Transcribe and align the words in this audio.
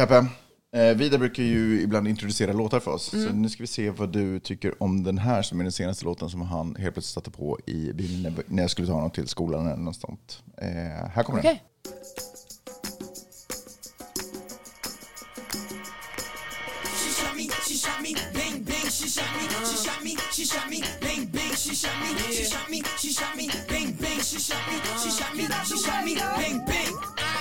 Peppe, 0.00 0.26
eh, 0.76 0.96
Vida 0.96 1.18
brukar 1.18 1.42
ju 1.42 1.80
ibland 1.82 2.08
introducera 2.08 2.52
låtar 2.52 2.80
för 2.80 2.90
oss. 2.90 3.04
Så 3.10 3.16
nu 3.32 3.48
ska 3.48 3.62
vi 3.62 3.66
se 3.66 3.90
vad 3.90 4.12
du 4.12 4.40
tycker 4.40 4.82
om 4.82 5.04
den 5.04 5.18
här 5.18 5.42
som 5.42 5.60
är 5.60 5.64
den 5.64 5.72
senaste 5.72 6.04
låten 6.04 6.30
som 6.30 6.40
han 6.40 6.76
helt 6.78 6.94
plötsligt 6.94 7.14
satte 7.14 7.30
på 7.30 7.58
i 7.66 7.92
bilen 7.92 8.34
när- 8.48 8.62
jag 8.62 8.70
skulle 8.70 8.86
ta 8.86 8.92
honom 8.92 9.10
till 9.10 9.28
skolan 9.28 9.66
eller 9.66 9.76
något 9.82 9.96
sånt. 10.00 10.42
Eh, 10.56 11.08
här 11.14 11.22
kommer 11.22 11.38
Okej. 11.38 11.62
She 15.80 17.10
shot 17.10 17.34
me, 17.36 17.48
she 17.66 17.74
shot 17.76 18.00
me, 18.02 18.14
bang 18.34 18.62
bang, 18.64 18.88
she 18.90 19.08
shot 19.08 19.30
me, 19.36 19.48
she 19.64 19.76
shot 19.84 20.02
me, 20.04 20.16
she 20.32 20.44
shot 20.44 20.68
me, 20.68 20.82
bang 21.00 21.26
bang, 21.26 21.54
she 21.56 21.74
shot 21.74 21.96
me, 22.02 22.08
she 22.32 22.44
shot 22.44 22.68
me, 22.70 22.82
she 22.98 23.08
shot 23.12 23.36
me, 23.36 23.48
bang 23.68 23.92
bang, 23.92 24.20
she 24.20 24.38
shot 24.38 24.62
me, 24.68 24.76
she 25.02 25.10
shot 25.10 25.34
me, 25.36 25.44
she 25.64 25.76
shot 25.78 26.04
me, 26.04 26.14
bang 26.16 26.58
bang. 26.66 26.92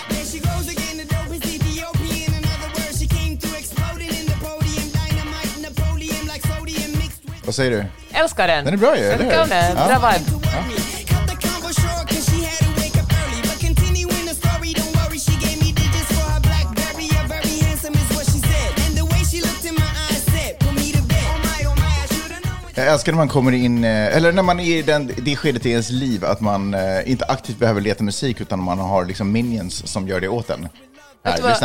There 0.09 0.25
she 0.25 0.39
goes 0.39 0.67
again, 0.71 0.97
the 0.97 1.05
dope 1.05 1.33
is 1.35 1.58
Vad 7.49 7.55
säger 7.55 7.71
du? 7.71 7.85
Älskar 8.19 8.47
den. 8.47 8.65
Den 8.65 8.73
är 8.73 8.77
bra 8.77 8.97
ju, 8.97 9.03
eller 9.03 9.23
hur? 9.25 9.31
Ja. 9.31 9.87
Bra 9.87 10.11
vibe. 10.11 10.31
Jag 22.75 22.87
älskar 22.87 23.11
när 23.11 23.17
man 23.17 23.27
kommer 23.27 23.51
in, 23.51 23.83
eh, 23.83 24.15
eller 24.17 24.31
när 24.31 24.43
man 24.43 24.59
är 24.59 24.77
i 24.77 24.81
den, 24.81 25.11
det 25.17 25.35
skedet 25.35 25.65
i 25.65 25.71
ens 25.71 25.89
liv, 25.89 26.25
att 26.25 26.41
man 26.41 26.73
eh, 26.73 27.11
inte 27.11 27.25
aktivt 27.25 27.57
behöver 27.59 27.81
leta 27.81 28.03
musik, 28.03 28.41
utan 28.41 28.63
man 28.63 28.79
har 28.79 29.05
liksom 29.05 29.31
minions 29.31 29.87
som 29.87 30.07
gör 30.07 30.19
det 30.19 30.27
åt 30.27 30.49
en. 30.49 30.69
Här, 31.25 31.35
du 31.37 31.41
vad- 31.41 31.57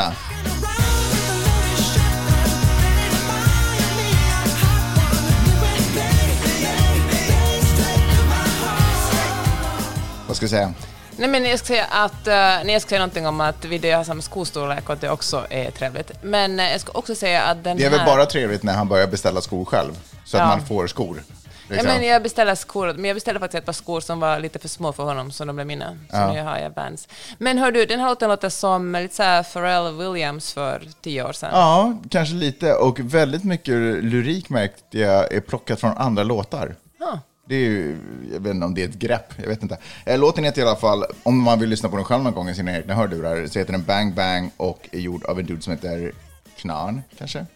Vad 10.35 10.37
ska 10.37 10.45
jag 10.45 10.51
säga? 10.51 10.75
Nej, 11.17 11.29
men 11.29 11.45
jag 11.45 11.59
ska 11.59 11.67
säga 11.67 11.85
att, 11.91 12.13
uh, 12.13 12.35
nej, 12.65 12.73
jag 12.73 12.83
ska 12.83 12.89
säga 12.89 12.99
någonting 12.99 13.27
om 13.27 13.41
att 13.41 13.65
vi 13.65 13.91
har 13.91 14.05
samma 14.05 14.23
skostorlek 14.23 14.89
och 14.89 14.93
att 14.95 15.01
det 15.01 15.11
också 15.11 15.47
är 15.51 15.71
trevligt. 15.71 16.11
Men 16.23 16.61
eh, 16.61 16.71
jag 16.73 16.81
ska 16.81 16.93
också 16.93 17.15
säga 17.15 17.43
att 17.43 17.65
den 17.65 17.77
Det 17.77 17.85
är 17.85 17.91
här... 17.91 17.97
väl 17.97 18.07
bara 18.07 18.27
trevligt 18.27 18.63
när 18.63 18.73
han 18.75 18.89
börjar 18.89 19.07
beställa 19.07 19.41
skor 19.41 19.65
själv, 19.65 19.93
så 20.25 20.37
att 20.37 20.41
Ja. 20.41 20.47
man 20.47 20.67
får 20.67 20.87
skor. 20.87 21.23
Ja, 21.29 21.75
liksom. 21.75 21.87
men 21.87 22.07
jag 22.07 22.23
beställde 22.23 22.57
skor, 22.57 22.93
men 22.93 23.05
jag 23.05 23.17
beställde 23.17 23.41
faktiskt 23.41 23.59
ett 23.59 23.67
par 23.67 23.73
skor 23.73 24.01
som 24.01 24.21
var 24.21 24.39
lite 24.39 24.59
för 24.59 24.69
små 24.69 24.93
för 24.93 25.03
honom, 25.03 25.31
så 25.33 25.45
de 25.45 25.57
blev 25.57 25.67
mina. 25.67 25.91
Så 26.11 26.17
Ja. 26.17 26.33
nu 26.33 26.43
har 26.43 26.59
jag 26.59 26.71
Vans. 26.71 27.09
Men 27.39 27.59
hör 27.59 27.73
du, 27.73 27.87
den 27.87 28.01
här 28.01 28.09
låten 28.09 28.29
låter 28.29 28.49
som 28.49 28.93
lite 28.93 29.15
så 29.15 29.23
här 29.23 29.43
Pharrell 29.43 29.97
Williams 29.97 30.53
för 30.53 30.83
tio 31.03 31.25
år 31.25 31.33
sedan. 31.33 31.51
Ja, 31.53 31.99
kanske 32.11 32.35
lite. 32.35 32.75
Och 32.75 33.01
väldigt 33.01 33.45
mycket 33.45 33.75
lyrik 34.05 34.49
märkte 34.49 34.99
jag 34.99 35.33
är 35.33 35.41
plockat 35.41 35.81
från 35.81 35.97
andra 35.97 36.23
låtar. 36.23 36.75
Ah. 37.01 37.19
Det 37.47 37.55
är 37.55 37.61
ju, 37.61 37.97
jag 38.33 38.41
vet 38.41 38.55
inte 38.55 38.67
om 38.67 38.75
det 38.75 38.83
är 38.83 38.89
ett 38.89 38.95
grepp, 38.95 39.33
jag 39.37 39.49
vet 39.49 39.63
inte. 39.63 39.79
Eh, 40.07 40.19
Låten 40.19 40.45
heter 40.45 40.63
i 40.63 40.65
alla 40.65 40.77
fall, 40.77 41.05
om 41.23 41.43
man 41.43 41.61
vill 41.61 41.69
lyssna 41.69 41.89
på 41.89 41.97
den 41.97 42.05
själv 42.05 42.23
någon 42.23 42.35
gång 42.35 42.49
i 42.49 42.55
sina 42.55 42.77
egna 42.77 42.95
hörlurar, 42.95 43.47
så 43.47 43.59
heter 43.59 43.73
den 43.73 43.85
Bang 43.85 44.15
Bang 44.15 44.51
och 44.57 44.89
är 44.93 44.99
gjord 45.01 45.25
av 45.25 45.39
en 45.39 45.47
dude 45.47 45.63
som 45.63 45.73
heter 45.73 46.13
Knan, 46.57 47.03
kanske? 47.19 47.47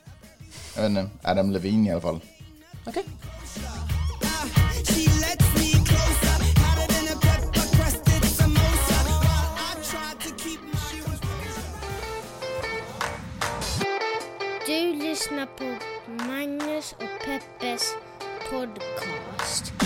Jag 0.77 0.83
vet 0.83 0.91
inte, 0.91 1.09
Adam 1.23 1.51
Levine 1.51 1.87
i 1.87 1.91
alla 1.93 2.01
fall. 2.01 2.21
Okej. 2.87 3.05
My 4.89 5.39
Du 14.67 14.95
lyssnar 14.95 15.47
på 15.47 15.65
Magnus 16.27 16.93
och 16.93 17.27
Peppes 17.27 17.95
podcast. 18.51 19.78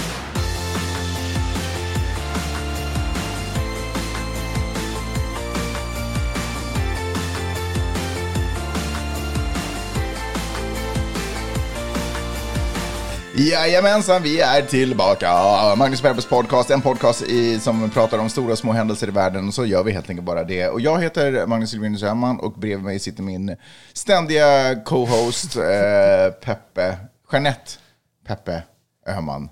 Jajamensan, 13.34 14.22
vi 14.22 14.40
är 14.40 14.62
tillbaka. 14.62 15.28
Magnus 15.76 16.00
Peppers 16.00 16.26
podcast, 16.26 16.70
en 16.70 16.80
podcast 16.80 17.22
i, 17.22 17.58
som 17.58 17.90
pratar 17.90 18.18
om 18.18 18.28
stora 18.30 18.52
och 18.52 18.58
små 18.58 18.72
händelser 18.72 19.08
i 19.08 19.10
världen. 19.10 19.48
Och 19.48 19.54
så 19.54 19.64
gör 19.64 19.82
vi 19.82 19.92
helt 19.92 20.10
enkelt 20.10 20.26
bara 20.26 20.44
det. 20.44 20.68
Och 20.68 20.80
jag 20.80 21.02
heter 21.02 21.46
Magnus 21.46 21.70
Silvenius 21.70 22.02
Öhman 22.02 22.40
och 22.40 22.52
bredvid 22.52 22.84
mig 22.84 22.98
sitter 22.98 23.22
min 23.22 23.56
ständiga 23.92 24.74
co-host 24.84 25.56
eh, 25.56 26.32
Peppe, 26.44 26.96
Jeanette 27.32 27.70
Peppe 28.26 28.62
Öhman. 29.06 29.48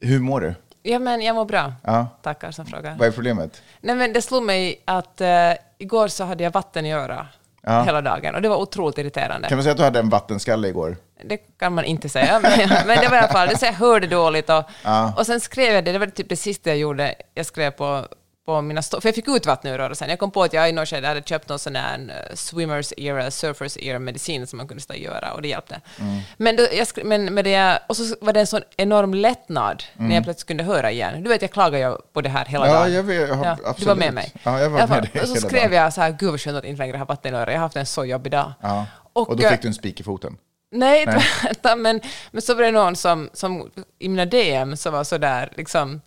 Hur 0.00 0.20
mår 0.20 0.40
du? 0.40 0.54
Ja, 0.82 0.98
men 0.98 1.22
jag 1.22 1.34
mår 1.34 1.44
bra. 1.44 1.72
Ja. 1.82 2.06
Tackar 2.22 2.50
som 2.50 2.66
frågar. 2.66 2.96
Vad 2.98 3.08
är 3.08 3.12
problemet? 3.12 3.62
Nej, 3.80 3.96
men 3.96 4.12
det 4.12 4.22
slog 4.22 4.42
mig 4.42 4.82
att 4.84 5.20
eh, 5.20 5.52
igår 5.78 6.08
så 6.08 6.24
hade 6.24 6.44
jag 6.44 6.50
vatten 6.50 6.86
i 6.86 6.92
örat 6.92 7.26
Ja. 7.66 7.82
hela 7.82 8.00
dagen 8.00 8.34
och 8.34 8.42
det 8.42 8.48
var 8.48 8.56
otroligt 8.56 8.98
irriterande. 8.98 9.48
Kan 9.48 9.58
man 9.58 9.62
säga 9.62 9.72
att 9.72 9.78
du 9.78 9.84
hade 9.84 9.98
en 9.98 10.08
vattenskalle 10.08 10.68
igår? 10.68 10.96
Det 11.24 11.36
kan 11.36 11.74
man 11.74 11.84
inte 11.84 12.08
säga, 12.08 12.40
men, 12.42 12.68
men 12.86 12.98
det 13.00 13.08
var 13.08 13.16
i 13.16 13.18
alla 13.18 13.28
fall, 13.28 13.48
det 13.48 13.58
så 13.58 13.64
jag 13.64 13.72
hörde 13.72 14.06
dåligt 14.06 14.50
och, 14.50 14.64
Ja. 14.84 15.14
och 15.16 15.26
sen 15.26 15.40
skrev 15.40 15.74
jag 15.74 15.84
det, 15.84 15.92
det 15.92 15.98
var 15.98 16.06
typ 16.06 16.28
det 16.28 16.36
sista 16.36 16.70
jag 16.70 16.78
gjorde, 16.78 17.14
jag 17.34 17.46
skrev 17.46 17.70
på, 17.70 18.06
på 18.46 18.60
mina 18.60 18.80
sto- 18.80 19.00
för 19.00 19.08
jag 19.08 19.14
fick 19.14 19.28
ut 19.28 19.46
vatten 19.46 19.70
ur 19.70 19.80
öronen 19.80 19.96
sen. 19.96 20.08
Jag 20.10 20.18
kom 20.18 20.30
på 20.30 20.42
att 20.42 20.52
jag 20.52 20.68
i 20.68 20.72
något 20.72 20.88
skede 20.88 21.08
hade 21.08 21.22
köpt 21.22 21.48
någon 21.48 21.58
sån 21.58 21.76
här 21.76 21.98
eh, 22.30 22.34
swimmers 22.34 22.92
ear, 22.96 23.30
surfers 23.30 23.76
ear 23.76 23.98
medicin 23.98 24.46
som 24.46 24.56
man 24.56 24.68
kunde 24.68 24.82
stå 24.82 24.92
och 24.94 24.98
göra 25.00 25.32
och 25.32 25.42
det 25.42 25.48
hjälpte. 25.48 25.80
Mm. 26.00 26.20
Men, 26.36 26.56
då, 26.56 26.66
jag 26.72 26.86
men 27.04 27.34
med 27.34 27.44
det, 27.44 27.78
och 27.88 27.96
så 27.96 28.16
var 28.20 28.32
det 28.32 28.40
en 28.40 28.46
sån 28.46 28.62
enorm 28.76 29.14
lättnad 29.14 29.84
när 29.96 30.14
jag 30.14 30.24
plötsligt 30.24 30.46
kunde 30.46 30.64
höra 30.64 30.90
igen. 30.90 31.22
Du 31.22 31.28
vet, 31.28 31.42
jag 31.42 31.50
klagar 31.50 31.78
ju 31.78 31.96
på 32.12 32.20
det 32.20 32.28
här 32.28 32.44
hela 32.44 32.64
Mm. 32.66 32.74
Ja, 32.76 32.80
dagen. 32.80 32.92
jag 32.94 33.02
vet, 33.02 33.28
jag 33.28 33.34
har- 33.34 33.56
Du 33.56 33.62
var 33.62 33.70
absolut. 33.70 33.98
med 33.98 34.14
mig. 34.14 34.32
Ja, 34.42 34.60
jag 34.60 34.70
var 34.70 34.78
fall. 34.78 34.88
med 34.90 35.10
dig 35.12 35.22
Och 35.22 35.28
så 35.28 35.34
skrev 35.36 35.62
dagen. 35.70 35.72
jag 35.72 35.92
så 35.92 36.00
här, 36.00 36.10
gud 36.18 36.30
vad 36.30 36.40
skönt 36.40 36.56
att 36.58 36.64
inte 36.64 36.78
längre 36.82 36.96
ha 36.98 37.04
vatten 37.04 37.34
i 37.34 37.36
öronen, 37.36 37.52
jag 37.52 37.60
har 37.60 37.66
haft 37.66 37.76
en 37.76 37.86
så 37.86 38.04
jobbig 38.04 38.32
dag. 38.32 38.52
Ja. 38.60 38.86
Och, 39.12 39.36
då 39.36 39.44
eh, 39.44 39.50
fick 39.50 39.62
du 39.62 39.68
en 39.68 39.74
spik 39.74 40.00
i 40.00 40.02
foten. 40.02 40.36
Nej, 40.72 41.06
Nej. 41.06 41.76
men, 41.76 42.00
men 42.30 42.42
så 42.42 42.54
var 42.54 42.62
det 42.62 42.70
någon 42.70 42.96
som, 42.96 43.30
som 43.32 43.70
i 43.98 44.08
mina 44.08 44.24
DM 44.26 44.76
så 44.76 44.90
var 44.90 45.04
sådär 45.04 45.52
liksom 45.56 46.00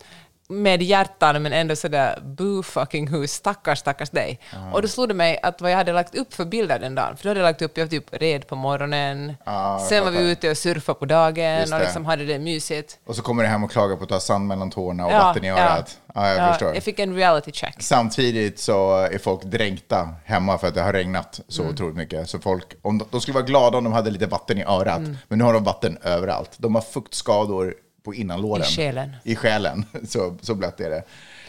med 0.50 0.82
hjärtan 0.82 1.42
men 1.44 1.54
ändå 1.54 1.76
sådär 1.76 2.20
boo 2.24 2.64
fucking 2.64 3.12
who, 3.12 3.28
stackars 3.28 3.80
stackars 3.80 4.10
dig. 4.10 4.40
Och 4.74 4.82
då 4.82 4.88
slog 4.88 5.08
det 5.08 5.14
mig 5.14 5.40
att 5.44 5.62
vad 5.62 5.72
jag 5.72 5.78
hade 5.78 5.94
lagt 5.94 6.16
upp 6.16 6.34
för 6.34 6.46
bilder 6.46 6.80
den 6.80 6.96
dagen, 6.96 7.18
för 7.18 7.24
då 7.24 7.30
hade 7.30 7.40
jag 7.40 7.46
lagt 7.48 7.62
upp, 7.62 7.78
jag 7.78 7.90
typ 7.90 8.06
red 8.12 8.48
på 8.48 8.56
morgonen, 8.56 9.36
jag 9.46 9.82
sen 9.82 10.04
var 10.04 10.12
vi 10.12 10.32
ute 10.32 10.52
och 10.52 10.58
surfade 10.58 11.00
på 11.00 11.06
dagen 11.06 11.74
och 11.74 11.80
liksom 11.80 12.06
hade 12.06 12.26
det 12.26 12.40
mysigt. 12.40 13.00
Och 13.06 13.16
så 13.16 13.22
kommer 13.22 13.44
du 13.44 13.50
hem 13.50 13.64
och 13.64 13.72
klagar 13.72 13.96
på 13.96 14.04
att 14.04 14.10
du 14.10 14.16
har 14.16 14.20
sand 14.20 14.48
mellan 14.48 14.70
tårna 14.70 15.06
och 15.06 15.12
Ja, 15.12 15.18
vatten 15.20 15.44
i 15.46 15.50
örat. 15.50 15.98
Ja, 16.16 16.28
jag 16.30 16.38
Ja, 16.38 16.48
förstår. 16.52 16.74
jag 16.76 16.84
fick 16.84 17.00
en 17.00 17.16
reality 17.16 17.52
check. 17.52 17.76
Samtidigt 17.80 18.60
så 18.60 18.96
är 18.98 19.18
folk 19.18 19.44
dränkta 19.44 20.10
hemma 20.26 20.58
för 20.58 20.68
att 20.68 20.74
det 20.76 20.82
har 20.82 20.94
regnat 20.94 21.40
så 21.48 21.62
Mm. 21.62 21.74
otroligt 21.74 21.96
mycket. 21.96 22.30
Så 22.30 22.40
folk, 22.40 22.66
om 22.82 22.98
de, 22.98 23.06
de 23.12 23.22
skulle 23.22 23.36
vara 23.36 23.46
glada 23.46 23.78
om 23.78 23.84
de 23.84 23.94
hade 23.94 24.10
lite 24.12 24.26
vatten 24.26 24.58
i 24.58 24.64
örat. 24.64 24.98
Mm. 24.98 25.18
Men 25.28 25.38
nu 25.40 25.44
har 25.46 25.54
de 25.54 25.64
vatten 25.64 25.98
överallt. 26.04 26.52
De 26.58 26.76
har 26.76 26.82
fuktskador 26.82 27.76
på 28.08 28.14
innanlåren. 28.14 28.64
I 28.64 28.66
själen. 28.76 29.16
I 29.24 29.36
själen. 29.36 29.86
Så, 30.08 30.38
så 30.42 30.56
blött 30.56 30.80
är 30.80 30.90
det. 30.90 31.04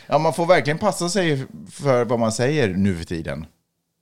Ja, 0.06 0.19
man 0.19 0.32
får 0.34 0.46
verkligen 0.46 0.78
passa 0.78 1.08
sig 1.08 1.46
för 1.72 2.04
vad 2.04 2.19
man 2.19 2.32
säger 2.32 2.69
nu 2.69 2.96
för 2.96 3.04
tiden. 3.04 3.46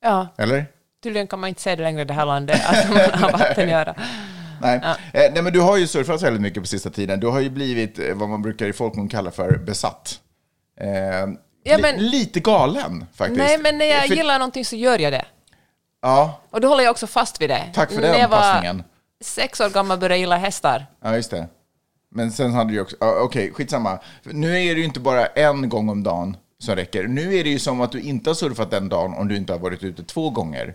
Ja, 0.03 0.29
Eller? 0.39 0.67
tydligen 1.03 1.27
kan 1.27 1.41
man 1.41 1.49
inte 1.49 1.63
säga 1.63 1.77
det 1.77 1.83
längre 1.83 2.03
i 2.03 2.05
det 2.05 2.15
här 2.15 2.27
landet, 2.27 2.61
att 2.67 2.89
man 2.89 2.99
har 3.23 3.33
vatten 3.33 3.65
att 3.65 3.71
göra. 3.71 3.95
Nej. 4.61 4.81
Eh, 5.13 5.33
nej, 5.33 5.43
men 5.43 5.53
du 5.53 5.61
har 5.61 5.77
ju 5.77 5.87
surfat 5.87 6.23
väldigt 6.23 6.43
mycket 6.43 6.63
på 6.63 6.67
sista 6.67 6.91
tiden. 6.91 7.21
Du 7.21 7.27
har 7.27 7.41
ju 7.41 7.51
blivit 7.51 7.99
eh, 7.99 8.15
vad 8.15 8.29
man 8.29 8.43
brukar 8.43 8.67
i 8.67 8.73
folkmun 8.73 9.09
kalla 9.09 9.31
för 9.31 9.59
besatt. 9.59 10.21
Eh, 10.81 10.89
Ja, 11.69 11.79
men- 11.79 11.97
lite 11.97 12.41
galen 12.41 13.07
faktiskt. 13.15 13.39
Nej, 13.39 13.59
men 13.59 13.79
när 13.79 13.87
jag 13.87 14.07
För- 14.07 14.15
gillar 14.15 14.39
någonting 14.39 14.65
så 14.65 14.77
gör 14.77 14.99
jag 14.99 15.13
det. 15.13 15.25
Ja, 16.03 16.41
Och 16.51 16.61
då 16.61 16.69
håller 16.69 16.85
jag 16.85 16.91
också 16.91 17.07
fast 17.07 17.41
vid 17.41 17.51
det. 17.51 17.63
tack 17.75 17.89
för 17.93 18.01
När 18.01 18.09
den 18.13 18.21
jag 18.21 18.29
var 18.29 18.39
passningen. 18.39 18.85
sex 19.25 19.61
år 19.61 19.69
gammal 19.71 19.99
började 19.99 20.15
jag 20.15 20.21
gilla 20.21 20.37
hästar. 20.37 20.87
Ja, 21.03 21.15
just 21.17 21.31
det. 21.31 21.47
Men 22.11 22.33
sen 22.33 22.53
hade 22.53 22.73
du 22.73 22.81
också, 22.81 22.97
ja, 23.01 23.21
okej, 23.21 23.53
skitsamma. 23.53 23.99
Nu 24.23 24.49
är 24.49 24.75
det 24.75 24.81
ju 24.81 24.85
inte 24.85 25.01
bara 25.01 25.27
en 25.27 25.69
gång 25.69 25.89
om 25.89 26.03
dagen 26.03 26.37
som 26.59 26.77
räcker. 26.77 27.07
Nu 27.09 27.35
är 27.35 27.45
det 27.45 27.51
ju 27.51 27.59
som 27.59 27.81
att 27.81 27.93
du 27.93 28.01
inte 28.01 28.31
har 28.31 28.35
surfat 28.35 28.71
den 28.71 28.89
dagen 28.89 29.15
om 29.15 29.29
du 29.29 29.37
inte 29.37 29.53
har 29.53 29.61
varit 29.61 29.85
ute 29.85 30.03
två 30.03 30.31
gånger. 30.31 30.75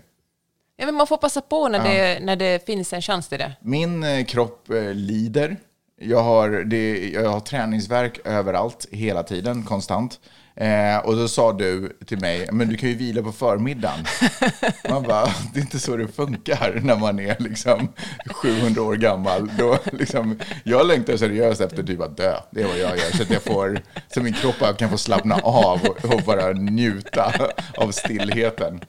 Ja, 0.76 0.86
men 0.86 0.94
man 0.94 1.06
får 1.06 1.16
passa 1.16 1.40
på 1.40 1.68
när, 1.68 1.84
det, 1.84 2.24
när 2.24 2.36
det 2.36 2.66
finns 2.66 2.92
en 2.92 3.02
chans 3.02 3.28
till 3.28 3.38
det. 3.38 3.52
Min 3.60 4.04
eh, 4.04 4.24
kropp 4.24 4.70
eh, 4.70 4.94
lider. 4.94 5.56
Jag 6.00 6.22
har, 6.22 6.50
det, 6.50 7.10
jag 7.10 7.30
har 7.30 7.40
träningsverk 7.40 8.20
överallt, 8.24 8.86
hela 8.90 9.22
tiden, 9.22 9.62
konstant. 9.62 10.20
Eh, 10.56 10.98
och 11.04 11.16
då 11.16 11.28
sa 11.28 11.52
du 11.52 11.96
till 12.06 12.20
mig, 12.20 12.48
men 12.52 12.68
du 12.68 12.76
kan 12.76 12.88
ju 12.88 12.94
vila 12.94 13.22
på 13.22 13.32
förmiddagen. 13.32 14.06
Man 14.90 15.02
bara, 15.02 15.24
det 15.24 15.60
är 15.60 15.62
inte 15.62 15.78
så 15.78 15.96
det 15.96 16.08
funkar 16.08 16.80
när 16.82 16.96
man 16.96 17.20
är 17.20 17.36
liksom 17.38 17.88
700 18.26 18.82
år 18.82 18.94
gammal. 18.94 19.50
Då, 19.58 19.78
liksom, 19.92 20.38
jag 20.64 20.86
längtar 20.86 21.16
seriöst 21.16 21.60
efter 21.60 21.82
typ 21.82 22.00
att 22.00 22.16
dö, 22.16 22.36
det 22.50 22.62
är 22.62 22.66
vad 22.66 22.78
jag 22.78 22.98
gör. 22.98 23.16
Så 23.16 23.22
att 23.22 23.30
jag 23.30 23.42
får, 23.42 23.80
så 24.14 24.20
min 24.20 24.32
kropp 24.32 24.78
kan 24.78 24.90
få 24.90 24.98
slappna 24.98 25.34
av 25.34 25.80
och, 25.84 26.14
och 26.14 26.20
bara 26.26 26.52
njuta 26.52 27.32
av 27.76 27.90
stillheten. 27.90 28.80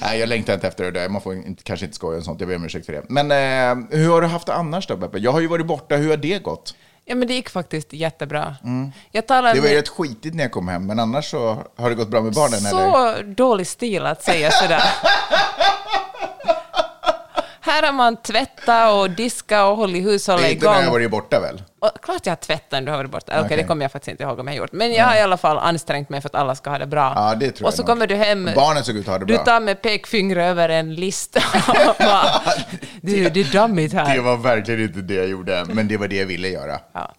Nej, 0.00 0.20
jag 0.20 0.28
längtar 0.28 0.54
inte 0.54 0.68
efter 0.68 0.88
att 0.88 0.94
dö, 0.94 1.08
man 1.08 1.20
får 1.20 1.34
inte, 1.34 1.62
kanske 1.62 1.86
inte 1.86 1.96
skoja 1.96 2.18
och 2.18 2.24
sånt, 2.24 2.40
jag 2.40 2.48
ber 2.48 2.56
om 2.56 2.64
ursäkt 2.64 2.86
för 2.86 2.92
det. 2.92 3.02
Men 3.08 3.30
eh, 3.30 3.98
hur 3.98 4.10
har 4.10 4.20
du 4.20 4.26
haft 4.26 4.46
det 4.46 4.54
annars 4.54 4.86
då, 4.86 4.96
Beppe? 4.96 5.18
Jag 5.18 5.32
har 5.32 5.40
ju 5.40 5.46
varit 5.46 5.66
borta, 5.66 5.96
hur 5.96 6.10
har 6.10 6.16
det 6.16 6.42
gått? 6.42 6.74
Ja, 7.04 7.14
men 7.14 7.28
det 7.28 7.34
gick 7.34 7.50
faktiskt 7.50 7.92
jättebra. 7.92 8.56
Jag 9.10 9.26
talade 9.26 9.54
Det 9.54 9.60
var 9.60 9.68
ju 9.68 9.74
rätt 9.74 9.88
skitigt 9.88 10.34
när 10.34 10.44
jag 10.44 10.52
kom 10.52 10.68
hem, 10.68 10.86
men 10.86 10.98
annars 10.98 11.30
så 11.30 11.58
har 11.76 11.88
det 11.88 11.94
gått 11.94 12.08
bra 12.08 12.20
med 12.20 12.32
barnen, 12.32 12.66
eller? 12.66 13.16
så 13.16 13.22
dålig 13.22 13.66
stil 13.66 14.06
att 14.06 14.22
säga 14.22 14.50
sådär. 14.50 14.82
Här 17.64 17.82
har 17.82 17.92
man 17.92 18.16
tvättat 18.16 18.92
och 18.94 19.10
diskat 19.10 19.70
och 19.70 19.76
hållit 19.76 20.04
Det 20.04 20.10
hushållet 20.10 20.44
är 20.46 20.50
inte 20.50 20.66
när 20.66 20.72
jag 20.72 20.82
igång. 20.82 20.92
varit 20.92 21.10
borta 21.10 21.40
väl? 21.40 21.62
Och 21.80 21.90
klart 22.02 22.26
jag 22.26 22.30
har 22.30 22.36
tvättat 22.36 22.70
när 22.70 22.80
du 22.82 22.90
har 22.90 22.98
varit 22.98 23.10
borta. 23.10 23.32
Okej, 23.32 23.44
Okej. 23.44 23.56
det 23.56 23.64
kommer 23.64 23.84
jag 23.84 23.92
faktiskt 23.92 24.10
inte 24.10 24.22
ihåg 24.22 24.38
om 24.38 24.46
jag 24.46 24.54
har 24.54 24.58
gjort. 24.58 24.72
Men 24.72 24.92
jag 24.92 25.04
har 25.04 25.16
i 25.16 25.20
alla 25.20 25.36
fall 25.36 25.58
ansträngt 25.58 26.08
mig 26.08 26.20
för 26.20 26.28
att 26.28 26.34
alla 26.34 26.54
ska 26.54 26.70
ha 26.70 26.78
det 26.78 26.86
bra. 26.86 27.12
Ja, 27.16 27.34
det 27.34 27.50
tror 27.50 27.66
och 27.66 27.68
jag 27.68 27.74
så 27.74 27.82
nog. 27.82 27.88
kommer 27.88 28.06
du 28.06 28.14
hem, 28.14 28.50
Barnen 28.54 28.84
såg 28.84 28.96
ut 28.96 29.00
att 29.08 29.12
ha 29.12 29.18
det 29.18 29.24
du 29.26 29.34
bra. 29.34 29.44
tar 29.44 29.60
med 29.60 29.82
pekfingret 29.82 30.44
över 30.44 30.68
en 30.68 30.94
lista 30.94 31.40
och 31.68 31.96
bara, 31.98 32.24
du, 33.02 33.28
det 33.30 33.40
är 33.40 33.52
dammigt 33.52 33.94
här. 33.94 34.14
Det 34.16 34.20
var 34.22 34.36
verkligen 34.36 34.80
inte 34.82 35.00
det 35.00 35.14
jag 35.14 35.28
gjorde, 35.28 35.64
men 35.68 35.88
det 35.88 35.96
var 35.96 36.08
det 36.08 36.16
jag 36.16 36.26
ville 36.26 36.48
göra. 36.48 36.78
Ja. 36.92 37.12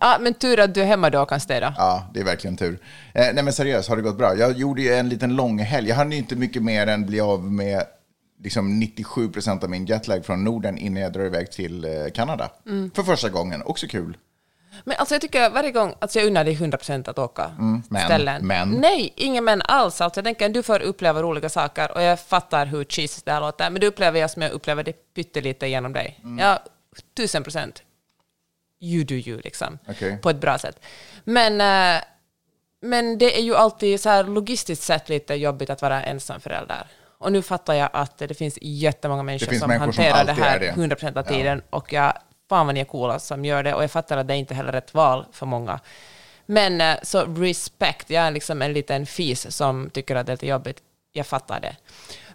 ja, 0.00 0.16
men 0.20 0.34
tur 0.34 0.60
att 0.60 0.74
du 0.74 0.80
är 0.82 0.86
hemma 0.86 1.10
då 1.10 1.20
och 1.22 1.28
kan 1.28 1.40
städa. 1.40 1.74
Ja, 1.78 2.10
det 2.14 2.20
är 2.20 2.24
verkligen 2.24 2.56
tur. 2.56 2.78
Eh, 3.14 3.26
nej 3.34 3.44
men 3.44 3.52
seriöst, 3.52 3.88
har 3.88 3.96
det 3.96 4.02
gått 4.02 4.18
bra? 4.18 4.34
Jag 4.36 4.52
gjorde 4.52 4.82
ju 4.82 4.94
en 4.94 5.08
liten 5.08 5.36
lång 5.36 5.58
helg. 5.58 5.88
Jag 5.88 5.96
hann 5.96 6.12
ju 6.12 6.18
inte 6.18 6.36
mycket 6.36 6.62
mer 6.62 6.86
än 6.86 7.06
bli 7.06 7.20
av 7.20 7.44
med 7.52 7.82
liksom 8.42 8.78
97 8.78 9.28
procent 9.32 9.64
av 9.64 9.70
min 9.70 9.86
jetlag 9.86 10.24
från 10.26 10.44
Norden 10.44 10.78
innan 10.78 11.02
jag 11.02 11.12
drar 11.12 11.24
iväg 11.24 11.50
till 11.50 11.84
eh, 11.84 11.90
Kanada. 12.14 12.50
Mm. 12.66 12.90
För 12.94 13.02
första 13.02 13.28
gången, 13.28 13.62
också 13.62 13.86
kul. 13.86 14.16
Men 14.84 14.96
alltså 14.98 15.14
jag 15.14 15.22
tycker 15.22 15.50
varje 15.50 15.70
gång, 15.70 15.94
alltså 15.98 16.18
jag 16.18 16.26
unnar 16.26 16.44
dig 16.44 16.54
100% 16.54 17.10
att 17.10 17.18
åka 17.18 17.44
Mm, 17.58 17.82
men, 17.88 18.04
ställen. 18.04 18.46
men. 18.46 18.70
Nej, 18.70 19.12
ingen 19.16 19.44
men 19.44 19.62
alls. 19.62 20.00
Alltså 20.00 20.18
jag 20.18 20.24
tänker 20.24 20.46
att 20.46 20.54
du 20.54 20.62
får 20.62 20.80
uppleva 20.82 21.22
roliga 21.22 21.48
saker 21.48 21.92
och 21.94 22.02
jag 22.02 22.20
fattar 22.20 22.66
hur 22.66 22.84
cheesy 22.84 23.22
det 23.24 23.32
här 23.32 23.40
låter, 23.40 23.70
men 23.70 23.80
det 23.80 23.86
upplever 23.86 24.20
jag 24.20 24.30
som 24.30 24.42
jag 24.42 24.50
upplever 24.50 24.82
det 24.84 25.14
pyttelite 25.14 25.66
genom 25.66 25.92
dig. 25.92 26.20
Mm. 26.22 26.38
Ja, 26.38 26.62
tusen 27.16 27.42
procent. 27.42 27.82
You 28.80 29.04
do 29.04 29.14
you, 29.14 29.40
liksom. 29.44 29.78
Okej. 29.88 30.18
På 30.22 30.30
ett 30.30 30.40
bra 30.40 30.58
sätt. 30.58 30.80
Men, 31.24 31.60
eh, 31.60 32.02
men 32.82 33.18
det 33.18 33.38
är 33.38 33.42
ju 33.42 33.54
alltid 33.56 34.00
så 34.00 34.08
här 34.08 34.24
logistiskt 34.24 34.82
sett 34.84 35.08
lite 35.08 35.34
jobbigt 35.34 35.70
att 35.70 35.82
vara 35.82 36.02
ensamförälder. 36.04 36.86
Och 37.20 37.32
nu 37.32 37.42
fattar 37.42 37.74
jag 37.74 37.90
att 37.92 38.18
det 38.18 38.34
finns 38.34 38.58
jättemånga 38.62 39.22
människor 39.22 39.46
finns 39.46 39.60
som 39.60 39.68
människor 39.68 39.92
som 39.92 40.04
hanterar 40.04 40.24
det 40.24 40.30
alltid 40.30 40.44
här 40.44 40.56
är 40.56 40.60
det. 40.60 40.94
100% 40.94 41.18
av 41.18 41.22
tiden. 41.22 41.62
Och 41.70 41.92
jag, 41.92 42.12
fan 42.48 42.66
vad 42.66 42.74
ni 42.74 42.80
är 42.80 42.84
coola 42.84 43.18
som 43.18 43.44
gör 43.44 43.62
det. 43.62 43.74
Och 43.74 43.82
jag 43.82 43.90
fattar 43.90 44.16
att 44.16 44.28
det 44.28 44.36
inte 44.36 44.54
heller 44.54 44.72
är 44.72 44.78
ett 44.78 44.94
val 44.94 45.26
för 45.32 45.46
många. 45.46 45.80
Men 46.46 46.80
eh, 46.80 46.96
så 47.02 47.24
respect, 47.24 48.10
jag 48.10 48.24
är 48.24 48.30
liksom 48.30 48.62
en 48.62 48.72
liten 48.72 49.06
fis 49.06 49.56
som 49.56 49.90
tycker 49.90 50.16
att 50.16 50.26
det 50.26 50.32
är 50.32 50.34
lite 50.34 50.46
jobbigt. 50.46 50.82
Jag 51.12 51.26
fattar 51.26 51.60
det. 51.60 51.76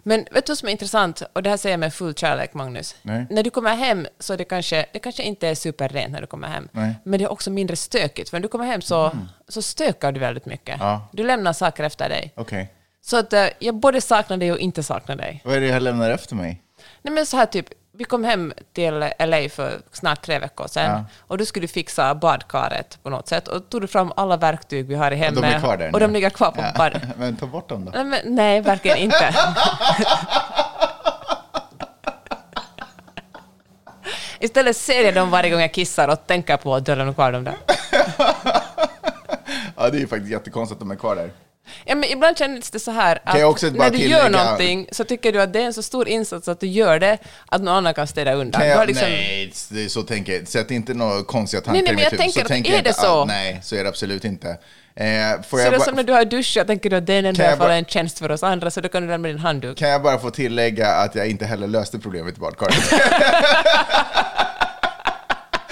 Men 0.02 0.26
vet 0.30 0.46
du 0.46 0.50
vad 0.50 0.58
som 0.58 0.68
är 0.68 0.72
intressant? 0.72 1.22
Och 1.32 1.42
det 1.42 1.50
här 1.50 1.56
säger 1.56 1.72
jag 1.72 1.80
med 1.80 1.94
full 1.94 2.14
kärlek, 2.14 2.54
Magnus. 2.54 2.96
Nej. 3.02 3.26
När 3.30 3.42
du 3.42 3.50
kommer 3.50 3.76
hem 3.76 4.06
så 4.18 4.32
är 4.32 4.36
det 4.36 4.44
kanske, 4.44 4.86
det 4.92 4.98
kanske 4.98 5.22
inte 5.22 5.48
är 5.48 5.54
superrent 5.54 6.12
när 6.12 6.20
du 6.20 6.26
kommer 6.26 6.48
hem. 6.48 6.68
Nej. 6.72 6.94
Men 7.04 7.18
det 7.18 7.24
är 7.24 7.32
också 7.32 7.50
mindre 7.50 7.76
stökigt. 7.76 8.30
För 8.30 8.36
när 8.36 8.42
du 8.42 8.48
kommer 8.48 8.64
hem 8.66 8.80
så, 8.80 9.16
så 9.48 9.62
stökar 9.62 10.12
du 10.12 10.20
väldigt 10.20 10.46
mycket. 10.46 10.76
Ja. 10.80 11.08
Du 11.12 11.24
lämnar 11.24 11.52
saker 11.52 11.84
efter 11.84 12.08
dig. 12.08 12.32
Okej. 12.36 12.72
Så 13.06 13.16
att 13.16 13.32
eh, 13.32 13.46
jag 13.58 13.74
både 13.74 14.00
saknar 14.00 14.36
dig 14.36 14.52
och 14.52 14.58
inte 14.58 14.82
saknar 14.82 15.16
dig. 15.16 15.42
Vad 15.44 15.54
är 15.56 15.60
det 15.60 15.66
jag 15.66 15.82
lämnar 15.82 16.10
efter 16.10 16.34
mig? 16.34 16.62
Nej 17.02 17.14
men 17.14 17.26
så 17.26 17.36
här 17.36 17.46
typ, 17.46 17.66
vi 17.92 18.04
kom 18.04 18.24
hem 18.24 18.52
till 18.72 18.94
LA 19.18 19.48
för 19.50 19.72
snart 19.92 20.22
tre 20.22 20.38
veckor 20.38 20.66
sedan 20.68 20.90
Ja. 20.90 21.04
och 21.20 21.38
då 21.38 21.44
skulle 21.44 21.64
du 21.64 21.68
fixa 21.68 22.14
badkaret 22.14 22.98
på 23.02 23.10
något 23.10 23.28
sätt 23.28 23.48
och 23.48 23.68
tog 23.68 23.80
du 23.80 23.86
fram 23.86 24.12
alla 24.16 24.36
verktyg 24.36 24.86
vi 24.86 24.94
har 24.94 25.10
i 25.10 25.14
hemmet. 25.16 25.42
de 25.42 25.48
är 25.48 25.60
kvar 25.60 25.76
där 25.76 25.86
Och 25.94 26.00
nu? 26.00 26.06
de 26.06 26.12
ligger 26.12 26.30
kvar 26.30 26.50
på 26.50 26.64
bad... 26.78 27.00
Men 27.18 27.36
ta 27.36 27.46
bort 27.46 27.68
dem 27.68 27.84
då. 27.84 27.90
Nej, 27.94 28.04
men, 28.04 28.20
nej, 28.24 28.60
verkligen 28.60 28.98
inte. 28.98 29.34
Istället 34.40 34.76
ser 34.76 35.04
jag 35.04 35.14
dem 35.14 35.30
varje 35.30 35.50
gång 35.50 35.60
jag 35.60 35.72
kissar 35.72 36.08
och 36.08 36.26
tänker 36.26 36.56
på 36.56 36.74
att 36.74 36.88
lämna 36.88 37.14
kvar 37.14 37.32
dem 37.32 37.44
där. 37.44 37.54
Ja, 39.78 39.90
det 39.90 39.96
är 39.96 40.00
ju 40.00 40.06
faktiskt 40.08 40.30
jättekonstigt 40.32 40.76
att 40.76 40.80
de 40.88 40.90
är 40.90 40.96
kvar 40.96 41.16
där. 41.16 41.30
Ja, 41.84 41.94
men 41.94 42.08
ibland 42.10 42.38
känns 42.38 42.70
det 42.70 42.78
så 42.80 42.90
här 42.90 43.18
att 43.24 43.34
när 43.34 43.90
du 43.90 43.98
gör 43.98 44.18
tillägga- 44.24 44.28
någonting 44.28 44.88
så 44.92 45.04
tycker 45.04 45.32
du 45.32 45.42
att 45.42 45.52
det 45.52 45.58
är 45.60 45.64
en 45.64 45.72
så 45.74 45.82
stor 45.82 46.08
insats 46.08 46.48
att 46.48 46.60
du 46.60 46.66
gör 46.66 46.98
det 46.98 47.18
att 47.48 47.62
någon 47.62 47.74
annan 47.74 47.94
kan 47.94 48.06
städa 48.06 48.32
undan. 48.32 48.68
Jag, 48.68 48.86
liksom- 48.86 49.08
Nej, 49.08 49.52
är 49.84 49.88
så 49.88 50.02
tänker 50.02 50.32
jag. 50.32 50.48
Sätt 50.48 50.70
inte 50.70 50.94
några 50.94 51.22
konstiga 51.22 51.60
tankar 51.60 51.72
Nej, 51.72 51.82
nej, 51.82 51.90
i 51.92 51.94
men 51.94 51.96
mitt 51.96 52.04
jag 52.04 52.10
huvud. 52.10 52.20
tänker 52.20 52.40
så 52.40 52.44
att 52.44 52.48
tänker 52.48 52.70
är 52.70 52.74
jag 52.74 52.80
inte 52.80 52.90
det 52.90 52.94
så? 52.94 53.20
alls. 53.20 53.28
Nej, 53.28 53.60
så 53.62 53.76
är 53.76 53.82
det 53.82 53.88
absolut 53.88 54.24
inte. 54.24 54.48
Eh, 54.48 55.04
Så 55.50 55.56
det 55.56 55.62
är 55.62 55.70
bara- 55.70 55.80
som 55.80 55.94
när 55.94 56.02
du 56.02 56.12
har 56.12 56.24
duschat, 56.24 56.66
tänker 56.66 56.90
du 56.90 56.96
att 56.96 57.06
det 57.06 57.12
är 57.14 57.18
jag 57.18 57.26
enda 57.26 57.56
fall 57.56 57.70
en 57.70 57.84
tjänst 57.84 58.18
för 58.18 58.30
oss 58.30 58.42
andra, 58.42 58.70
så 58.70 58.80
då 58.80 58.88
kan 58.88 59.02
du 59.02 59.08
lämna 59.08 59.28
din 59.28 59.38
handduk. 59.38 59.78
Kan 59.78 59.88
jag 59.88 60.02
bara 60.02 60.18
få 60.18 60.30
tillägga 60.30 60.88
att 60.88 61.14
jag 61.14 61.28
inte 61.28 61.44
heller 61.44 61.66
löste 61.66 61.98
problemet 61.98 62.36
i 62.36 62.40
badkaret? 62.40 62.74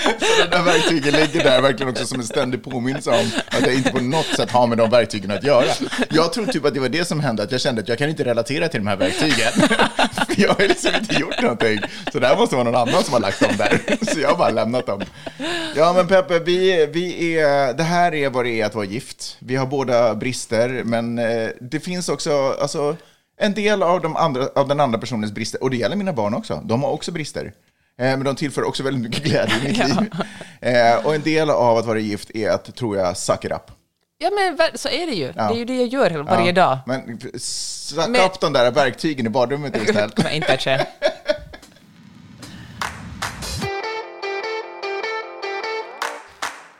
Så 0.04 0.42
de 0.42 0.56
där 0.56 0.62
verktygen 0.62 1.12
ligger 1.12 1.44
där 1.44 1.62
verkligen 1.62 1.90
också 1.92 2.06
som 2.06 2.20
en 2.20 2.26
ständig 2.26 2.64
påminnelse 2.64 3.10
om 3.10 3.30
att 3.48 3.66
jag 3.66 3.74
inte 3.74 3.90
på 3.90 4.00
något 4.00 4.26
sätt 4.26 4.50
har 4.50 4.66
med 4.66 4.78
de 4.78 4.90
verktygen 4.90 5.30
att 5.30 5.44
göra. 5.44 5.66
Jag 6.10 6.32
tror 6.32 6.46
typ 6.46 6.64
att 6.64 6.74
det 6.74 6.80
var 6.80 6.88
det 6.88 7.04
som 7.04 7.20
hände, 7.20 7.42
att 7.42 7.52
jag 7.52 7.60
kände 7.60 7.82
att 7.82 7.88
jag 7.88 7.98
kan 7.98 8.10
inte 8.10 8.24
relatera 8.24 8.68
till 8.68 8.80
de 8.80 8.86
här 8.86 8.96
verktygen. 8.96 9.52
Jag 10.36 10.48
har 10.48 10.68
liksom 10.68 10.90
inte 11.00 11.14
gjort 11.14 11.42
någonting. 11.42 11.80
Så 12.12 12.18
det 12.18 12.26
här 12.26 12.36
måste 12.36 12.56
vara 12.56 12.64
någon 12.64 12.88
annan 12.88 13.04
som 13.04 13.12
har 13.12 13.20
lagt 13.20 13.40
dem 13.40 13.56
där. 13.58 13.80
Så 14.12 14.20
jag 14.20 14.28
har 14.28 14.36
bara 14.36 14.50
lämnat 14.50 14.86
dem. 14.86 15.02
Ja 15.76 15.92
men 15.92 16.06
Peppe, 16.06 16.38
vi, 16.38 16.86
vi 16.86 17.36
är, 17.38 17.74
det 17.74 17.82
här 17.82 18.14
är 18.14 18.30
vad 18.30 18.44
det 18.44 18.60
är 18.60 18.66
att 18.66 18.74
vara 18.74 18.84
gift. 18.84 19.36
Vi 19.38 19.56
har 19.56 19.66
båda 19.66 20.14
brister, 20.14 20.82
men 20.84 21.18
eh, 21.18 21.48
det 21.60 21.80
finns 21.80 22.08
också, 22.08 22.56
alltså, 22.60 22.96
en 23.36 23.54
del 23.54 23.82
av, 23.82 24.00
de 24.00 24.16
andra, 24.16 24.48
av 24.54 24.68
den 24.68 24.80
andra 24.80 24.98
personens 24.98 25.32
brister, 25.32 25.62
och 25.62 25.70
det 25.70 25.76
gäller 25.76 25.96
mina 25.96 26.12
barn 26.12 26.34
också, 26.34 26.60
de 26.64 26.82
har 26.82 26.90
också 26.90 27.12
brister. 27.12 27.52
Eh, 27.98 28.04
Men 28.16 28.24
de 28.24 28.36
tillför 28.36 28.64
också 28.64 28.82
väldigt 28.82 29.02
mycket 29.02 29.24
glädje 29.24 29.56
i 29.58 29.62
mitt 29.68 29.78
liv. 29.88 30.10
Eh, 30.60 31.06
Och 31.06 31.14
en 31.14 31.22
del 31.22 31.50
av 31.50 31.76
att 31.78 31.86
vara 31.86 31.98
gift 31.98 32.30
är 32.34 32.50
att, 32.50 32.74
tror 32.76 32.96
jag, 32.96 33.16
suck 33.16 33.44
it 33.44 33.52
up. 33.52 33.70
Ja, 34.18 34.30
men 34.30 34.78
så 34.78 34.88
är 34.88 35.06
det 35.06 35.12
ju. 35.12 35.32
Ja. 35.36 35.48
Det 35.48 35.54
är 35.54 35.58
ju 35.58 35.64
det 35.64 35.76
jag 35.76 35.86
gör 35.86 36.10
varje 36.22 36.46
Ja, 36.46 36.52
dag. 36.52 36.78
Men 36.86 37.20
suck 37.38 38.08
Men- 38.08 38.20
upp 38.26 38.40
de 38.40 38.52
där 38.52 38.70
verktygen 38.70 39.26
i 39.26 39.28
badrummet 39.28 39.76
istället. 39.76 40.14
kommer 40.16 40.30
inte 40.30 40.52
att 40.54 40.60
ske. 40.60 40.86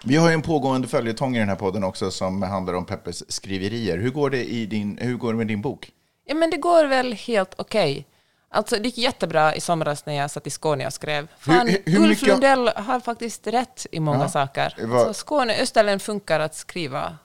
Vi 0.05 0.17
har 0.17 0.29
ju 0.29 0.35
en 0.35 0.43
pågående 0.43 0.89
följetong 0.89 1.37
i 1.37 1.39
den 1.39 1.49
här 1.49 1.57
podden 1.57 1.85
också 1.85 2.11
som 2.11 2.43
handlar 2.43 2.75
om 2.75 2.85
Peppes 2.87 3.33
skriverier. 3.33 3.99
Hur 3.99 4.11
går 4.11 4.31
det, 4.31 4.45
i 4.45 4.67
din, 4.67 4.99
hur 5.01 5.15
går 5.17 5.33
det 5.33 5.37
med 5.39 5.47
din 5.47 5.63
bok? 5.63 5.91
Ja, 6.27 6.35
men 6.35 6.51
det 6.51 6.57
går 6.57 6.85
väl 6.85 7.13
helt 7.13 7.55
okej. 7.59 8.07
Alltså, 8.55 8.77
det 8.77 8.85
gick 8.85 8.99
jättebra 8.99 9.55
i 9.55 9.61
somras 9.61 10.06
när 10.06 10.15
jag 10.15 10.31
satt 10.31 10.47
i 10.47 10.51
Skåne 10.51 10.87
och 10.87 10.93
skrev. 10.93 11.29
Fan, 11.39 11.69
hur- 11.69 11.82
hur 11.87 11.99
Ulf 11.99 12.08
mycket- 12.08 12.29
Lundell 12.29 12.69
har 12.77 13.01
faktiskt 13.01 13.46
rätt 13.46 13.87
i 13.93 14.01
många 14.01 14.19
Ja, 14.25 14.29
saker. 14.29 14.75
var- 14.79 15.05
Så 15.05 15.15
Skåne, 15.15 15.56
Österlen 15.63 16.01
funkar 16.01 16.41
att 16.41 16.55
skriva 16.55 17.19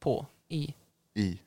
på, 0.00 0.26
i. 0.48 0.74
I? 1.14 1.38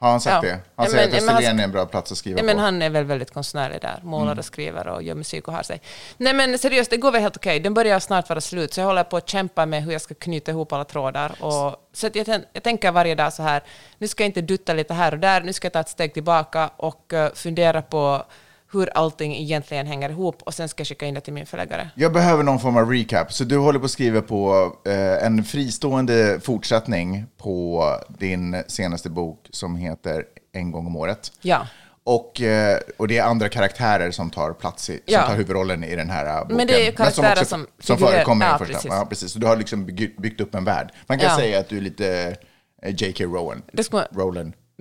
Har 0.00 0.10
han 0.10 0.20
sagt 0.20 0.34
Ja. 0.34 0.40
det? 0.50 0.54
Han 0.76 0.86
Ja, 0.86 0.90
säger 0.90 0.96
men- 1.08 1.16
att 1.16 1.22
men 1.24 1.28
han- 1.28 1.36
Österlen 1.38 1.60
är 1.60 1.64
en 1.64 1.72
bra 1.72 1.86
plats 1.86 2.12
att 2.12 2.18
skriva 2.18 2.42
men 2.42 2.56
på. 2.56 2.62
han 2.62 2.82
är 2.82 2.90
väl 2.90 3.04
väldigt 3.04 3.30
konstnärlig 3.32 3.80
där. 3.80 4.00
Målar 4.02 4.26
Mm. 4.26 4.38
och 4.38 4.44
skriver 4.44 4.88
och 4.88 5.02
gör 5.02 5.14
musik 5.14 5.48
och 5.48 5.54
har 5.54 5.62
sig. 5.62 5.80
Nej 6.16 6.34
men 6.34 6.58
seriöst, 6.58 6.90
det 6.90 6.96
går 6.96 7.12
väl 7.12 7.20
helt 7.22 7.36
okej. 7.36 7.60
Den 7.60 7.74
börjar 7.74 8.00
snart 8.00 8.28
vara 8.28 8.40
slut, 8.40 8.74
så 8.74 8.80
jag 8.80 8.86
håller 8.86 9.04
på 9.04 9.16
att 9.16 9.28
kämpa 9.28 9.66
med 9.66 9.82
hur 9.84 9.92
jag 9.92 10.00
ska 10.02 10.14
knyta 10.14 10.50
ihop 10.50 10.72
alla 10.72 10.84
trådar. 10.84 11.32
Och, 11.44 11.88
så 11.92 12.10
jag, 12.14 12.42
jag 12.52 12.62
tänker 12.62 12.92
varje 12.92 13.14
dag 13.14 13.32
så 13.32 13.42
här, 13.42 13.62
nu 13.98 14.08
ska 14.08 14.22
jag 14.22 14.28
inte 14.28 14.40
dutta 14.42 14.72
lite 14.72 14.94
här 14.94 15.12
och 15.12 15.18
där, 15.18 15.40
nu 15.40 15.52
ska 15.52 15.66
jag 15.66 15.72
ta 15.72 15.80
ett 15.80 15.88
steg 15.88 16.14
tillbaka 16.14 16.70
och 16.76 17.12
eh, 17.12 17.32
fundera 17.34 17.82
på 17.82 18.24
hur 18.72 18.90
allting 18.96 19.36
egentligen 19.36 19.86
hänger 19.86 20.10
ihop 20.10 20.42
och 20.42 20.54
sen 20.54 20.68
ska 20.68 20.80
jag 20.80 20.86
skicka 20.86 21.06
in 21.06 21.14
det 21.14 21.20
till 21.20 21.32
min 21.32 21.46
förläggare. 21.46 21.90
Jag 21.94 22.12
behöver 22.12 22.42
någon 22.42 22.60
form 22.60 22.76
av 22.76 22.90
recap. 22.90 23.32
Så 23.32 23.44
du 23.44 23.56
håller 23.58 23.78
på 23.78 23.84
att 23.84 23.90
skriva 23.90 24.22
på 24.22 24.72
eh, 24.86 25.26
en 25.26 25.44
fristående 25.44 26.40
fortsättning 26.42 27.26
på 27.38 27.84
din 28.18 28.62
senaste 28.66 29.10
bok 29.10 29.46
som 29.50 29.76
heter 29.76 30.24
En 30.52 30.70
gång 30.72 30.86
om 30.86 30.96
året. 30.96 31.32
Ja. 31.40 31.66
Och, 32.04 32.40
eh, 32.40 32.78
och 32.96 33.08
det 33.08 33.18
är 33.18 33.22
andra 33.24 33.48
karaktärer 33.48 34.10
som 34.10 34.30
tar 34.30 34.52
plats 34.52 34.90
i, 34.90 34.92
som 34.92 35.02
Ja. 35.06 35.22
tar 35.26 35.34
huvudrollen 35.36 35.84
i 35.84 35.96
den 35.96 36.10
här 36.10 36.26
eh, 36.26 36.42
boken. 36.42 36.56
Men 36.56 36.66
det 36.66 36.86
är 36.88 36.92
karaktärer 36.92 37.32
också- 37.32 37.44
som 37.44 37.66
som 37.80 37.98
förekommer 37.98 38.44
i 38.46 38.48
ja, 38.48 38.50
den 38.50 38.58
första. 38.58 38.74
precis. 38.74 38.90
Ja, 38.92 39.06
precis. 39.08 39.32
Så 39.32 39.38
du 39.38 39.46
har 39.46 39.56
liksom 39.56 39.86
byggt, 39.86 40.18
byggt 40.18 40.40
upp 40.40 40.54
en 40.54 40.64
värld. 40.64 40.90
Man 41.06 41.18
kan 41.18 41.28
Ja. 41.30 41.36
säga 41.36 41.60
att 41.60 41.68
du 41.68 41.76
är 41.76 41.80
lite 41.80 42.36
eh, 42.82 42.94
J.K. 43.02 43.24
Rowling. 43.24 43.62
Det 43.72 43.84
ska. 43.84 44.04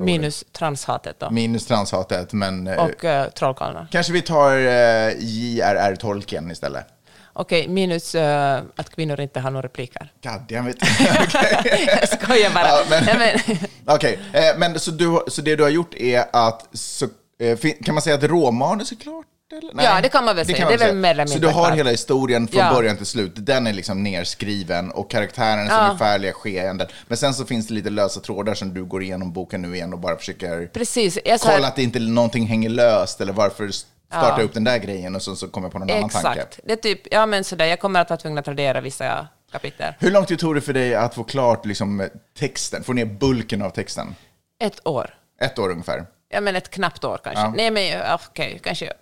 Minus 0.06 0.44
transhatet 0.52 1.20
då. 1.20 1.30
Minus 1.30 1.66
transhatet, 1.66 2.34
men 2.34 2.68
eh, 2.68 2.84
Och 2.86 3.04
uh, 3.04 3.24
trollkarlarna. 3.26 3.88
kanske 3.92 4.14
vi 4.14 4.22
tar 4.22 4.58
eh, 4.58 5.14
J.R.R. 5.20 5.96
Tolkien 5.96 6.52
istället. 6.52 6.86
Okej, 7.34 7.68
minus 7.68 8.16
eh, 8.16 8.62
att 8.76 8.90
kvinnor 8.90 9.20
inte 9.20 9.40
har 9.40 9.52
några 9.52 9.66
repliker. 9.66 10.12
God 10.24 10.42
damn 10.50 10.68
it. 10.68 10.78
Jag 11.88 12.10
skojar 12.10 12.54
bara. 12.54 12.68
Ja, 12.68 12.84
men- 12.90 13.04
Nej, 13.06 13.18
men, 13.48 13.58
Okej, 13.96 14.20
eh, 14.34 14.58
men 14.58 14.80
så, 14.80 14.92
du, 14.92 15.20
så 15.28 15.42
det 15.42 15.56
du 15.56 15.64
har 15.64 15.70
gjort 15.70 15.94
är 15.96 16.24
att, 16.34 16.68
så, 16.74 17.08
eh, 17.40 17.58
fin- 17.58 17.84
kan 17.84 17.96
man 17.96 18.02
säga 18.02 18.16
att 18.16 18.24
råmanus 18.24 18.92
är 18.92 18.96
klart? 18.96 19.26
Eller? 19.52 19.74
Nej. 19.74 19.86
Ja, 19.86 20.02
det 20.02 20.10
kan 20.10 20.26
man 20.26 20.36
väl 20.36 20.46
säga. 20.46 20.58
kan 20.58 20.68
Det 20.68 20.74
är 20.74 20.78
man 20.80 20.88
väl 20.88 20.96
mer 20.96 21.10
eller 21.12 21.26
Så 21.26 21.34
mindre 21.34 21.50
du 21.50 21.54
har 21.56 21.72
hela 21.72 21.90
historien 21.90 22.48
från 22.48 22.60
Ja. 22.62 22.74
början 22.74 22.98
till 22.98 23.06
slut, 23.06 23.32
den 23.36 23.68
är 23.68 23.74
liksom 23.74 24.04
nerskriven 24.04 24.92
och 24.92 25.12
karaktärernas 25.12 25.70
Ja. 25.70 25.86
ungefärliga 25.88 26.34
skeenden. 26.34 26.88
Men 27.08 27.18
sen 27.18 27.34
så 27.34 27.46
finns 27.46 27.68
det 27.68 27.74
lite 27.74 27.90
lösa 27.90 28.20
trådar 28.20 28.54
som 28.54 28.74
du 28.74 28.86
går 28.86 29.04
igenom 29.04 29.34
boken 29.34 29.62
nu 29.62 29.76
igen 29.76 29.94
och 29.94 30.00
bara 30.00 30.16
försöker 30.18 30.68
precis. 30.68 31.20
Jag 31.26 31.40
kolla 31.40 31.68
att 31.68 31.76
det 31.76 31.84
inte 31.84 32.00
någonting 32.00 32.48
hänger 32.48 32.70
löst 32.70 33.22
eller 33.22 33.34
varför 33.34 33.70
starta 33.70 34.36
Ja. 34.38 34.44
upp 34.44 34.54
den 34.54 34.64
där 34.64 34.78
grejen 34.78 35.16
och 35.16 35.22
så, 35.22 35.36
så 35.36 35.48
kommer 35.48 35.66
jag 35.68 35.72
på 35.74 35.80
någon 35.80 35.92
annan 35.92 36.10
tanke. 36.10 36.30
Exakt. 36.42 36.60
Det 36.64 36.72
är 36.72 36.78
typ, 36.78 37.02
ja 37.12 37.26
men 37.26 37.44
sådär, 37.44 37.66
jag 37.66 37.80
kommer 37.80 38.00
att 38.00 38.10
vara 38.10 38.18
tvungen 38.20 38.38
att 38.38 38.48
radera 38.48 38.82
vissa 38.82 39.28
kapitel. 39.52 39.94
Hur 40.00 40.12
lång 40.12 40.26
tid 40.26 40.40
tog 40.40 40.56
det 40.56 40.62
för 40.62 40.74
dig 40.74 40.96
att 40.96 41.16
få 41.16 41.24
klart 41.24 41.66
liksom, 41.66 42.08
texten, 42.40 42.84
få 42.84 42.94
ner 42.94 43.06
bulken 43.06 43.62
av 43.62 43.70
texten? 43.70 44.16
Ett 44.64 44.88
år. 44.88 45.14
Ett 45.42 45.60
år 45.60 45.70
ungefär. 45.72 46.06
Ja 46.30 46.42
men 46.42 46.56
ett 46.56 46.70
knappt 46.70 47.04
år 47.04 47.20
kanske. 47.24 47.42
Ja. 47.42 47.54
Nej 47.58 47.72
men 47.72 48.02
okej, 48.30 48.60
kanske 48.64 48.94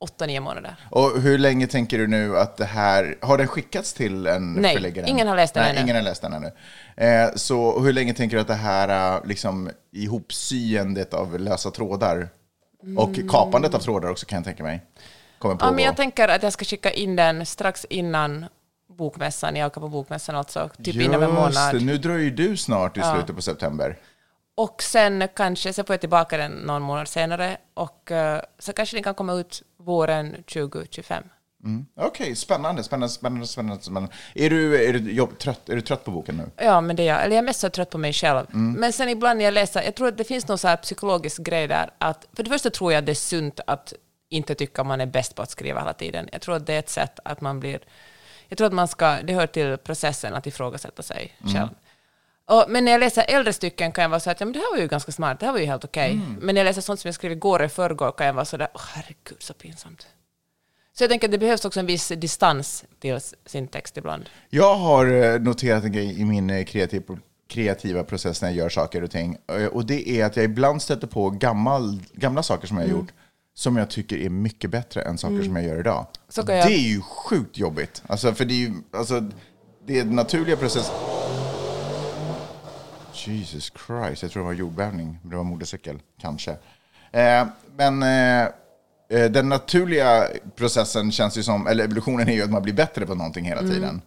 åtta, 0.00 0.26
nio 0.26 0.40
månader. 0.40 0.76
Och 0.90 1.20
hur 1.20 1.38
länge 1.38 1.66
tänker 1.66 1.98
du 1.98 2.06
nu 2.06 2.38
att 2.38 2.56
det 2.56 2.64
här... 2.64 3.16
Har 3.20 3.38
den 3.38 3.48
skickats 3.48 3.92
till 3.92 4.26
en 4.26 4.52
Nej, 4.52 4.74
förläggare? 4.74 5.08
ingen 5.08 5.28
har 5.28 5.36
läst 5.36 5.54
den 5.54 5.62
Nej, 5.62 5.70
ännu. 5.70 5.80
ingen 5.80 5.96
har 5.96 6.02
läst 6.02 6.22
den 6.22 6.32
ännu. 6.32 6.52
Eh, 6.96 7.30
så 7.34 7.80
hur 7.80 7.92
länge 7.92 8.14
tänker 8.14 8.36
du 8.36 8.40
att 8.40 8.48
det 8.48 8.54
här 8.54 9.16
eh, 9.16 9.26
liksom, 9.26 9.70
ihopsyendet 9.92 11.14
av 11.14 11.38
lösa 11.38 11.70
trådar 11.70 12.28
och 12.96 13.30
kapandet 13.30 13.74
av 13.74 13.78
trådar 13.78 14.10
också 14.10 14.26
kan 14.26 14.36
jag 14.36 14.44
tänka 14.44 14.62
mig 14.62 14.82
kommer 15.38 15.56
Ja, 15.60 15.70
men 15.70 15.84
jag 15.84 15.96
tänker 15.96 16.28
att 16.28 16.42
jag 16.42 16.52
ska 16.52 16.64
skicka 16.64 16.90
in 16.90 17.16
den 17.16 17.46
strax 17.46 17.86
innan 17.90 18.46
bokmässan, 18.88 19.56
jag 19.56 19.66
åker 19.66 19.80
på 19.80 19.88
bokmässan 19.88 20.36
alltså, 20.36 20.70
typ 20.84 20.94
inom 20.96 21.22
en 21.22 21.34
månad. 21.34 21.74
det, 21.74 21.80
nu 21.80 21.98
ju 22.18 22.30
du 22.30 22.56
snart 22.56 22.96
i 22.96 23.00
slutet 23.00 23.36
på 23.36 23.42
september. 23.42 23.96
Och 24.54 24.82
sen 24.82 25.28
kanske, 25.36 25.72
så 25.72 25.84
får 25.84 25.94
jag 25.94 26.00
tillbaka 26.00 26.36
den 26.36 26.52
någon 26.52 26.82
månad 26.82 27.08
senare 27.08 27.56
och 27.74 28.10
eh, 28.10 28.42
så 28.58 28.72
kanske 28.72 28.96
den 28.96 29.02
kan 29.02 29.14
komma 29.14 29.32
ut 29.32 29.62
våren 29.76 30.32
2025. 30.32 31.24
Okej, 31.96 32.36
spännande, 32.36 32.82
spännande, 32.82 33.08
spännande, 33.08 33.46
spännande. 33.46 33.82
spännande. 33.82 34.12
Är, 34.34 34.50
du, 34.50 34.84
är, 34.84 34.92
du 34.92 35.12
jobb, 35.12 35.38
trött, 35.38 35.68
är 35.68 35.74
du 35.74 35.80
trött 35.80 36.04
på 36.04 36.10
boken 36.10 36.36
nu? 36.36 36.64
Ja, 36.64 36.80
men 36.80 36.96
det 36.96 37.02
är 37.02 37.06
jag. 37.06 37.24
Eller 37.24 37.36
jag 37.36 37.42
är 37.42 37.46
mest 37.46 37.60
så 37.60 37.70
trött 37.70 37.90
på 37.90 37.98
mig 37.98 38.12
själv. 38.12 38.46
Mm. 38.52 38.72
Men 38.72 38.92
sen 38.92 39.08
ibland 39.08 39.38
när 39.38 39.44
jag 39.44 39.54
läser, 39.54 39.82
jag 39.82 39.94
tror 39.94 40.08
att 40.08 40.18
det 40.18 40.24
finns 40.24 40.48
någon 40.48 40.58
så 40.58 40.68
här 40.68 40.76
psykologisk 40.76 41.42
grej 41.42 41.68
där, 41.68 41.90
att 41.98 42.26
för 42.32 42.42
det 42.42 42.50
första 42.50 42.70
tror 42.70 42.92
jag 42.92 43.04
det 43.04 43.12
är 43.12 43.14
sunt 43.14 43.60
att 43.66 43.92
inte 44.30 44.54
tycka 44.54 44.84
man 44.84 45.00
är 45.00 45.06
bäst 45.06 45.34
på 45.34 45.42
att 45.42 45.50
skriva 45.50 45.80
hela 45.80 45.92
tiden. 45.92 46.28
Jag 46.32 46.40
tror 46.40 46.56
att 46.56 46.66
det 46.66 46.74
är 46.74 46.78
ett 46.78 46.90
sätt 46.90 47.18
att 47.24 47.40
man 47.40 47.60
blir... 47.60 47.80
Jag 48.48 48.58
tror 48.58 48.66
att 48.66 48.72
man 48.72 48.88
ska, 48.88 49.18
det 49.22 49.34
hör 49.34 49.46
till 49.46 49.76
processen 49.76 50.34
att 50.34 50.46
ifrågasätta 50.46 51.02
sig 51.02 51.36
Mm. 51.40 51.68
Och, 52.50 52.64
men 52.68 52.84
när 52.84 52.92
jag 52.92 52.98
läser 52.98 53.24
äldre 53.28 53.52
stycken 53.52 53.92
kan 53.92 54.02
jag 54.02 54.08
vara 54.08 54.20
så 54.20 54.30
att 54.30 54.40
ja, 54.40 54.46
men 54.46 54.52
det 54.52 54.58
här 54.58 54.70
var 54.70 54.78
ju 54.82 54.88
ganska 54.88 55.12
smart, 55.12 55.40
det 55.40 55.46
här 55.46 55.52
var 55.52 55.58
ju 55.60 55.66
helt 55.66 55.84
okej. 55.84 56.12
Mm. 56.12 56.34
Men 56.40 56.54
när 56.54 56.60
jag 56.60 56.64
läser 56.64 56.80
sånt 56.82 57.00
som 57.00 57.08
jag 57.08 57.14
skrev 57.14 57.32
igår 57.32 57.62
och 57.62 57.72
förrgår 57.72 58.12
kan 58.12 58.26
jag 58.26 58.34
vara 58.34 58.44
så 58.44 58.56
där, 58.56 58.68
åh 58.74 58.80
herregud 58.94 59.36
så 59.42 59.54
pinsamt. 59.54 60.06
Så 60.92 61.02
jag 61.04 61.10
tänker 61.10 61.26
att 61.28 61.32
det 61.32 61.38
behövs 61.38 61.64
också 61.64 61.80
en 61.80 61.86
viss 61.86 62.08
distans 62.08 62.84
till 63.00 63.18
sin 63.46 63.68
text 63.68 63.96
ibland. 63.96 64.28
Jag 64.50 64.74
har 64.74 65.06
eh, 65.34 65.40
noterat 65.40 65.84
en 65.84 65.92
grej 65.92 66.20
i 66.20 66.24
min 66.24 66.50
eh, 66.50 66.64
kreativ, 66.64 67.02
kreativa 67.48 68.04
process 68.04 68.42
när 68.42 68.48
jag 68.48 68.56
gör 68.56 68.68
saker 68.68 69.02
och 69.04 69.10
ting. 69.10 69.36
Eh, 69.52 69.66
Och 69.66 69.86
det 69.86 70.08
är 70.08 70.24
att 70.24 70.36
jag 70.36 70.44
ibland 70.44 70.82
stöter 70.82 71.06
på 71.06 71.30
gammal, 71.30 72.02
gamla 72.12 72.42
saker 72.42 72.66
som 72.66 72.76
jag 72.76 72.84
Mm. 72.84 72.96
har 72.96 73.02
gjort 73.02 73.12
som 73.54 73.76
jag 73.76 73.90
tycker 73.90 74.16
är 74.16 74.30
mycket 74.30 74.70
bättre 74.70 75.02
än 75.02 75.18
saker 75.18 75.42
som 75.42 75.56
jag 75.56 75.64
gör 75.64 75.80
idag. 75.80 76.06
Jag- 76.36 76.46
Det 76.46 76.52
är 76.62 76.88
ju 76.88 77.00
sjukt 77.02 77.58
jobbigt. 77.58 78.02
Alltså, 78.06 78.34
för 78.34 78.44
det 78.44 78.54
är 78.54 78.58
ju, 78.68 78.72
alltså, 78.92 79.20
det 79.86 79.98
är 79.98 80.04
naturliga 80.04 80.56
processen. 80.56 80.94
Jesus 83.28 83.72
Christ, 83.86 84.22
jag 84.22 84.30
tror 84.32 84.42
det 84.42 84.46
var 84.46 84.52
jordbävning. 84.52 85.18
Det 85.22 85.36
var 85.36 85.44
motorcykel, 85.44 85.98
kanske. 86.20 86.50
Eh, 87.12 87.46
men 87.76 88.02
eh, 88.02 88.42
eh, 89.08 89.30
den 89.30 89.48
naturliga 89.48 90.28
processen 90.56 91.12
känns 91.12 91.38
ju 91.38 91.42
som, 91.42 91.66
eller 91.66 91.84
evolutionen 91.84 92.28
är 92.28 92.32
ju 92.32 92.42
att 92.42 92.50
man 92.50 92.62
blir 92.62 92.74
bättre 92.74 93.06
på 93.06 93.14
någonting 93.14 93.44
hela 93.44 93.60
tiden. 93.60 94.02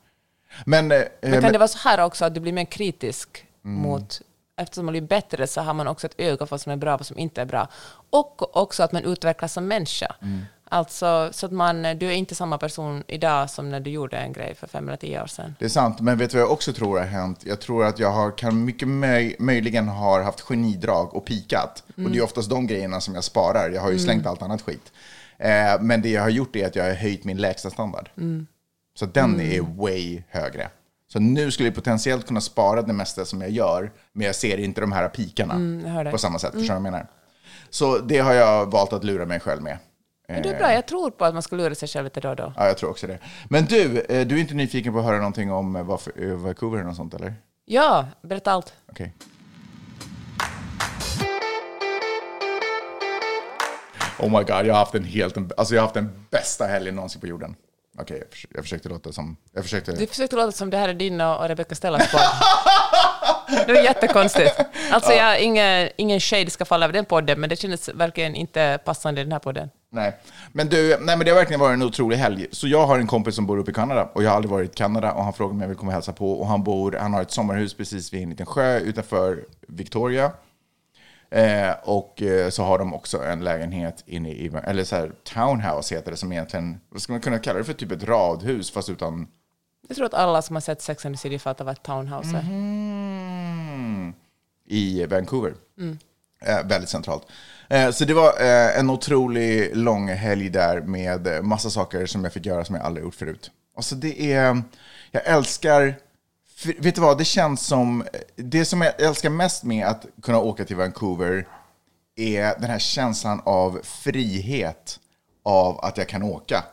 Men, 0.66 0.92
eh, 0.92 0.98
Mm. 0.98 1.08
Men 1.22 1.32
men- 1.32 1.42
kan 1.42 1.52
det 1.52 1.58
vara 1.58 1.68
så 1.68 1.90
här 1.90 2.00
också 2.06 2.26
att 2.26 2.34
du 2.34 2.40
blir 2.40 2.54
mer 2.54 2.66
kritisk 2.66 3.46
Mm. 3.66 3.82
mot... 3.82 4.22
Eftersom 4.58 4.86
man 4.86 4.92
blir 4.94 5.02
bättre 5.02 5.48
så 5.48 5.62
har 5.62 5.74
man 5.74 5.88
också 5.88 6.08
ett 6.08 6.16
öga 6.18 6.38
för 6.46 6.52
vad 6.52 6.62
som 6.62 6.72
är 6.72 6.76
bra 6.76 6.94
och 6.94 7.00
vad 7.00 7.08
som 7.08 7.18
inte 7.18 7.42
är 7.42 7.46
bra. 7.46 7.68
Och 8.10 8.58
också 8.58 8.84
att 8.84 8.92
man 8.92 9.04
utvecklas 9.04 9.54
som 9.54 9.68
människa. 9.68 10.16
Mm. 10.22 10.42
Alltså 10.74 11.30
så 11.32 11.46
att 11.46 11.52
man, 11.52 11.82
du 11.82 12.08
är 12.08 12.12
inte 12.12 12.36
samma 12.36 12.58
person 12.58 13.04
idag 13.08 13.50
som 13.50 13.70
när 13.70 13.80
du 13.80 13.90
gjorde 13.90 14.18
en 14.18 14.34
grej 14.34 14.56
för 14.56 14.68
fem 14.68 14.88
eller 14.88 14.98
tio 14.98 15.24
år 15.24 15.28
sedan. 15.28 15.56
Det 15.60 15.66
är 15.66 15.70
sant, 15.70 16.02
men 16.02 16.18
vet 16.18 16.32
du 16.32 16.38
vad 16.38 16.46
jag 16.46 16.52
också 16.52 16.74
tror 16.74 17.00
har 17.00 17.06
hänt? 17.06 17.40
Jag 17.46 17.62
tror 17.62 17.86
att 17.86 18.00
jag 18.00 18.12
har, 18.12 18.38
kan 18.38 18.66
mycket 18.66 18.88
möj, 18.88 19.36
möjligen 19.40 19.88
har 19.88 20.22
haft 20.22 20.42
genidrag 20.42 21.14
och 21.14 21.26
pikat. 21.26 21.84
Och 21.96 22.12
det 22.12 22.18
är 22.18 22.24
oftast 22.24 22.50
de 22.50 22.68
grejerna 22.68 23.02
som 23.02 23.16
jag 23.16 23.24
sparar. 23.24 23.70
Jag 23.70 23.82
har 23.82 23.92
ju 23.92 24.00
slängt 24.00 24.26
allt 24.26 24.42
annat 24.42 24.62
skit. 24.62 24.92
Eh, 25.38 25.82
men 25.82 26.02
det 26.02 26.10
jag 26.10 26.22
har 26.22 26.30
gjort 26.30 26.56
är 26.56 26.68
att 26.68 26.76
jag 26.76 26.84
har 26.84 26.94
höjt 26.94 27.24
min 27.24 27.38
lägsta 27.38 27.70
standard. 27.70 28.10
Så 29.00 29.06
den 29.06 29.42
är 29.42 29.62
way 29.62 30.24
högre. 30.30 30.68
Så 31.08 31.20
nu 31.20 31.52
skulle 31.52 31.68
jag 31.70 31.76
potentiellt 31.76 32.28
kunna 32.28 32.42
spara 32.42 32.82
det 32.82 32.94
mesta 32.94 33.26
som 33.26 33.42
jag 33.42 33.50
gör, 33.50 33.92
men 34.14 34.28
jag 34.28 34.36
ser 34.36 34.58
inte 34.58 34.82
de 34.82 34.92
här 34.92 35.10
pikarna 35.10 35.56
på 36.12 36.18
samma 36.18 36.40
sätt. 36.40 36.54
Förstår 36.54 36.62
du 36.62 36.68
vad 36.68 36.76
jag 36.76 36.82
menar? 36.82 37.08
Så 37.70 37.98
det 37.98 38.20
har 38.20 38.34
jag 38.34 38.72
valt 38.72 38.94
att 38.94 39.04
lura 39.04 39.26
mig 39.26 39.40
själv 39.40 39.62
med. 39.62 39.78
Men 40.28 40.42
det 40.44 40.50
är 40.50 40.58
bra, 40.58 40.74
jag 40.74 40.86
tror 40.88 41.12
på 41.12 41.26
att 41.26 41.34
man 41.34 41.44
ska 41.44 41.56
lura 41.56 41.76
sig 41.76 41.88
själv 41.88 42.04
lite 42.04 42.20
då 42.22 42.30
och 42.30 42.36
då. 42.36 42.54
Ja, 42.58 42.68
jag 42.68 42.78
tror 42.78 42.90
också 42.90 43.08
det. 43.08 43.20
Men 43.50 43.66
du, 43.66 44.00
eh, 44.02 44.28
du 44.28 44.36
är 44.36 44.40
inte 44.40 44.54
nyfiken 44.54 44.94
på 44.94 45.00
att 45.00 45.06
höra 45.06 45.18
någonting 45.18 45.52
om 45.52 45.76
eh, 45.76 45.84
vad 45.84 46.02
för- 46.02 46.24
eh, 46.24 46.36
Vancouver 46.36 46.78
eller 46.78 46.88
något 46.88 46.96
sånt, 46.96 47.14
eller? 47.14 47.34
Ja, 47.66 48.08
berätta 48.22 48.52
allt. 48.52 48.74
Okej. 48.92 49.14
Oh 54.20 54.30
my 54.30 54.38
god, 54.44 54.66
jag 54.66 54.74
har 54.74 54.80
haft 54.80 54.96
en 54.96 55.04
helt, 55.04 55.38
alltså 55.60 55.76
jag 55.76 55.82
har 55.82 55.86
haft 55.88 55.94
den 55.94 56.26
bästa 56.30 56.66
helgen 56.66 56.96
någonsin 56.96 57.22
på 57.22 57.28
jorden. 57.28 57.56
Okej, 58.00 58.18
jag, 58.20 58.30
förs- 58.32 58.48
jag 58.50 58.64
försökte 58.64 58.90
låta 58.90 59.12
som, 59.12 59.38
jag 59.54 59.64
försökte... 59.64 59.92
Du 59.92 60.08
försökte 60.08 60.36
låta 60.36 60.52
som 60.52 60.70
det 60.70 60.78
här 60.78 60.90
är 60.90 60.94
din 60.94 61.22
och 61.22 61.38
och 61.42 61.48
Rebecca 61.48 61.76
Stellas 61.76 62.12
podd. 62.12 62.22
Det 63.68 63.74
var 63.74 63.82
jättekonstigt. 63.82 64.60
Alltså, 64.92 65.12
jag, 65.12 65.40
ingen, 65.42 65.90
ingen 65.98 66.20
shade 66.20 66.50
ska 66.50 66.66
falla 66.66 66.86
över 66.86 66.94
den 66.94 67.06
podden, 67.06 67.40
men 67.40 67.50
det 67.50 67.56
kändes 67.56 67.90
verkligen 67.90 68.36
inte 68.36 68.80
passande 68.86 69.22
i 69.22 69.24
den 69.24 69.32
här 69.32 69.40
podden. 69.40 69.70
Nej. 69.94 70.18
Men 70.52 70.70
du, 70.70 70.98
nej 71.02 71.18
men 71.18 71.26
det 71.26 71.32
har 71.32 71.36
verkligen 71.36 71.60
varit 71.60 71.74
en 71.74 71.82
otrolig 71.82 72.18
helg. 72.18 72.48
Så 72.52 72.68
jag 72.68 72.88
har 72.88 73.00
en 73.00 73.08
kompis 73.08 73.36
som 73.36 73.46
bor 73.46 73.58
uppe 73.58 73.72
i 73.72 73.74
Kanada 73.74 74.10
och 74.14 74.24
jag 74.24 74.30
har 74.30 74.36
aldrig 74.36 74.52
varit 74.52 74.72
i 74.72 74.74
Kanada 74.74 75.12
och 75.12 75.24
han 75.24 75.34
frågade 75.34 75.54
om 75.54 75.62
jag 75.62 75.68
vill 75.68 75.78
komma 75.78 75.90
och 75.90 75.94
hälsa 75.94 76.14
på 76.14 76.32
och 76.32 76.48
han 76.48 76.64
bor, 76.64 76.92
han 76.92 77.14
har 77.14 77.22
ett 77.22 77.32
sommarhus 77.32 77.74
precis 77.74 78.14
vid 78.14 78.24
en 78.24 78.30
liten 78.30 78.46
sjö 78.46 78.80
utanför 78.80 79.46
Victoria. 79.68 80.32
Eh, 81.30 81.72
och 81.84 82.22
eh, 82.22 82.50
så 82.50 82.64
har 82.64 82.80
de 82.80 82.94
också 82.94 83.24
en 83.24 83.44
lägenhet 83.44 84.04
inne 84.06 84.30
i, 84.30 84.52
eller 84.64 84.84
så 84.84 84.96
här 84.96 85.12
townhouse 85.24 85.96
heter 85.96 86.12
det 86.12 86.18
som 86.18 86.32
egentligen, 86.32 86.80
vad 86.90 87.02
ska 87.02 87.14
man 87.14 87.22
kunna 87.22 87.40
kalla 87.40 87.60
det 87.60 87.66
för, 87.66 87.74
typ 87.74 87.92
ett 87.92 88.04
radhus 88.04 88.72
fast 88.72 88.90
utan 88.90 89.28
Jag 89.88 89.98
tror 89.98 90.06
att 90.06 90.14
alla 90.14 90.42
som 90.42 90.56
har 90.56 90.62
sett 90.62 90.82
Sex 90.82 91.06
and 91.06 91.16
the 91.16 91.20
City 91.20 91.40
fattar 91.40 91.66
vad 91.66 91.72
ett 91.74 91.84
townhouse 91.84 92.38
är. 92.38 92.42
Mm. 92.42 94.14
i 94.66 95.06
Vancouver. 95.06 95.54
Eh, 96.46 96.68
väldigt 96.68 96.90
centralt. 96.90 97.28
Eh, 97.70 97.92
så 97.92 98.06
det 98.06 98.14
var 98.14 98.42
eh, 98.42 98.80
en 98.80 98.90
otrolig 98.90 99.78
lång 99.78 100.08
helg 100.08 100.50
där 100.50 100.82
med 100.82 101.28
eh, 101.28 101.42
massa 101.42 101.70
saker 101.70 102.06
som 102.06 102.24
jag 102.24 102.34
fick 102.34 102.46
göra 102.46 102.66
som 102.66 102.76
jag 102.76 102.86
aldrig 102.86 103.06
gjort 103.06 103.16
förut. 103.16 103.52
Alltså 103.76 103.96
det 103.96 104.34
är, 104.34 104.62
jag 105.12 105.26
älskar, 105.26 105.96
vet 106.80 106.96
du 106.96 107.02
vad, 107.02 107.18
det 107.18 107.26
känns 107.26 107.66
som, 107.66 108.04
det 108.36 108.66
som 108.66 108.82
jag 108.82 109.02
älskar 109.02 109.30
mest 109.30 109.64
med 109.64 109.88
att 109.88 110.06
kunna 110.22 110.40
åka 110.40 110.66
till 110.66 110.76
Vancouver 110.76 111.48
är 112.16 112.60
den 112.60 112.70
här 112.70 112.80
känslan 112.80 113.42
av 113.46 113.80
frihet 113.84 115.00
av 115.46 115.80
att 115.86 115.98
jag 115.98 116.08
kan 116.08 116.24
åka 116.24 116.64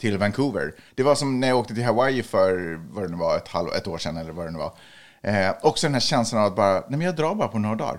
till 0.00 0.18
Vancouver. 0.18 0.74
Det 0.94 1.02
var 1.02 1.14
som 1.14 1.40
när 1.40 1.48
jag 1.48 1.58
åkte 1.58 1.74
till 1.74 1.84
Hawaii 1.84 2.22
för 2.22 2.80
vad 2.90 3.04
det 3.04 3.08
nu 3.08 3.16
var, 3.16 3.36
ett, 3.36 3.48
halv, 3.48 3.68
ett 3.68 3.86
år 3.86 3.98
sedan 3.98 4.16
eller 4.16 4.32
vad 4.32 4.46
det 4.46 4.50
nu 4.50 4.58
var. 4.58 4.72
Eh, 5.22 5.54
också 5.62 5.86
den 5.86 5.94
här 5.94 6.00
känslan 6.00 6.40
av 6.40 6.46
att 6.46 6.56
bara, 6.56 6.72
nej 6.72 6.84
men 6.88 7.00
jag 7.00 7.16
drar 7.16 7.34
bara 7.34 7.48
på 7.48 7.58
några 7.58 7.76
dagar. 7.76 7.98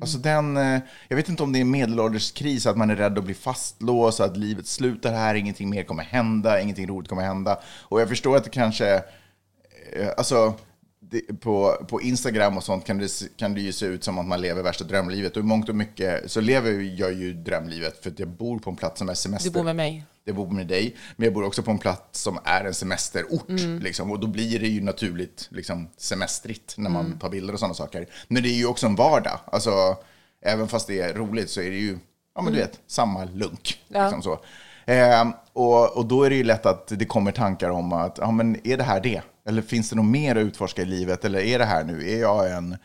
Alltså 0.00 0.18
den, 0.18 0.56
eh, 0.56 0.80
jag 1.08 1.16
vet 1.16 1.28
inte 1.28 1.42
om 1.42 1.52
det 1.52 1.58
är 1.58 1.60
en 1.60 1.70
medelålderskris, 1.70 2.66
att 2.66 2.76
man 2.76 2.90
är 2.90 2.96
rädd 2.96 3.18
att 3.18 3.24
bli 3.24 3.34
fastlåst, 3.34 4.20
att 4.20 4.36
livet 4.36 4.66
slutar 4.66 5.12
här, 5.12 5.34
ingenting 5.34 5.70
mer 5.70 5.82
kommer 5.82 6.02
hända, 6.02 6.60
ingenting 6.60 6.86
roligt 6.86 7.08
kommer 7.08 7.22
hända. 7.22 7.60
Och 7.82 8.00
jag 8.00 8.08
förstår 8.08 8.36
att 8.36 8.44
det 8.44 8.50
kanske, 8.50 8.94
eh, 9.92 10.08
alltså, 10.16 10.54
det, 11.00 11.40
på, 11.40 11.84
på 11.88 12.02
Instagram 12.02 12.56
och 12.56 12.64
sånt 12.64 12.84
kan 12.84 12.98
det, 12.98 13.36
kan 13.36 13.54
det 13.54 13.60
ju 13.60 13.72
se 13.72 13.86
ut 13.86 14.04
som 14.04 14.18
att 14.18 14.26
man 14.26 14.40
lever 14.40 14.62
värsta 14.62 14.84
drömlivet. 14.84 15.36
Och 15.36 15.42
i 15.42 15.46
mångt 15.46 15.68
och 15.68 15.74
mycket 15.74 16.30
så 16.30 16.40
lever 16.40 16.70
jag 17.00 17.12
ju 17.12 17.34
drömlivet 17.34 18.02
för 18.02 18.10
att 18.10 18.18
jag 18.18 18.28
bor 18.28 18.58
på 18.58 18.70
en 18.70 18.76
plats 18.76 18.98
som 18.98 19.08
är 19.08 19.14
semester. 19.14 19.50
Du 19.50 19.54
bor 19.54 19.64
med 19.64 19.76
mig. 19.76 20.04
Jag 20.24 20.36
bor 20.36 20.50
med 20.50 20.66
dig, 20.66 20.96
men 21.16 21.24
jag 21.24 21.34
bor 21.34 21.44
också 21.44 21.62
på 21.62 21.70
en 21.70 21.78
plats 21.78 22.20
som 22.20 22.38
är 22.44 22.64
en 22.64 22.74
semesterort. 22.74 23.48
Mm. 23.48 23.78
Liksom, 23.78 24.10
och 24.10 24.20
då 24.20 24.26
blir 24.26 24.58
det 24.60 24.68
ju 24.68 24.80
naturligt 24.80 25.48
liksom, 25.50 25.88
semestrigt 25.96 26.74
när 26.78 26.90
Mm. 26.90 27.02
man 27.02 27.18
tar 27.18 27.28
bilder 27.30 27.52
och 27.54 27.58
sådana 27.58 27.74
saker. 27.74 28.06
Men 28.28 28.42
det 28.42 28.48
är 28.48 28.56
ju 28.56 28.66
också 28.66 28.86
en 28.86 28.94
vardag. 28.94 29.38
Alltså, 29.44 29.96
även 30.44 30.68
fast 30.68 30.86
det 30.86 31.00
är 31.00 31.14
roligt 31.14 31.50
så 31.50 31.60
är 31.60 31.70
det 31.70 31.76
ju, 31.76 31.98
ja 32.34 32.42
men 32.42 32.52
du 32.52 32.58
vet, 32.58 32.80
samma 32.86 33.24
lunk. 33.24 33.82
Ja. 33.88 34.02
Liksom 34.04 34.22
så. 34.22 34.40
Eh, 34.92 35.28
och, 35.52 35.96
och 35.96 36.06
då 36.06 36.24
är 36.24 36.30
det 36.30 36.36
ju 36.36 36.44
lätt 36.44 36.66
att 36.66 36.86
det 36.88 37.04
kommer 37.04 37.32
tankar 37.32 37.70
om 37.70 37.92
att, 37.92 38.18
ja 38.18 38.30
men 38.30 38.66
är 38.66 38.76
det 38.76 38.84
här 38.84 39.00
det? 39.00 39.22
Eller 39.48 39.62
finns 39.62 39.90
det 39.90 39.96
något 39.96 40.04
mer 40.06 40.36
att 40.36 40.42
utforska 40.42 40.82
i 40.82 40.84
livet? 40.84 41.24
Eller 41.24 41.40
är 41.40 41.58
det 41.58 41.64
här 41.64 41.84
nu? 41.84 42.10
Är 42.10 42.20
jag 42.20 42.50
en, 42.52 42.76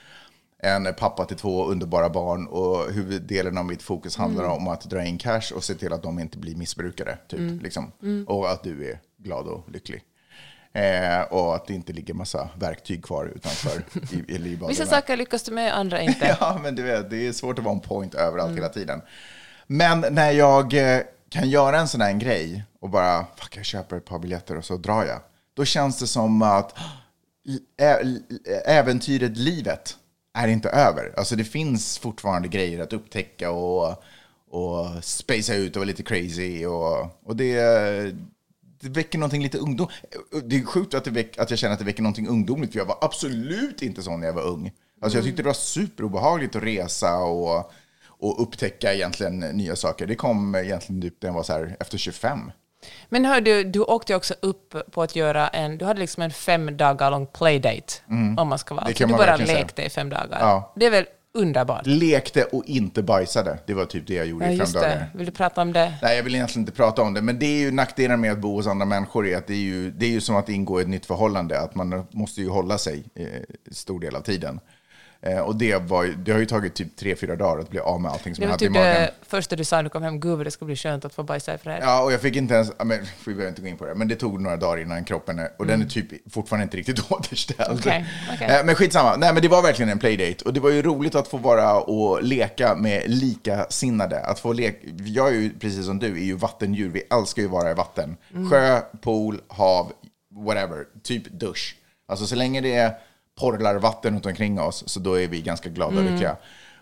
en 0.64 0.94
pappa 0.94 1.26
till 1.26 1.38
två 1.38 1.66
underbara 1.66 2.10
barn 2.10 2.48
och 2.48 2.94
huvuddelen 2.94 3.58
av 3.58 3.66
mitt 3.66 3.82
fokus 3.82 4.16
handlar 4.18 4.44
om 4.44 4.68
att 4.68 4.82
dra 4.82 5.04
in 5.06 5.18
cash 5.18 5.54
och 5.56 5.64
se 5.64 5.74
till 5.76 5.94
att 5.94 6.04
de 6.04 6.20
inte 6.20 6.38
blir 6.38 6.56
missbrukare. 6.56 7.18
Typ, 7.28 7.62
liksom. 7.64 7.92
Och 8.28 8.52
att 8.52 8.64
du 8.64 8.90
är 8.92 9.00
glad 9.18 9.48
och 9.48 9.70
lycklig. 9.72 10.04
Eh, 10.74 11.22
och 11.22 11.56
att 11.56 11.68
det 11.68 11.74
inte 11.74 11.94
ligger 11.94 12.14
massa 12.14 12.50
verktyg 12.60 13.04
kvar 13.06 13.26
utanför 13.36 13.84
i, 14.16 14.36
eller 14.36 14.48
i 14.48 14.60
Vissa 14.68 14.86
saker 14.86 15.18
lyckas 15.18 15.44
du 15.44 15.52
med, 15.52 15.78
andra 15.78 16.02
inte. 16.02 16.38
Ja, 16.40 16.60
men 16.64 16.76
du 16.76 16.84
vet, 16.84 17.10
det 17.10 17.28
är 17.28 17.32
svårt 17.32 17.60
att 17.60 17.66
vara 17.66 17.74
on 17.76 17.80
point 17.82 18.16
överallt 18.16 18.58
hela 18.58 18.70
tiden. 18.70 19.02
Men 19.68 20.06
när 20.12 20.32
jag 20.32 20.74
eh, 20.96 21.02
kan 21.30 21.50
göra 21.50 21.80
en 21.80 21.88
sån 21.88 22.02
här 22.02 22.14
grej 22.14 22.64
och 22.80 22.90
bara, 22.90 23.26
fuck, 23.36 23.58
jag 23.58 23.66
köper 23.66 23.98
ett 23.98 24.06
par 24.06 24.20
biljetter 24.20 24.58
och 24.58 24.66
så 24.66 24.78
drar 24.78 25.06
jag. 25.06 25.20
Då 25.54 25.66
känns 25.66 26.00
det 26.00 26.08
som 26.08 26.42
att 26.42 26.76
ä- 27.78 28.20
äventyret 28.66 29.38
livet 29.38 29.98
är 30.38 30.48
inte 30.48 30.70
över. 30.70 31.14
Alltså 31.18 31.36
det 31.36 31.44
finns 31.44 31.98
fortfarande 31.98 32.48
grejer 32.48 32.80
att 32.80 32.94
upptäcka 32.94 33.52
och, 33.52 34.04
och 34.50 35.04
spacea 35.04 35.56
ut 35.56 35.76
och 35.76 35.80
vara 35.80 35.88
lite 35.88 36.04
crazy. 36.04 36.66
Och, 36.66 37.22
och 37.24 37.36
det, 37.36 37.56
det 38.82 38.90
väcker 38.90 39.18
någonting 39.18 39.44
lite 39.44 39.58
ungdom. 39.58 39.88
Det 40.44 40.56
är 40.56 40.64
sjukt 40.64 40.94
att, 40.94 41.04
det 41.04 41.12
väck, 41.12 41.38
att 41.38 41.50
jag 41.50 41.60
känner 41.60 41.74
att 41.74 41.80
det 41.80 41.86
väcker 41.86 42.04
någonting 42.04 42.28
ungdomligt, 42.28 42.72
för 42.72 42.80
jag 42.80 42.86
var 42.86 42.98
absolut 43.02 43.82
inte 43.82 44.02
sån 44.04 44.20
när 44.20 44.28
jag 44.28 44.34
var 44.34 44.48
ung. 44.48 44.72
Alltså 45.02 45.18
jag 45.18 45.26
tyckte 45.26 45.42
det 45.42 45.48
var 45.48 45.54
superobehagligt 45.54 46.56
att 46.56 46.64
resa 46.64 47.18
och, 47.18 47.72
och 48.04 48.42
upptäcka 48.42 48.94
egentligen 48.94 49.40
nya 49.40 49.76
saker. 49.76 50.08
Det 50.08 50.16
kom 50.16 50.56
egentligen 50.56 51.02
typ 51.02 51.22
när 51.22 51.30
jag 51.30 51.34
var 51.34 51.44
så 51.44 51.54
här 51.54 51.78
efter 51.80 51.98
25. 51.98 52.52
Men 53.10 53.26
hör 53.26 53.42
du, 53.42 53.64
du 53.64 53.80
åkte 53.80 54.16
också 54.16 54.34
upp 54.42 54.76
på 54.92 55.02
att 55.02 55.16
göra 55.16 55.48
en, 55.48 55.78
du 55.78 55.86
hade 55.86 56.00
liksom 56.00 56.24
en 56.24 56.32
fem 56.32 56.78
dagar 56.78 57.12
lång 57.12 57.28
playdate, 57.28 57.94
om 58.38 58.48
man 58.48 58.60
ska 58.60 58.76
vara. 58.76 58.82
Mm. 58.82 58.94
Det 58.94 58.98
kan 58.98 59.08
du 59.08 59.12
man 59.12 59.18
bara 59.18 59.26
verkligen 59.28 59.48
säga. 59.48 59.60
lekte 59.60 59.82
i 59.84 59.90
fem 59.90 60.10
dagar. 60.10 60.38
Ja. 60.40 60.74
Det 60.76 60.86
är 60.86 60.92
väl 60.92 61.06
underbart? 61.34 61.86
Lekte 61.86 62.44
och 62.44 62.64
inte 62.66 63.04
bajsade. 63.04 63.60
Det 63.68 63.74
var 63.74 63.86
typ 63.86 64.08
det 64.08 64.14
jag 64.14 64.26
gjorde 64.26 64.46
Ja, 64.46 64.52
i 64.52 64.54
fem 64.54 64.60
just 64.60 64.74
dagar. 64.74 64.90
det. 64.90 65.08
Vill 65.18 65.26
du 65.26 65.32
prata 65.32 65.62
om 65.62 65.74
det? 65.74 65.94
Nej, 66.02 66.16
jag 66.18 66.24
vill 66.24 66.36
egentligen 66.36 66.62
inte 66.62 66.72
prata 66.72 67.02
om 67.02 67.14
det, 67.14 67.22
men 67.22 67.40
det 67.40 67.46
är 67.46 67.60
ju 67.60 67.72
nackdelen 67.72 68.22
med 68.22 68.32
att 68.32 68.38
bo 68.40 68.56
hos 68.56 68.68
andra 68.68 68.86
människor 68.86 69.28
är 69.28 69.38
att 69.38 69.48
det 69.48 69.54
är 69.54 69.58
ju, 69.58 69.92
det 69.92 70.06
är 70.06 70.10
ju 70.10 70.22
som 70.22 70.36
att 70.36 70.50
ingå 70.50 70.80
i 70.80 70.84
ett 70.84 70.90
nytt 70.90 71.06
förhållande, 71.06 71.60
att 71.60 71.76
man 71.76 72.08
måste 72.12 72.42
ju 72.42 72.50
hålla 72.50 72.78
sig 72.78 73.04
eh, 73.16 73.26
stor 73.72 74.00
del 74.00 74.16
av 74.16 74.22
tiden. 74.22 74.60
Eh, 75.28 75.40
och 75.40 75.56
det, 75.56 75.76
var, 75.78 76.06
det 76.06 76.32
har 76.32 76.40
ju 76.40 76.46
tagit 76.46 76.76
typ 76.76 76.96
tre, 76.96 77.16
fyra 77.16 77.36
dagar 77.36 77.60
att 77.62 77.70
bli 77.70 77.80
av 77.80 78.02
med 78.02 78.12
allting 78.12 78.36
som 78.36 78.44
jag 78.44 78.52
hade 78.52 78.66
i 78.66 78.68
typ 78.68 78.76
magen. 78.76 78.94
det 78.94 79.12
första 79.28 79.56
du 79.56 79.64
sa 79.64 79.76
när 79.76 79.84
du 79.84 79.90
kom 79.90 80.04
hem. 80.04 80.20
Gud, 80.20 80.40
det 80.46 80.52
ska 80.52 80.66
bli 80.66 80.76
skönt 80.76 81.06
att 81.06 81.14
få 81.14 81.24
bajsa 81.24 81.54
i 81.56 81.58
fred. 81.58 81.80
Ja, 81.82 82.04
och 82.04 82.12
jag 82.14 82.22
fick 82.22 82.36
inte 82.36 82.54
ens, 82.54 82.72
men, 82.84 83.00
vi 83.26 83.34
behöver 83.34 83.50
inte 83.50 83.62
gå 83.62 83.68
in 83.68 83.78
på 83.78 83.86
det, 83.86 83.96
men 83.96 84.08
det 84.08 84.16
tog 84.16 84.42
några 84.42 84.58
dagar 84.58 84.82
innan 84.82 85.04
kroppen, 85.06 85.40
är- 85.40 85.50
och 85.58 85.66
den 85.68 85.82
är 85.82 85.86
typ 85.86 86.34
fortfarande 86.34 86.64
inte 86.64 86.78
riktigt 86.78 87.12
återställd. 87.12 87.60
Mm. 87.70 87.80
Okej, 87.80 88.06
okej. 88.34 88.48
Eh, 88.60 88.66
Men 88.66 88.76
skitsamma, 88.76 89.16
nej 89.16 89.34
men 89.34 89.42
det 89.42 89.48
var 89.48 89.62
verkligen 89.62 89.90
en 89.90 90.00
playdate, 90.00 90.46
och 90.46 90.54
det 90.54 90.60
var 90.60 90.70
ju 90.70 90.82
roligt 90.82 91.16
att 91.16 91.28
få 91.28 91.38
vara 91.38 91.80
och 91.80 92.24
leka 92.24 92.76
med 92.76 93.04
likasinnade. 93.08 94.20
Att 94.20 94.40
få 94.40 94.54
leka, 94.54 94.78
jag 95.06 95.28
är 95.28 95.32
ju 95.32 95.50
precis 95.60 95.86
som 95.86 96.00
du, 96.00 96.08
är 96.08 96.26
ju 96.26 96.34
vattendjur, 96.36 96.90
vi 96.90 97.00
älskar 97.02 97.42
ju 97.42 97.46
att 97.48 97.52
vara 97.52 97.72
i 97.72 97.74
vatten. 97.74 98.18
Mm. 98.34 98.50
Sjö, 98.50 98.82
pool, 99.02 99.42
hav, 99.48 99.92
whatever, 100.46 100.86
typ 101.04 101.32
dusch. 101.32 101.76
Alltså 102.08 102.26
så 102.26 102.36
länge 102.36 102.62
det 102.62 102.74
är 102.76 102.92
porlar 103.38 103.76
vatten 103.76 104.14
runt 104.14 104.26
omkring 104.26 104.60
oss, 104.60 104.84
så 104.88 105.00
då 105.00 105.20
är 105.20 105.28
vi 105.28 105.42
ganska 105.42 105.70
glada 105.70 105.92
Mm. 105.92 106.06
och 106.06 106.12
lyckliga. 106.12 106.36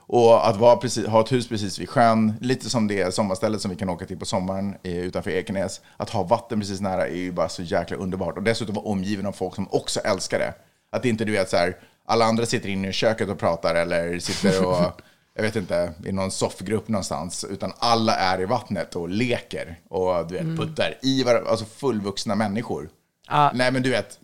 Och 0.07 0.47
att 0.47 0.57
vara 0.57 0.75
precis, 0.77 1.05
ha 1.05 1.21
ett 1.21 1.31
hus 1.31 1.49
precis 1.49 1.79
vid 1.79 1.89
sjön, 1.89 2.33
lite 2.41 2.69
som 2.69 2.87
det 2.87 3.13
sommarstället 3.15 3.61
som 3.61 3.71
vi 3.71 3.77
kan 3.77 3.89
åka 3.89 4.05
till 4.05 4.19
på 4.19 4.25
sommaren 4.25 4.75
eh, 4.83 4.97
utanför 4.97 5.31
Ekenäs. 5.31 5.81
Att 5.97 6.09
ha 6.09 6.23
vatten 6.23 6.59
precis 6.59 6.81
nära 6.81 7.07
är 7.07 7.15
ju 7.15 7.31
bara 7.31 7.49
så 7.49 7.61
jäkla 7.61 7.97
underbart. 7.97 8.37
Och 8.37 8.43
dessutom 8.43 8.75
vara 8.75 8.85
omgiven 8.85 9.25
av 9.25 9.31
folk 9.31 9.55
som 9.55 9.67
också 9.71 9.99
älskar 9.99 10.39
det. 10.39 10.53
Att 10.91 11.05
inte 11.05 11.25
du 11.25 11.31
vet 11.31 11.49
så 11.49 11.57
här, 11.57 11.77
alla 12.05 12.25
andra 12.25 12.45
sitter 12.45 12.69
inne 12.69 12.89
i 12.89 12.93
köket 12.93 13.29
och 13.29 13.39
pratar 13.39 13.75
eller 13.75 14.19
sitter 14.19 14.65
och, 14.65 15.01
jag 15.35 15.43
vet 15.43 15.55
inte, 15.55 15.93
i 16.05 16.11
någon 16.11 16.31
soffgrupp 16.31 16.87
någonstans. 16.87 17.43
Utan 17.49 17.73
alla 17.79 18.15
är 18.15 18.41
i 18.41 18.45
vattnet 18.45 18.95
och 18.95 19.09
leker 19.09 19.79
och 19.89 20.27
du 20.27 20.33
vet, 20.33 20.57
puttar 20.59 20.97
i 21.01 21.23
varandra, 21.23 21.49
alltså 21.51 21.65
fullvuxna 21.65 22.35
människor. 22.35 22.89
Ja. 23.29 23.51
Nej 23.53 23.71
men 23.71 23.81
du 23.83 23.89
vet, 23.89 24.19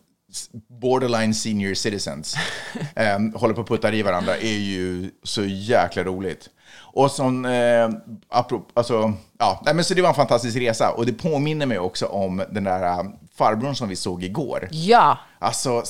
borderline 0.67 1.33
senior 1.33 1.73
citizens 1.73 2.35
eh, 2.95 3.19
håller 3.35 3.53
på 3.53 3.61
att 3.61 3.67
putta 3.67 3.93
i 3.93 4.03
varandra 4.03 4.37
är 4.37 4.57
ju 4.57 5.11
så 5.23 5.43
jäkla 5.45 6.03
roligt. 6.03 6.49
Och 6.93 7.11
som, 7.11 7.45
eh, 7.45 7.89
apropå, 8.29 8.65
alltså, 8.73 9.13
ja, 9.39 9.61
nej, 9.65 9.73
men 9.73 9.85
så 9.85 9.93
det 9.93 10.01
var 10.01 10.09
en 10.09 10.15
fantastisk 10.15 10.57
resa. 10.57 10.91
Och 10.91 11.05
det 11.05 11.13
påminner 11.13 11.65
mig 11.65 11.79
också 11.79 12.05
om 12.05 12.43
den 12.49 12.63
där 12.63 12.83
eh, 12.83 13.03
farbrorn 13.35 13.75
som 13.75 13.89
vi 13.89 13.95
såg 13.95 14.23
igår. 14.23 14.67
Ja! 14.71 15.17
Alltså, 15.39 15.83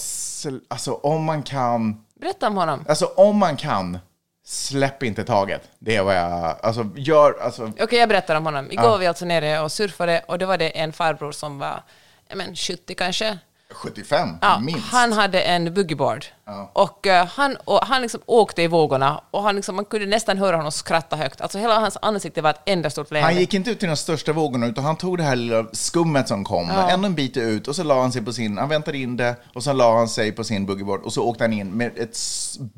alltså 0.67 0.93
om 0.93 1.23
man 1.23 1.43
kan, 1.43 2.05
Berätta 2.19 2.47
om 2.47 2.57
honom. 2.57 2.85
alltså 2.87 3.05
om 3.05 3.37
man 3.37 3.57
kan, 3.57 3.99
släpp 4.45 5.03
inte 5.03 5.23
taget. 5.23 5.69
Det 5.79 5.95
är 5.95 6.03
vad 6.03 6.15
jag, 6.15 6.55
alltså 6.63 6.89
gör, 6.95 7.39
alltså, 7.41 7.71
Okej, 7.79 7.99
jag 7.99 8.09
berättar 8.09 8.35
om 8.35 8.45
honom. 8.45 8.71
Igår 8.71 8.89
var 8.89 8.97
vi 8.97 9.07
alltså 9.07 9.25
nere 9.25 9.59
och 9.59 9.71
surfade 9.71 10.23
och 10.27 10.39
då 10.39 10.45
var 10.45 10.57
det 10.57 10.69
en 10.69 10.93
farbror 10.93 11.31
som 11.31 11.59
var 11.59 11.83
ja, 12.27 12.35
men, 12.35 12.55
70 12.55 12.95
kanske. 12.95 13.37
75 13.75 14.37
Ja, 14.41 14.59
minst. 14.59 14.91
han 14.91 15.13
hade 15.13 15.41
en 15.41 15.73
boogieboard. 15.73 16.25
Och, 16.73 17.07
eh, 17.07 17.25
han, 17.25 17.57
och 17.65 17.79
han 17.85 18.01
liksom 18.01 18.21
åkte 18.25 18.61
i 18.61 18.67
vågorna 18.67 19.21
och 19.31 19.43
han 19.43 19.55
liksom, 19.55 19.75
man 19.75 19.85
kunde 19.85 20.05
nästan 20.05 20.37
höra 20.37 20.55
honom 20.55 20.71
skratta 20.71 21.15
högt. 21.15 21.41
Alltså 21.41 21.57
hela 21.57 21.79
hans 21.79 21.97
ansikte 22.01 22.41
var 22.41 22.49
ett 22.49 22.61
enda 22.65 22.89
stort 22.89 23.11
leende. 23.11 23.25
Han 23.25 23.39
gick 23.39 23.53
inte 23.53 23.71
ut 23.71 23.79
till 23.79 23.89
de 23.89 23.95
största 23.95 24.33
vågorna, 24.33 24.67
utan 24.67 24.83
han 24.83 24.95
tog 24.95 25.17
det 25.17 25.23
här 25.23 25.35
lilla 25.35 25.65
skummet 25.71 26.27
som 26.27 26.43
kom, 26.43 26.69
ännu 26.69 27.07
en 27.07 27.15
bit 27.15 27.37
ut, 27.37 27.67
och 27.67 27.75
så 27.75 27.83
la 27.83 28.01
han 28.01 28.11
sig 28.11 28.21
på 28.21 28.33
sin, 28.33 28.57
han 28.57 28.69
väntade 28.69 28.97
in 28.97 29.17
det, 29.17 29.35
och 29.55 29.63
så 29.63 29.73
la 29.73 29.97
han 29.97 30.07
sig 30.07 30.31
på 30.31 30.43
sin 30.43 30.65
boogieboard, 30.65 31.01
och 31.01 31.13
så 31.13 31.23
åkte 31.23 31.43
han 31.43 31.53
in 31.53 31.77
med 31.77 31.97
ett 31.99 32.17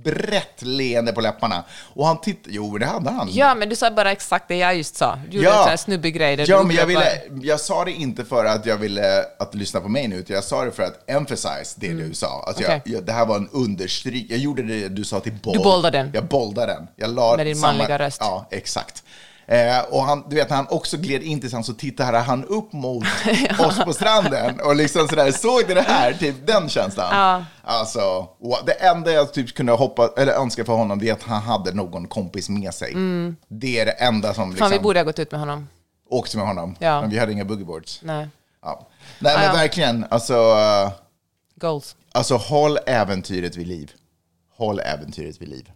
brett 0.03 0.61
leende 0.61 1.13
på 1.13 1.21
läpparna. 1.21 1.63
Och 1.93 2.07
han 2.07 2.21
tittade, 2.21 2.55
jo 2.55 2.77
det 2.77 2.85
hade 2.85 3.09
han. 3.09 3.29
Ja, 3.31 3.55
men 3.55 3.69
du 3.69 3.75
sa 3.75 3.91
bara 3.91 4.11
exakt 4.11 4.47
det 4.47 4.55
jag 4.55 4.75
just 4.75 4.95
sa. 4.95 5.19
Du 5.29 5.37
gjorde 5.37 5.49
en 5.49 5.55
sån 5.55 5.69
här 5.69 5.77
snubbig 5.77 6.15
grej. 6.15 6.45
ja 6.47 6.63
men 6.63 6.75
jag, 6.75 6.85
ville, 6.85 7.21
jag 7.41 7.59
sa 7.59 7.85
det 7.85 7.91
inte 7.91 8.25
för 8.25 8.45
att 8.45 8.65
jag 8.65 8.77
ville 8.77 9.23
att 9.39 9.51
du 9.51 9.57
lyssnar 9.57 9.81
på 9.81 9.89
mig 9.89 10.07
nu, 10.07 10.15
utan 10.15 10.35
jag 10.35 10.43
sa 10.43 10.65
det 10.65 10.71
för 10.71 10.83
att 10.83 11.09
emphasize 11.09 11.75
det 11.75 11.93
du 11.93 12.13
sa. 12.13 12.43
Alltså 12.47 12.63
Mm. 12.63 12.77
Okej. 12.77 12.81
jag, 12.85 12.97
jag, 12.97 13.05
det 13.05 13.11
här 13.11 13.25
var 13.25 13.35
en 13.35 13.49
understryk, 13.53 14.25
jag 14.29 14.39
gjorde 14.39 14.63
det 14.63 14.89
du 14.89 15.03
sa 15.03 15.19
till 15.19 15.33
bold. 15.43 15.57
Du 15.57 15.63
boldade 15.63 15.97
den. 15.97 16.11
Jag 16.13 16.25
boldade 16.25 16.73
den. 16.73 16.87
Jag 16.95 17.09
la 17.15 17.37
Med 17.37 17.45
din 17.45 17.55
samma- 17.55 17.67
manliga 17.73 17.99
röst. 17.99 18.17
Ja, 18.21 18.47
exakt. 18.51 19.03
Eh, 19.47 19.79
och 19.91 20.03
han, 20.03 20.23
du 20.29 20.35
vet, 20.35 20.49
när 20.49 20.55
han 20.55 20.67
också 20.69 20.97
gled 20.97 21.23
in 21.23 21.41
till 21.41 21.49
sen 21.49 21.63
så 21.63 21.73
tittade 21.73 22.17
han 22.17 22.45
upp 22.45 22.73
mot 22.73 23.03
oss 23.59 23.79
på 23.85 23.93
stranden 23.93 24.59
och 24.59 24.75
liksom 24.75 25.07
sådär, 25.07 25.31
såg 25.31 25.67
du 25.67 25.73
det 25.73 25.81
här? 25.81 26.13
Typ 26.13 26.47
den 26.47 26.69
känslan. 26.69 27.07
Ja. 27.11 27.43
Alltså, 27.63 28.27
det 28.65 28.71
enda 28.71 29.11
jag 29.11 29.33
typ 29.33 29.53
kunde 29.55 29.71
hoppa, 29.71 30.09
eller 30.17 30.33
önska 30.33 30.65
för 30.65 30.73
honom 30.73 30.99
det 30.99 31.09
är 31.09 31.13
att 31.13 31.23
han 31.23 31.41
hade 31.41 31.71
någon 31.71 32.07
kompis 32.07 32.49
med 32.49 32.73
sig. 32.73 32.93
Det 33.47 33.79
är 33.79 33.85
det 33.85 33.91
enda 33.91 34.33
som 34.33 34.43
Mm. 34.43 34.55
Fan, 34.57 34.65
vi 34.69 34.71
liksom 34.73 34.83
borde 34.83 34.99
ha 34.99 35.03
gått 35.03 35.19
ut 35.19 35.31
med 35.31 35.39
honom. 35.39 35.67
åkte 36.09 36.37
med 36.37 36.47
honom. 36.47 36.75
Ja. 36.79 37.01
Men 37.01 37.09
vi 37.09 37.19
hade 37.19 37.31
inga 37.31 37.45
boogieboards. 37.45 37.99
Nej. 38.03 38.27
Ja. 38.61 38.87
Nej, 39.19 39.33
men 39.35 39.43
Ja, 39.43 39.47
ja. 39.49 39.53
verkligen. 39.59 40.05
Alltså, 40.09 40.33
Goals. 41.63 41.95
alltså, 42.11 42.35
håll 42.35 42.77
äventyret 42.87 43.55
vid 43.55 43.67
liv. 43.67 43.91
Håll 44.57 44.79
äventyret 44.79 45.41
vid 45.41 45.49
liv. 45.49 45.71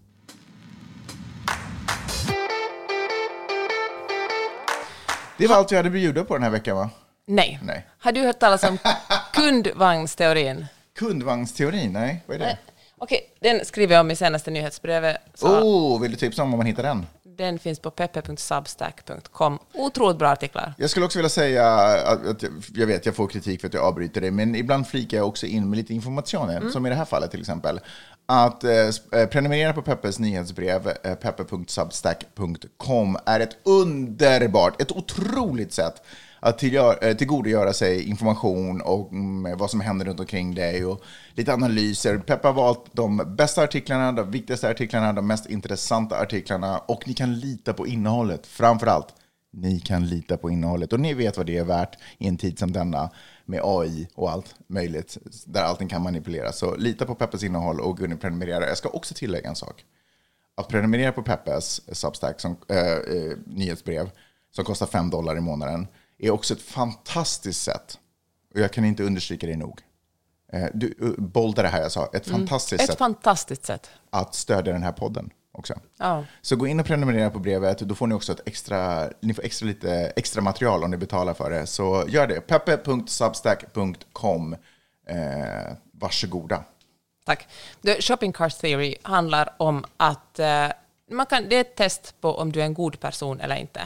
Det 5.37 5.47
var 5.47 5.55
allt 5.55 5.71
vi 5.71 5.75
hade 5.75 5.87
att 5.87 5.93
bjuda 5.93 6.23
på 6.23 6.33
den 6.33 6.43
här 6.43 6.49
veckan, 6.49 6.77
va? 6.77 6.89
Nej. 7.27 7.59
Nej. 7.63 7.85
Har 7.99 8.11
du 8.11 8.21
hört 8.21 8.39
talas 8.39 8.63
om 8.63 8.77
kundvagnsteorin? 9.33 10.65
Kundvagnsteorin, 10.95 11.93
nej? 11.93 12.23
Vad 12.27 12.35
är 12.35 12.39
det? 12.39 12.57
Okej, 12.97 13.21
den 13.39 13.65
skriver 13.65 13.93
jag 13.95 14.01
om 14.01 14.11
i 14.11 14.15
senaste 14.15 14.51
nyhetsbrevet. 14.51 15.17
Så 15.33 15.47
Oh, 15.47 16.01
vill 16.01 16.11
du 16.11 16.17
tipsa 16.17 16.43
om 16.43 16.51
var 16.51 16.57
man 16.57 16.65
hittar 16.65 16.83
den? 16.83 17.05
Den 17.37 17.59
finns 17.59 17.79
på 17.79 17.91
peppe.substack.com. 17.91 19.59
Otroligt 19.73 20.17
bra 20.17 20.29
artiklar. 20.29 20.73
Jag 20.77 20.89
skulle 20.89 21.05
också 21.05 21.19
vilja 21.19 21.29
säga 21.29 21.67
att, 21.73 22.19
jag- 22.73 22.87
vet, 22.87 23.05
jag 23.05 23.15
får 23.15 23.27
kritik 23.27 23.61
för 23.61 23.67
att 23.67 23.73
jag 23.73 23.83
avbryter 23.83 24.21
det, 24.21 24.31
men 24.31 24.55
ibland 24.55 24.87
flikar 24.87 25.17
jag 25.17 25.27
också 25.27 25.45
in 25.45 25.69
med 25.69 25.77
lite 25.77 25.93
information, 25.93 26.71
som 26.71 26.85
i 26.85 26.89
det 26.89 26.95
här 26.95 27.05
fallet 27.05 27.31
till 27.31 27.39
exempel. 27.39 27.79
Att 28.25 28.63
eh, 28.63 28.71
eh, 28.71 29.25
prenumerera 29.27 29.73
på 29.73 29.81
Peppes 29.81 30.19
nyhetsbrev, 30.19 30.87
eh, 31.03 31.15
peppe.substack.com, 31.15 33.17
är 33.25 33.39
ett 33.39 33.57
underbart, 33.63 34.81
ett 34.81 34.91
otroligt 34.91 35.73
sätt 35.73 36.01
att 36.39 36.57
tillgör, 36.57 36.97
eh, 37.01 37.15
tillgodogöra 37.15 37.73
sig 37.73 38.03
information 38.03 38.81
om 38.81 39.45
eh, 39.45 39.57
vad 39.57 39.71
som 39.71 39.81
händer 39.81 40.05
runt 40.05 40.19
omkring 40.19 40.55
dig 40.55 40.85
och 40.85 41.01
lite 41.33 41.53
analyser. 41.53 42.17
Peppa 42.17 42.47
har 42.47 42.53
valt 42.53 42.85
de 42.91 43.35
bästa 43.37 43.63
artiklarna, 43.63 44.11
de 44.11 44.31
viktigaste 44.31 44.69
artiklarna, 44.69 45.13
de 45.13 45.27
mest 45.27 45.49
intressanta 45.49 46.19
artiklarna 46.19 46.77
och 46.77 47.07
ni 47.07 47.13
kan 47.13 47.39
lita 47.39 47.73
på 47.73 47.87
innehållet, 47.87 48.47
framför 48.47 48.87
allt. 48.87 49.07
Ni 49.51 49.79
kan 49.79 50.05
lita 50.05 50.37
på 50.37 50.49
innehållet 50.49 50.93
och 50.93 50.99
ni 50.99 51.13
vet 51.13 51.37
vad 51.37 51.45
det 51.45 51.57
är 51.57 51.63
värt 51.63 51.97
i 52.17 52.27
en 52.27 52.37
tid 52.37 52.59
som 52.59 52.71
denna 52.71 53.09
med 53.45 53.61
AI 53.63 54.07
och 54.15 54.31
allt 54.31 54.55
möjligt 54.67 55.17
där 55.45 55.61
allting 55.63 55.87
kan 55.87 56.01
manipuleras. 56.01 56.57
Så 56.57 56.75
lita 56.75 57.05
på 57.05 57.15
Peppes 57.15 57.43
innehåll 57.43 57.79
och 57.79 57.97
gå 57.97 58.05
in 58.05 58.13
och 58.13 58.21
prenumerera. 58.21 58.67
Jag 58.67 58.77
ska 58.77 58.89
också 58.89 59.13
tillägga 59.13 59.49
en 59.49 59.55
sak. 59.55 59.85
Att 60.57 60.67
prenumerera 60.67 61.11
på 61.11 61.23
Peppes 61.23 61.81
eh, 61.87 61.93
Substack 61.93 62.39
som, 62.39 62.57
äh, 62.67 63.37
nyhetsbrev 63.45 64.09
som 64.55 64.65
kostar 64.65 64.85
5 64.85 65.09
dollar 65.09 65.37
i 65.37 65.41
månaden 65.41 65.87
är 66.19 66.31
också 66.31 66.53
ett 66.53 66.61
fantastiskt 66.61 67.63
sätt, 67.63 67.99
och 68.53 68.59
jag 68.59 68.73
kan 68.73 68.85
inte 68.85 69.03
understryka 69.03 69.47
det 69.47 69.55
nog. 69.57 69.81
Eh, 70.53 70.65
Du, 70.73 70.95
uh, 71.01 71.13
bolda 71.17 71.61
det 71.61 71.67
här 71.67 71.81
jag 71.81 71.91
sa, 71.91 72.09
ett 72.13 72.27
fantastiskt 72.27 72.71
Mm. 72.81 72.83
Ett 72.83 72.89
sätt 72.89 72.97
fantastiskt 72.97 73.65
sätt. 73.65 73.89
att 74.09 74.35
stödja 74.35 74.73
den 74.73 74.83
här 74.83 74.91
podden 74.91 75.29
också. 75.51 75.73
Ja. 75.97 76.25
Så 76.41 76.55
gå 76.55 76.67
in 76.67 76.79
och 76.79 76.85
prenumerera 76.85 77.29
på 77.29 77.39
brevet, 77.39 77.79
då 77.79 77.95
får 77.95 78.07
ni 78.07 78.15
också 78.15 78.31
ett 78.31 78.41
extra, 78.45 79.09
ni 79.21 79.33
får 79.33 79.43
extra 79.45 79.67
lite 79.67 80.13
extra 80.15 80.41
material 80.41 80.83
om 80.83 80.91
ni 80.91 80.97
betalar 80.97 81.33
för 81.33 81.49
det. 81.49 81.67
Så 81.67 82.05
gör 82.07 82.27
det, 82.27 82.41
peppe.substack.com. 82.41 84.53
Eh, 85.07 85.73
varsågoda. 85.91 86.63
Tack. 87.25 87.47
The 87.83 88.01
shopping 88.01 88.33
cart 88.33 88.59
theory 88.59 88.95
handlar 89.01 89.49
om 89.57 89.85
att 89.97 90.39
eh, 90.39 90.67
man 91.11 91.25
kan, 91.25 91.49
det 91.49 91.55
är 91.55 91.61
ett 91.61 91.75
test 91.75 92.15
på 92.21 92.37
om 92.37 92.51
du 92.51 92.61
är 92.61 92.65
en 92.65 92.73
god 92.73 92.99
person 92.99 93.39
eller 93.39 93.55
inte. 93.55 93.81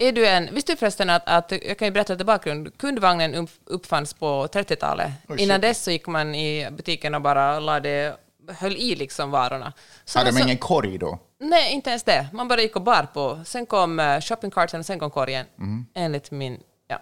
Är 0.00 0.12
du 0.12 0.26
en, 0.26 0.54
visste 0.54 0.72
du 0.72 0.76
förresten 0.76 1.10
att, 1.10 1.22
att, 1.28 1.52
jag 1.66 1.78
kan 1.78 1.86
ju 1.88 1.92
berätta 1.92 2.12
lite 2.12 2.24
bakgrund, 2.24 2.78
kundvagnen 2.78 3.34
upp, 3.34 3.50
uppfanns 3.64 4.14
på 4.14 4.46
30-talet. 4.46 5.12
Oj, 5.28 5.40
Innan 5.42 5.60
dess 5.60 5.82
så 5.82 5.90
gick 5.90 6.06
man 6.06 6.34
i 6.34 6.70
butiken 6.70 7.14
och 7.14 7.22
bara 7.22 7.60
lade, 7.60 8.16
höll 8.48 8.76
i 8.76 8.94
liksom 8.96 9.30
varorna. 9.30 9.72
Så 10.04 10.18
Hade 10.18 10.30
det 10.30 10.34
de 10.34 10.38
så- 10.40 10.44
ingen 10.44 10.58
korg 10.58 10.98
då? 10.98 11.18
Nej, 11.40 11.72
inte 11.72 11.90
ens 11.90 12.02
det. 12.02 12.28
Man 12.32 12.48
bara 12.48 12.60
gick 12.60 12.76
och 12.76 12.82
bar 12.82 13.08
på. 13.14 13.40
Sen 13.44 13.66
kom 13.66 13.98
uh, 14.00 14.20
shoppingcarten, 14.20 14.84
sen 14.84 14.98
kom 14.98 15.10
korgen. 15.10 15.46
Enligt 15.94 16.30
min... 16.30 16.60
Ja. 16.88 17.00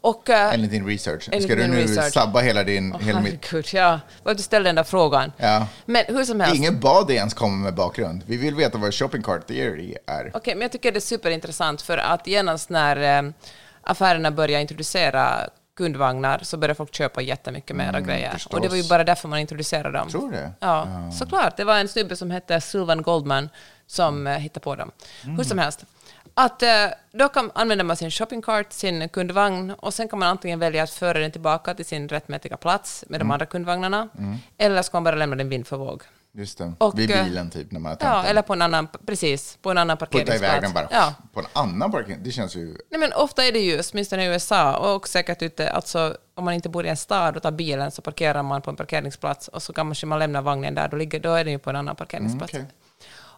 Och... 0.00 0.30
eh, 0.30 0.54
Enligt 0.54 0.70
din 0.70 0.86
research. 0.86 1.28
Enligt 1.32 1.44
Ska 1.48 1.56
du 1.56 1.66
nu 1.66 1.76
research. 1.82 2.12
sabba 2.12 2.40
hela 2.40 2.64
din... 2.64 2.92
åh, 2.94 3.00
hela 3.00 3.20
mitt, 3.20 3.44
herregud, 3.46 3.66
ja. 3.72 4.00
Vad 4.22 4.36
du 4.36 4.42
ställde 4.42 4.68
den 4.68 4.74
där 4.76 4.84
frågan. 4.84 5.32
Ja. 5.36 5.66
Men 5.84 6.04
hur 6.08 6.24
som 6.24 6.40
helst. 6.40 6.56
ingen 6.56 6.80
bad 6.80 7.06
dig 7.06 7.16
ens 7.16 7.34
komma 7.34 7.56
med 7.56 7.74
bakgrund. 7.74 8.22
Vi 8.26 8.36
vill 8.36 8.54
veta 8.54 8.78
vad 8.78 8.94
shopping 8.94 9.22
cart 9.22 9.46
theory 9.46 9.94
är. 10.06 10.30
Okej, 10.34 10.54
men 10.54 10.62
jag 10.62 10.72
tycker 10.72 10.92
det 10.92 10.98
är 10.98 11.00
superintressant 11.00 11.82
för 11.82 11.98
att 11.98 12.26
genast 12.26 12.70
när 12.70 13.18
eh, 13.24 13.30
affärerna 13.82 14.30
börjar 14.30 14.60
introducera 14.60 15.48
kundvagnar 15.76 16.38
så 16.42 16.56
börjar 16.56 16.74
folk 16.74 16.94
köpa 16.94 17.22
jättemycket 17.22 17.76
mera 17.76 18.00
grejer. 18.00 18.20
Mm, 18.26 18.32
förstås. 18.32 18.52
Och 18.54 18.60
det 18.60 18.68
var 18.68 18.76
ju 18.76 18.88
bara 18.88 19.04
därför 19.04 19.28
man 19.28 19.38
introducerade 19.38 19.98
dem. 19.98 20.08
Tror 20.08 20.30
du 20.30 20.36
det? 20.36 20.52
Ja, 20.60 20.88
såklart. 21.18 21.56
Det 21.56 21.64
var 21.64 21.78
en 21.78 21.88
snubbe 21.88 22.16
som 22.16 22.30
hette 22.30 22.60
Sylvan 22.60 23.02
Goldman 23.02 23.48
som 23.86 24.26
eh, 24.26 24.32
hittade 24.38 24.64
på 24.64 24.76
dem. 24.76 24.90
Mm. 25.24 25.36
Hur 25.36 25.44
som 25.44 25.58
helst. 25.58 25.84
Att, 26.34 26.62
eh, 26.62 26.68
då 27.12 27.28
kan, 27.28 27.50
använder 27.54 27.84
man 27.84 27.96
sin 27.96 28.10
shopping 28.10 28.42
cart, 28.42 28.72
sin 28.72 29.08
kundvagn, 29.08 29.70
och 29.70 29.94
sen 29.94 30.08
kan 30.08 30.18
man 30.18 30.28
antingen 30.28 30.58
välja 30.58 30.82
att 30.82 30.90
föra 30.90 31.18
den 31.18 31.32
tillbaka 31.32 31.74
till 31.74 31.84
sin 31.84 32.08
rättmätiga 32.08 32.56
plats 32.56 33.04
med 33.08 33.16
Mm. 33.16 33.28
de 33.28 33.32
andra 33.34 33.46
kundvagnarna, 33.46 34.08
eller 34.58 34.82
ska 34.82 34.96
man 34.96 35.04
bara 35.04 35.16
lämna 35.16 35.36
den 35.36 35.48
vind 35.48 35.66
för 35.66 35.76
våg. 35.76 36.02
Just 36.32 36.58
det. 36.58 36.72
Och, 36.78 36.98
Vid 36.98 37.10
eh, 37.10 37.24
bilen 37.24 37.50
typ, 37.50 37.72
när 37.72 37.80
man 37.80 37.96
har 38.00 38.08
Ja, 38.08 38.24
eller 38.24 38.42
på 38.42 38.52
en 38.52 38.62
annan, 38.62 38.88
precis, 39.06 39.58
på 39.62 39.70
en 39.70 39.78
annan 39.78 39.96
Putta 39.96 40.06
parkeringsplats. 40.06 40.42
iväg 40.52 40.62
den 40.62 40.72
bara 40.72 40.88
Ja. 40.90 41.14
på 41.32 41.40
en 41.40 41.46
annan 41.52 41.92
parkering. 41.92 42.22
Det 42.22 42.30
känns 42.30 42.56
ju... 42.56 42.66
Nej, 42.90 43.00
men 43.00 43.12
ofta 43.12 43.44
är 43.44 43.52
det 43.52 43.58
ju, 43.58 43.80
åtminstone 43.92 44.24
i 44.24 44.28
USA 44.28 44.94
och 44.94 45.08
säkert 45.08 45.42
ute, 45.42 45.70
alltså 45.70 46.16
om 46.34 46.44
man 46.44 46.54
inte 46.54 46.68
bor 46.68 46.86
i 46.86 46.88
en 46.88 46.96
stad 46.96 47.36
och 47.36 47.42
tar 47.42 47.50
bilen 47.50 47.90
så 47.90 48.02
parkerar 48.02 48.42
man 48.42 48.62
på 48.62 48.70
en 48.70 48.76
parkeringsplats 48.76 49.48
och 49.48 49.62
så 49.62 49.72
kanske 49.72 50.06
man 50.06 50.18
lämnar 50.18 50.42
vagnen 50.42 50.74
där, 50.74 50.88
då, 50.88 50.96
ligger, 50.96 51.20
då 51.20 51.32
är 51.34 51.44
den 51.44 51.52
ju 51.52 51.58
på 51.58 51.70
en 51.70 51.76
annan 51.76 51.96
parkeringsplats. 51.96 52.54
Mm, 52.54 52.66
okej. 52.66 52.76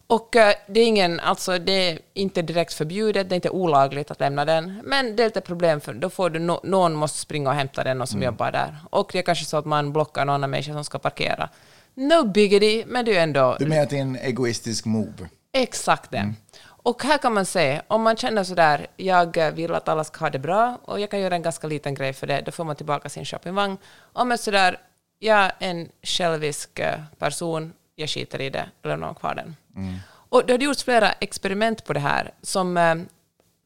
Och 0.07 0.37
eh, 0.37 0.55
det 0.67 0.81
är 0.81 0.87
ingen, 0.87 1.21
alltså 1.21 1.59
det 1.59 1.73
är 1.73 1.99
inte 2.15 2.43
direkt 2.43 2.73
förbjudet, 2.75 3.29
det 3.29 3.33
är 3.33 3.37
inte 3.37 3.51
olagligt 3.51 4.11
att 4.11 4.21
lämna 4.21 4.45
den, 4.45 4.81
men 4.85 5.17
det 5.17 5.23
är 5.23 5.27
lite 5.27 5.41
problem 5.41 5.81
för 5.81 5.93
då 5.95 6.11
får 6.11 6.31
du, 6.31 6.38
no, 6.38 6.61
någon 6.62 6.95
måste 6.95 7.19
springa 7.19 7.51
och 7.51 7.57
hämta 7.57 7.85
den 7.85 8.01
och 8.03 8.09
som 8.09 8.19
Mm. 8.19 8.27
jobbar 8.27 8.53
där. 8.53 8.77
Och 8.91 9.11
det 9.12 9.19
är 9.19 9.23
kanske 9.23 9.45
så 9.45 9.57
att 9.57 9.65
man 9.65 9.93
blockar 9.93 10.25
någon 10.25 10.35
annan 10.35 10.51
människa 10.51 10.73
som 10.73 10.85
ska 10.85 10.99
parkera. 10.99 11.49
No 11.95 12.25
biggity, 12.25 12.85
men 12.87 13.05
det 13.05 13.17
är 13.17 13.23
ändå 13.23 13.57
Du 13.59 13.67
menar 13.67 13.83
att 13.83 13.91
det 13.91 13.97
är 13.99 14.03
en 14.03 14.17
egoistisk 14.17 14.85
move? 14.85 15.29
Exakt 15.53 16.11
det. 16.11 16.17
Mm. 16.19 16.37
Och 16.85 17.03
här 17.03 17.19
kan 17.19 17.33
man 17.35 17.47
se, 17.47 17.81
om 17.88 18.03
man 18.03 18.17
känner 18.17 18.45
sådär, 18.45 18.87
jag 18.97 19.37
eh, 19.37 19.51
vill 19.53 19.75
att 19.75 19.88
alla 19.88 20.05
ska 20.05 20.25
ha 20.25 20.31
det 20.31 20.38
bra 20.38 20.79
och 20.85 21.01
jag 21.01 21.11
kan 21.11 21.21
göra 21.21 21.35
en 21.35 21.43
ganska 21.43 21.67
liten 21.67 21.95
grej 21.95 22.12
för 22.12 22.27
det, 22.27 22.41
då 22.47 22.53
får 22.53 22.65
man 22.65 22.77
tillbaka 22.77 23.09
sin 23.09 23.25
shoppingvagn. 23.25 23.77
Om 24.12 24.31
jag 24.31 24.41
sådär, 24.41 24.77
jag 25.19 25.38
är 25.45 25.53
en 25.59 25.88
självisk 26.03 26.79
eh, 26.79 27.01
person, 27.19 27.73
jag 27.96 28.09
skiter 28.09 28.40
i 28.40 28.50
det, 28.50 28.68
lämnar 28.83 29.14
kvar 29.14 29.35
den. 29.35 29.57
Mm. 29.76 29.94
Och 30.28 30.46
det 30.46 30.52
har 30.52 30.59
gjorts 30.59 30.85
flera 30.85 31.12
experiment 31.12 31.85
på 31.85 31.92
det 31.92 32.00
här 32.00 32.31
som 32.42 32.76
eh, 32.76 32.94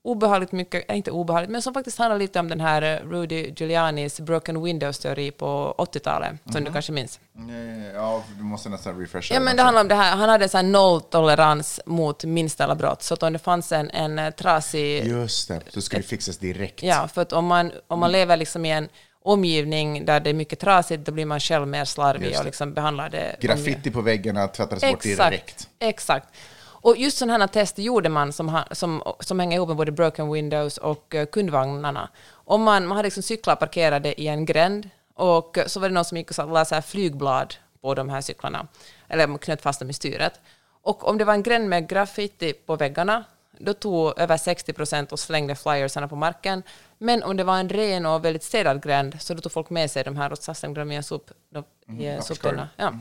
obehagligt 0.03 0.53
mycket, 0.53 0.91
äh, 0.91 0.97
inte 0.97 1.11
obehagligt, 1.11 1.51
men 1.51 1.63
som 1.63 1.75
faktiskt 1.75 1.99
handlar 1.99 2.19
lite 2.19 2.41
om 2.41 2.49
den 2.49 2.61
här 2.61 2.83
eh, 2.83 3.09
Rudy 3.09 3.53
Giulianis 3.57 4.21
broken 4.21 4.63
windows-teori 4.63 5.31
på 5.31 5.75
80-talet, 5.79 6.33
som 6.53 6.65
du 6.65 6.73
kanske 6.73 6.93
minns. 6.93 7.21
Eh, 7.37 7.77
Ja, 7.95 8.25
du 8.39 8.43
måste 8.43 8.69
nästan 8.69 9.01
refresha. 9.01 9.35
Ja, 9.35 9.41
men 9.41 9.57
det 9.57 9.63
handlar 9.63 9.83
om 9.83 9.89
det 9.89 9.95
här. 9.95 10.17
Han 10.17 10.29
hade 10.29 10.49
sån 10.49 10.59
här 10.59 10.73
nolltolerans 10.73 11.81
mot 11.87 12.25
minsta 12.25 12.65
alla 12.65 12.75
brott. 12.75 13.03
Så 13.03 13.15
att 13.15 13.23
om 13.23 13.33
det 13.33 13.39
fanns 13.39 13.73
en, 13.73 13.91
en 13.91 14.19
eh, 14.19 14.31
trasig... 14.31 15.07
Just 15.07 15.49
det, 15.49 15.61
så 15.69 15.81
ska 15.81 15.97
det 15.97 16.03
fixas 16.03 16.39
direkt. 16.39 16.83
Ja, 16.83 17.09
för 17.09 17.23
att 17.23 17.33
om 17.33 17.47
man, 17.47 17.73
om 17.89 18.01
man 18.01 18.13
lever 18.13 18.37
liksom 18.37 18.65
i 18.65 18.71
en 18.71 18.89
omgivning 19.27 20.05
där 20.05 20.21
det 20.21 20.31
är 20.31 20.35
mycket 20.35 20.59
trasigt, 20.59 21.05
då 21.07 21.13
blir 21.13 21.27
man 21.27 21.41
själv 21.41 21.69
mer 21.69 21.85
slarvig 21.85 22.39
och 22.39 22.45
liksom 22.45 22.75
behandlar 22.75 23.09
det... 23.09 23.37
Graffiti 23.41 23.91
på 23.91 24.01
väggarna 24.01 24.49
tvättades 24.49 24.91
bort 24.93 25.03
direkt. 25.03 25.69
Exakt. 25.79 26.29
Och 26.59 26.97
just 26.97 27.19
sådana 27.19 27.39
här 27.39 27.47
test 27.47 27.79
gjorde 27.79 28.09
man 28.09 28.33
som, 28.33 28.61
som, 28.71 29.03
som 29.21 29.41
hänger 29.41 29.57
ihop 29.57 29.69
med 29.69 29.77
både 29.77 29.93
broken 29.93 30.33
windows 30.33 30.79
och 30.79 31.15
eh, 31.15 31.27
kundvagnarna. 31.27 32.09
Om 32.33 32.63
man, 32.63 32.87
man 32.87 32.97
hade 32.97 33.07
liksom 33.07 33.23
cyklar 33.23 33.57
parkerade 33.57 34.21
i 34.21 34.29
en 34.29 34.45
gränd 34.45 34.91
och 35.15 35.59
så 35.67 35.81
var 35.81 35.89
det 35.89 35.95
någon 35.95 36.05
som 36.05 36.17
gick 36.17 36.29
och 36.29 36.35
satt- 36.35 36.53
la 36.53 36.65
så 36.65 36.75
här 36.75 36.83
flygblad 36.83 37.55
på 37.81 37.95
de 37.95 38.09
här 38.09 38.21
cyklarna, 38.21 38.67
eller 39.09 39.39
knöt 39.39 39.63
fast 39.63 39.81
dem 39.81 39.91
i 39.91 39.93
styret. 39.93 40.41
Och 40.83 41.09
om 41.09 41.19
det 41.19 41.25
var 41.25 41.35
en 41.35 41.43
gränd 41.43 41.69
med 41.69 41.89
graffiti 41.89 42.53
på 42.53 42.77
väggarna, 42.77 43.25
då 43.59 43.73
tog 43.75 44.19
över 44.19 44.37
60 44.37 44.73
procent 44.73 45.13
och 45.13 45.21
slängde 45.21 45.55
flyersarna 45.55 46.09
på 46.09 46.17
marken. 46.17 46.63
Men 46.99 47.23
om 47.23 47.37
det 47.37 47.45
var 47.45 47.59
en 47.59 47.69
ren 47.69 48.07
och 48.07 48.25
väldigt 48.25 48.43
städad 48.45 48.83
gränd, 48.83 49.17
så 49.23 49.35
då 49.35 49.41
tog 49.41 49.53
folk 49.53 49.71
med 49.71 49.91
sig 49.91 50.05
de 50.05 50.17
här 50.17 50.33
och 50.33 50.39
så 50.39 50.55
slängde 50.55 50.81
dem 50.81 50.93
i 50.93 50.97
en 50.97 51.03
sop, 51.03 51.31
de, 51.51 51.65
i 51.99 52.07
jag 52.07 52.17
förstår. 52.17 52.35
soptunna. 52.35 52.69
Ja. 52.77 52.93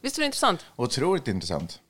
Visst 0.00 0.16
är 0.18 0.20
det 0.22 0.26
intressant? 0.26 0.66
Otroligt 0.76 1.28
intressant. 1.28 1.80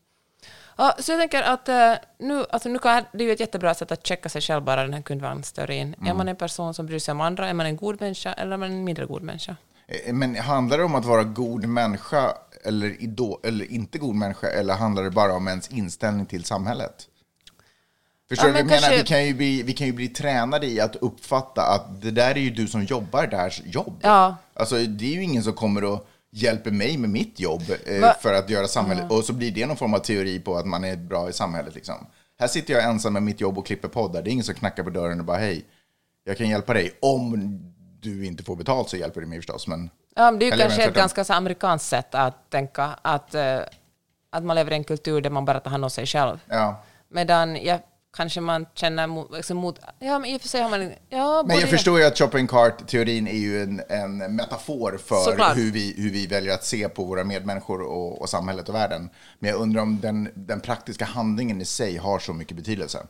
Ja, 0.78 0.96
så 0.98 1.12
jag 1.12 1.20
tänker 1.20 1.42
att 1.42 1.68
eh, 1.68 1.92
nu, 2.18 2.44
alltså 2.50 2.68
nu 2.68 2.78
kan, 2.78 3.04
det 3.12 3.24
är 3.24 3.26
ju 3.26 3.32
ett 3.32 3.40
jättebra 3.40 3.74
sätt 3.74 3.92
att 3.92 4.06
checka 4.06 4.28
sig 4.28 4.40
själv 4.40 4.62
bara, 4.62 4.82
den 4.82 4.94
här 4.94 5.02
kundvagnsteorin. 5.02 5.94
Är 6.06 6.14
man 6.14 6.28
en 6.28 6.36
person 6.36 6.74
som 6.74 6.86
bryr 6.86 6.98
sig 6.98 7.12
om 7.12 7.20
andra, 7.20 7.48
är 7.48 7.54
man 7.54 7.66
en 7.66 7.76
god 7.76 8.00
människa 8.00 8.32
eller 8.32 8.52
är 8.52 8.56
man 8.56 8.70
en 8.70 8.84
mindre 8.84 9.06
god 9.06 9.22
människa? 9.22 9.56
Eh, 9.88 10.12
Men 10.12 10.36
handlar 10.36 10.78
det 10.78 10.84
om 10.84 10.94
att 10.94 11.04
vara 11.04 11.24
god 11.24 11.64
människa 11.66 12.34
eller, 12.64 13.02
idol, 13.02 13.40
eller 13.42 13.72
inte 13.72 13.98
god 13.98 14.14
människa, 14.14 14.46
eller 14.46 14.74
handlar 14.74 15.02
det 15.02 15.10
bara 15.10 15.32
om 15.32 15.48
ens 15.48 15.68
inställning 15.68 16.26
till 16.26 16.44
samhället? 16.44 17.08
Förstår 18.28 18.48
Ja, 18.48 18.52
du 18.52 18.58
men 18.58 18.66
menar? 18.66 18.80
kanske- 18.80 18.96
Vi 18.96 19.04
kan, 19.04 19.24
ju 19.26 19.34
bli, 19.34 19.62
vi 19.62 19.72
kan 19.72 19.86
ju 19.86 19.92
bli 19.92 20.08
tränade 20.08 20.66
i 20.66 20.80
att 20.80 20.96
uppfatta 20.96 21.62
att 21.62 22.02
det 22.02 22.10
där 22.10 22.30
är 22.30 22.40
ju 22.40 22.50
du 22.50 22.66
som 22.66 22.84
jobbar 22.84 23.26
där 23.26 23.54
jobb. 23.64 24.00
Ja. 24.02 24.36
Alltså, 24.54 24.74
det 24.76 25.04
är 25.04 25.14
ju 25.14 25.22
ingen 25.22 25.42
som 25.42 25.52
kommer 25.52 25.84
och 25.84 26.08
hjälper 26.30 26.70
mig 26.70 26.96
med 26.98 27.10
mitt 27.10 27.40
jobb 27.40 27.62
eh, 27.86 28.12
för 28.20 28.34
att 28.34 28.50
göra 28.50 28.66
samhället. 28.68 29.10
Och 29.10 29.24
så 29.24 29.32
blir 29.32 29.50
det 29.50 29.66
någon 29.66 29.76
form 29.76 29.94
av 29.94 29.98
teori 29.98 30.40
på 30.40 30.56
att 30.56 30.66
man 30.66 30.84
är 30.84 30.96
bra 30.96 31.28
i 31.28 31.32
samhället. 31.32 31.74
Liksom. 31.74 32.06
Här 32.38 32.46
sitter 32.48 32.74
jag 32.74 32.84
ensam 32.84 33.12
med 33.12 33.22
mitt 33.22 33.40
jobb 33.40 33.58
och 33.58 33.66
klipper 33.66 33.88
poddar. 33.88 34.22
Det 34.22 34.30
är 34.30 34.32
ingen 34.32 34.44
som 34.44 34.54
knackar 34.54 34.82
på 34.82 34.90
dörren 34.90 35.20
och 35.20 35.26
bara 35.26 35.36
hej, 35.38 35.64
jag 36.24 36.36
kan 36.38 36.48
hjälpa 36.48 36.74
dig. 36.74 36.90
Om 37.00 37.60
du 38.00 38.26
inte 38.26 38.42
får 38.44 38.56
betalt 38.56 38.88
så 38.88 38.96
hjälper 38.96 39.20
du 39.20 39.26
mig 39.26 39.38
förstås. 39.38 39.66
Men 39.66 39.90
Ja, 40.14 40.30
men 40.30 40.38
det 40.38 40.46
är 40.48 40.52
ju 40.52 40.58
kanske 40.58 40.84
ett 40.84 40.94
ganska 40.94 41.24
så 41.24 41.32
amerikanskt 41.32 41.88
sätt 41.88 42.14
att 42.14 42.50
tänka 42.50 42.98
att, 43.02 43.34
eh, 43.34 43.58
att 44.30 44.44
man 44.44 44.56
lever 44.56 44.72
i 44.72 44.74
en 44.74 44.84
kultur 44.84 45.20
där 45.20 45.30
man 45.30 45.44
bara 45.44 45.60
tar 45.60 45.70
hand 45.70 45.84
om 45.84 45.90
sig 45.90 46.06
själv. 46.06 46.38
ja. 46.48 46.82
Medan 47.08 47.56
jag, 47.56 47.80
kanske 48.16 48.40
man 48.40 48.66
känner 48.74 49.06
mot, 49.06 49.32
liksom 49.32 49.56
mot... 49.56 49.80
Ja, 49.98 50.18
men 50.18 50.30
i 50.30 50.36
och 50.36 50.40
för 50.40 50.48
sig 50.48 50.62
har 50.62 50.70
man... 50.70 50.92
Ja, 51.08 51.44
Men 51.46 51.60
jag 51.60 51.70
förstår 51.70 51.98
ju 51.98 52.04
att 52.04 52.18
shopping 52.18 52.46
cart-teorin 52.46 53.28
är 53.28 53.38
ju 53.38 53.62
en, 53.62 53.82
en 53.88 54.36
metafor 54.36 54.98
för 55.04 55.24
Såklart. 55.24 55.56
hur 55.56 55.72
vi, 55.72 55.94
hur 55.96 56.10
vi 56.10 56.26
väljer 56.26 56.54
att 56.54 56.64
se 56.64 56.88
på 56.88 57.04
våra 57.04 57.24
medmänniskor 57.24 57.82
och, 57.82 58.20
och 58.20 58.28
samhället 58.28 58.68
och 58.68 58.74
världen. 58.74 59.10
Men 59.38 59.50
jag 59.50 59.60
undrar 59.60 59.82
om 59.82 60.00
den, 60.00 60.28
den 60.34 60.60
praktiska 60.60 61.04
handlingen 61.04 61.60
i 61.60 61.64
sig 61.64 61.96
har 61.96 62.18
så 62.18 62.32
mycket 62.32 62.56
betydelse. 62.56 63.06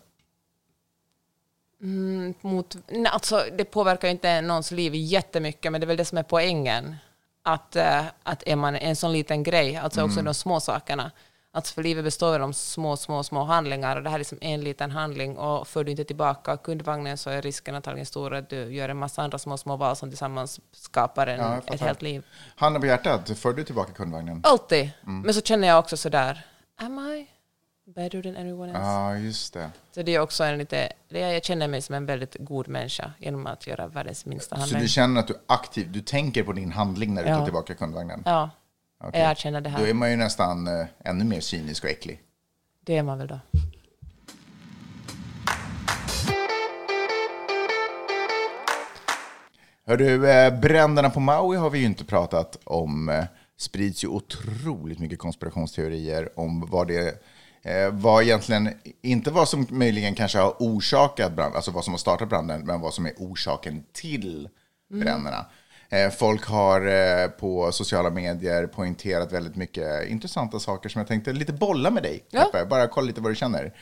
mot, 2.41 2.77
nej, 2.89 3.13
alltså, 3.13 3.45
det 3.59 3.65
påverkar 3.65 4.09
ju 4.09 4.13
inte 4.13 4.41
någons 4.41 4.71
liv 4.71 4.95
jättemycket, 4.95 5.73
men 5.73 5.81
det 5.81 5.85
är 5.85 5.89
väl 5.89 5.97
det 5.97 6.05
som 6.05 6.19
är 6.19 6.23
poängen. 6.23 6.97
Att, 7.43 7.77
eh, 7.77 8.05
att 8.23 8.43
är 8.47 8.57
man 8.57 8.77
en 8.77 8.97
sån 8.97 9.13
liten 9.13 9.43
grej, 9.43 9.77
alltså 9.77 10.03
också 10.03 10.23
de 10.23 10.35
små 10.35 10.61
sakerna. 10.61 11.11
Alltså 11.57 11.75
för 11.75 11.83
livet 11.83 12.05
består 12.05 12.33
av 12.35 12.41
de 12.41 12.53
små, 12.55 12.97
små, 12.97 13.23
små 13.23 13.45
handlingar 13.45 13.97
och 13.97 14.03
det 14.03 14.11
här 14.11 14.17
är 14.17 14.19
liksom 14.19 14.39
en 14.41 14.61
liten 14.61 14.91
handling 14.91 15.39
och 15.39 15.69
för 15.69 15.85
du 15.85 15.91
inte 15.91 16.05
tillbaka 16.05 16.57
kundvagnen 16.57 17.19
så 17.19 17.31
är 17.31 17.43
risken 17.43 17.75
antagligen 17.75 18.07
stor 18.07 18.35
att 18.35 18.51
du 18.51 18.75
gör 18.75 18.89
en 18.89 18.97
massa 18.97 19.23
andra 19.23 19.39
små, 19.39 19.57
små 19.57 19.77
val 19.77 19.97
som 19.97 20.09
tillsammans 20.11 20.61
skapar 20.73 21.27
en, 21.27 21.41
Ja, 21.41 21.75
ett 21.75 21.81
helt 21.81 22.03
liv. 22.03 22.25
Handen 22.57 22.81
på 22.83 22.87
hjärtat, 22.87 23.39
för 23.39 23.53
du 23.53 23.65
tillbaka 23.65 23.93
kundvagnen? 23.93 24.41
Alltid. 24.45 24.91
Men 25.03 25.35
så 25.35 25.41
känner 25.41 25.69
jag 25.69 25.79
också 25.79 25.97
sådär, 25.97 26.47
am 26.81 26.99
I 26.99 27.27
better 27.95 28.23
than 28.23 28.37
anyone 28.37 28.71
else? 28.71 28.83
Ja, 28.83 29.17
just 29.17 29.55
det. 29.55 29.71
Så 29.95 30.03
det 30.03 30.15
är 30.15 30.21
också 30.21 30.45
en 30.45 30.59
lite, 30.59 30.93
jag 31.09 31.45
känner 31.45 31.69
mig 31.69 31.83
som 31.83 31.95
en 31.95 32.07
väldigt 32.07 32.37
god 32.41 32.69
människa 32.69 33.13
genom 33.19 33.47
att 33.47 33.67
göra 33.67 33.87
världens 33.87 34.27
minsta 34.27 34.57
Så 34.57 34.61
handling. 34.61 34.83
du 34.83 34.89
känner 34.89 35.21
att 35.21 35.29
du 35.29 35.35
aktivt, 35.47 35.93
du 35.93 36.01
tänker 36.01 36.43
på 36.43 36.53
din 36.53 36.73
handling 36.73 37.15
när 37.15 37.23
du 37.23 37.29
Ja. 37.29 37.37
tar 37.39 37.45
tillbaka 37.45 37.75
kundvagnen? 37.75 38.23
Ja, 38.27 38.51
Okej. 39.05 39.21
jag 39.21 39.39
känner 39.39 39.61
det 39.61 39.71
Då 39.71 39.83
är 39.83 39.87
här. 39.87 39.95
man 39.95 40.11
ju 40.11 40.17
nästan 40.17 40.67
eh, 40.67 40.87
ännu 41.05 41.25
mer 41.25 41.41
cynisk 41.41 41.85
och 41.85 41.91
äcklig. 41.91 42.21
Det 42.85 42.97
är 42.97 43.03
man 43.03 43.19
väl 43.19 43.29
då. 43.29 43.41
Hörru, 49.87 50.27
eh, 50.29 50.61
bränderna 50.61 51.11
på 51.11 51.21
Maui 51.21 51.57
har 51.57 51.71
vi 51.71 51.79
ju 51.79 51.85
inte 51.85 52.05
pratat 52.05 52.59
om. 52.65 53.09
Eh, 53.09 53.25
sprids 53.59 54.05
ju 54.05 54.09
otroligt 54.09 54.99
mycket 54.99 55.19
konspirationsteorier 55.19 56.39
om 56.39 56.67
vad 56.71 56.89
det 56.89 57.25
eh, 57.63 57.91
vad 57.93 58.23
egentligen, 58.23 58.71
inte 59.03 59.31
vad 59.31 59.49
som 59.49 59.67
möjligen 59.71 60.15
kanske 60.15 60.39
har 60.39 60.57
orsakat 60.59 61.33
branden, 61.33 61.57
alltså 61.57 61.71
vad 61.71 61.85
som 61.85 61.93
har 61.93 61.99
startat 61.99 62.29
branden, 62.29 62.67
men 62.67 62.81
vad 62.81 62.95
som 62.95 63.07
är 63.07 63.13
orsaken 63.17 63.85
till 63.93 64.49
bränderna. 64.91 65.39
Eh, 65.39 65.45
folk 66.19 66.47
har 66.47 66.87
eh, 66.87 67.29
på 67.29 67.73
sociala 67.73 68.11
medier 68.11 68.67
poängterat 68.67 69.33
väldigt 69.33 69.57
mycket 69.57 70.09
intressanta 70.09 70.59
saker 70.61 70.89
som 70.89 70.99
jag 70.99 71.09
tänkte 71.09 71.33
lite 71.33 71.53
bolla 71.53 71.91
med 71.91 72.03
dig, 72.03 72.25
Ja. 72.31 72.45
Peppe. 72.53 72.67
Bara 72.67 72.89
kolla 72.89 73.07
lite 73.07 73.21
vad 73.21 73.31
du 73.31 73.37
känner. 73.37 73.73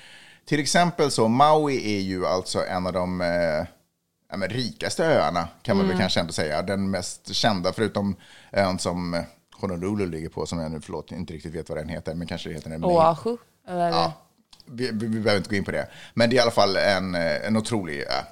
Till 0.45 0.61
exempel 0.61 1.11
så, 1.11 1.29
Maui 1.29 1.97
är 1.97 2.01
ju 2.01 2.27
alltså 2.27 2.65
en 2.67 2.87
av 2.87 2.93
de 2.93 3.21
eh, 3.21 4.49
rikaste 4.49 5.05
öarna, 5.05 5.49
kan 5.63 5.77
man 5.77 5.89
väl 5.89 5.99
kanske 5.99 6.21
ändå 6.21 6.33
säga. 6.33 6.63
Den 6.63 6.91
mest 6.91 7.35
kända, 7.35 7.73
förutom 7.73 8.17
ön 8.53 8.79
som 8.79 9.15
eh, 9.15 9.23
Honolulu 9.57 10.07
ligger 10.07 10.29
på, 10.29 10.47
som 10.47 10.59
jag 10.59 10.71
nu, 10.73 10.81
förlåt, 10.81 11.13
inte 11.13 11.33
riktigt 11.33 11.55
vet 11.55 11.69
vad 11.69 11.79
den 11.79 11.89
heter, 11.89 12.15
men 12.15 12.27
kanske 12.27 12.53
heter 12.53 12.71
den. 12.71 12.85
Oahu? 12.85 13.37
Eller? 13.69 13.89
Ja, 13.89 14.13
vi, 14.67 14.91
vi, 14.93 15.07
vi 15.07 15.21
behöver 15.21 15.37
inte 15.37 15.51
gå 15.51 15.57
in 15.57 15.65
på 15.65 15.71
det. 15.71 15.89
Men 16.15 16.31
det 16.31 16.37
är 16.37 16.39
i 16.39 16.41
alla 16.41 16.51
fall 16.51 16.77
en, 16.77 17.15
eh, 17.15 17.47
en 17.47 17.57
otrolig 17.57 18.01
ö. 18.01 18.23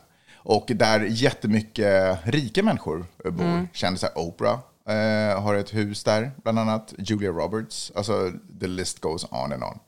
Och 0.44 0.66
där 0.66 1.00
jättemycket 1.00 2.18
rika 2.24 2.62
människor 2.62 3.06
bor. 3.24 3.44
Mm. 3.44 3.68
Kändisar 3.72 4.10
Oprah 4.18 4.58
eh, 4.88 5.42
har 5.42 5.54
ett 5.54 5.74
hus 5.74 6.04
där, 6.04 6.32
bland 6.42 6.58
annat. 6.58 6.94
Julia 6.98 7.30
Roberts. 7.30 7.92
Alltså, 7.94 8.32
the 8.60 8.66
list 8.66 9.00
goes 9.00 9.24
on 9.30 9.52
and 9.52 9.64
on. 9.64 9.78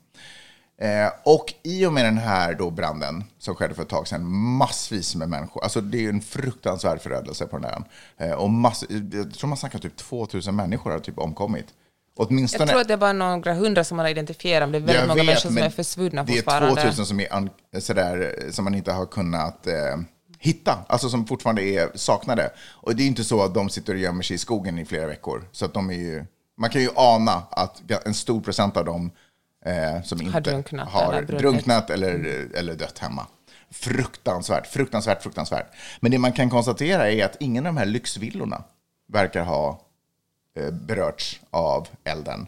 Eh, 0.77 1.11
och 1.23 1.53
i 1.63 1.85
och 1.85 1.93
med 1.93 2.05
den 2.05 2.17
här 2.17 2.53
då 2.53 2.71
branden 2.71 3.23
som 3.39 3.55
skedde 3.55 3.75
för 3.75 3.83
ett 3.83 3.89
tag 3.89 4.07
sedan, 4.07 4.25
massvis 4.57 5.15
med 5.15 5.29
människor, 5.29 5.63
alltså 5.63 5.81
det 5.81 6.05
är 6.05 6.09
en 6.09 6.21
fruktansvärd 6.21 7.01
förödelse 7.01 7.45
på 7.45 7.57
den 7.57 7.69
här. 7.69 7.83
Eh, 8.17 8.33
och 8.33 8.49
mass, 8.49 8.85
jag 9.13 9.33
tror 9.33 9.47
man 9.47 9.57
snackar 9.57 9.79
typ 9.79 9.97
2000 9.97 10.55
människor 10.55 10.91
har 10.91 10.99
typ 10.99 11.19
omkommit. 11.19 11.65
Åtminstone, 12.17 12.61
Jag 12.63 12.69
tror 12.69 12.81
att 12.81 12.87
det 12.87 12.93
är 12.93 12.97
bara 12.97 13.13
några 13.13 13.53
hundra 13.53 13.83
som 13.83 13.97
man 13.97 14.05
har 14.05 14.11
identifierat, 14.11 14.71
det 14.71 14.77
är 14.77 14.81
väldigt 14.81 15.07
många 15.07 15.15
vet, 15.15 15.25
människor 15.25 15.49
som 15.49 15.57
är 15.57 15.69
försvunna 15.69 16.23
Det 16.23 16.31
är 16.33 16.35
fortfarande. 16.35 16.81
2000 16.81 17.05
som 17.05 17.19
är 17.19 17.33
an, 17.33 17.49
sådär, 17.79 18.35
som 18.51 18.63
man 18.63 18.75
inte 18.75 18.91
har 18.91 19.05
kunnat 19.05 19.67
eh, 19.67 19.73
hitta, 20.45 20.85
alltså 20.87 21.09
som 21.09 21.25
fortfarande 21.25 21.63
är 21.63 21.91
saknade. 21.95 22.51
Och 22.71 22.95
det 22.95 23.03
är 23.03 23.07
inte 23.07 23.23
så 23.23 23.43
att 23.43 23.53
de 23.53 23.69
sitter 23.69 23.93
och 23.93 23.99
gömmer 23.99 24.23
sig 24.23 24.35
i 24.35 24.37
skogen 24.37 24.79
i 24.79 24.85
flera 24.85 25.07
veckor. 25.07 25.43
Så 25.51 25.65
att 25.65 25.73
de 25.73 25.89
är 25.89 25.93
ju, 25.93 26.25
man 26.57 26.69
kan 26.69 26.81
ju 26.81 26.89
ana 26.95 27.43
att 27.51 27.81
en 28.05 28.13
stor 28.13 28.41
procent 28.41 28.77
av 28.77 28.85
dem 28.85 29.11
eh, 29.65 30.03
som 30.03 30.21
inte 30.21 30.39
drunknat 30.39 30.89
har 30.89 31.13
eller 31.13 31.39
drunknat 31.39 31.89
eller, 31.89 32.47
eller 32.55 32.75
dött 32.75 32.99
hemma. 32.99 33.27
Fruktansvärt, 33.71 34.67
fruktansvärt, 34.67 35.23
fruktansvärt. 35.23 35.67
Men 35.99 36.11
det 36.11 36.17
man 36.17 36.33
kan 36.33 36.49
konstatera 36.49 37.11
är 37.11 37.25
att 37.25 37.37
ingen 37.39 37.65
av 37.65 37.73
de 37.73 37.77
här 37.77 37.85
lyxvillorna 37.85 38.63
verkar 39.07 39.43
ha 39.43 39.81
eh, 40.57 40.71
berörts 40.71 41.41
av 41.51 41.87
elden. 42.03 42.47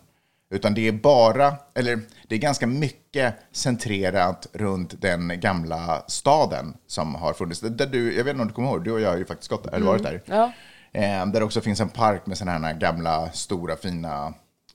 Utan 0.50 0.74
det 0.74 0.88
är 0.88 0.92
bara, 0.92 1.54
eller 1.76 2.00
det 2.28 2.36
är 2.36 2.40
ganska 2.40 2.68
mycket 2.68 3.36
centrerat 3.52 4.48
runt 4.54 5.02
den 5.02 5.40
gamla 5.40 6.04
staden 6.08 6.78
som 6.88 7.16
har 7.16 7.34
funnits. 7.34 7.60
Där 7.60 7.86
du, 7.86 8.18
jag 8.18 8.24
vet 8.24 8.32
inte 8.32 8.42
om 8.42 8.48
du 8.48 8.54
kommer 8.54 8.70
ihåg, 8.70 8.84
du 8.84 8.92
och 8.92 9.02
jag 9.02 9.10
har 9.10 9.18
ju 9.18 9.26
faktiskt 9.26 9.50
gått 9.52 9.64
där, 9.64 9.72
eller 9.72 9.86
varit 9.86 10.04
där. 10.04 10.22
Ja. 10.26 10.52
Eh, 10.92 11.26
där 11.26 11.40
det 11.40 11.44
också 11.46 11.62
finns 11.62 11.80
en 11.80 11.90
park 11.90 12.26
med 12.26 12.38
sådana 12.38 12.68
här 12.68 12.74
gamla, 12.74 13.32
stora, 13.32 13.76
fina, 13.76 14.34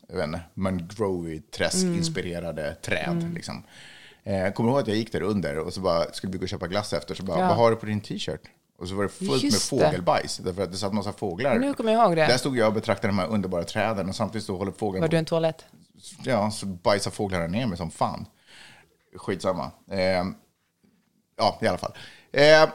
jag 0.08 0.16
vet 0.16 0.26
inte, 0.26 0.40
mangrove-träsk-inspirerade 0.54 2.74
träd. 2.74 3.30
Liksom. 3.34 3.62
Eh, 4.24 4.52
kommer 4.52 4.70
du 4.70 4.74
ihåg 4.74 4.80
att 4.82 4.88
jag 4.88 4.96
gick 4.96 5.12
där 5.12 5.22
under 5.22 5.58
och 5.58 5.72
så 5.72 5.80
bara, 5.80 6.12
skulle 6.12 6.32
vi 6.32 6.38
gå 6.38 6.42
och 6.42 6.48
köpa 6.48 6.68
glass 6.68 6.92
efter, 6.92 7.14
så 7.14 7.22
bara, 7.22 7.40
Ja. 7.40 7.48
vad 7.48 7.56
har 7.56 7.70
du 7.70 7.76
på 7.76 7.86
din 7.86 8.00
t-shirt? 8.00 8.40
Och 8.82 8.88
så 8.88 8.94
var 8.94 9.02
det 9.02 9.08
fullt 9.08 9.42
Just 9.42 9.72
med 9.72 9.80
det. 9.80 9.86
fågelbajs, 9.86 10.36
därför 10.36 10.62
att 10.62 10.72
det 10.72 10.78
satt 10.78 10.92
massa 10.92 11.12
fåglar. 11.12 11.58
Nu 11.58 11.74
kommer 11.74 11.92
jag 11.92 12.04
ihåg 12.04 12.16
det. 12.16 12.26
Där 12.26 12.36
stod 12.38 12.56
jag 12.56 12.66
och 12.66 12.74
betraktade 12.74 13.08
de 13.08 13.18
här 13.18 13.26
underbara 13.26 13.64
träden 13.64 14.08
och 14.08 14.16
samtidigt 14.16 14.46
så 14.46 14.56
håller 14.56 14.72
fågeln 14.72 15.00
Var 15.00 15.08
du 15.08 15.16
en 15.16 15.24
toalett? 15.24 15.64
ja, 16.24 16.50
så 16.50 16.66
bajsar 16.66 17.10
fåglarna 17.10 17.46
ner 17.46 17.66
mig 17.66 17.78
som 17.78 17.90
fan. 17.90 18.26
Skitsamma. 19.16 19.70
Eh, 19.90 19.98
ja, 21.36 21.58
i 21.60 21.66
alla 21.66 21.78
fall. 21.78 21.92
Eh, 22.32 22.68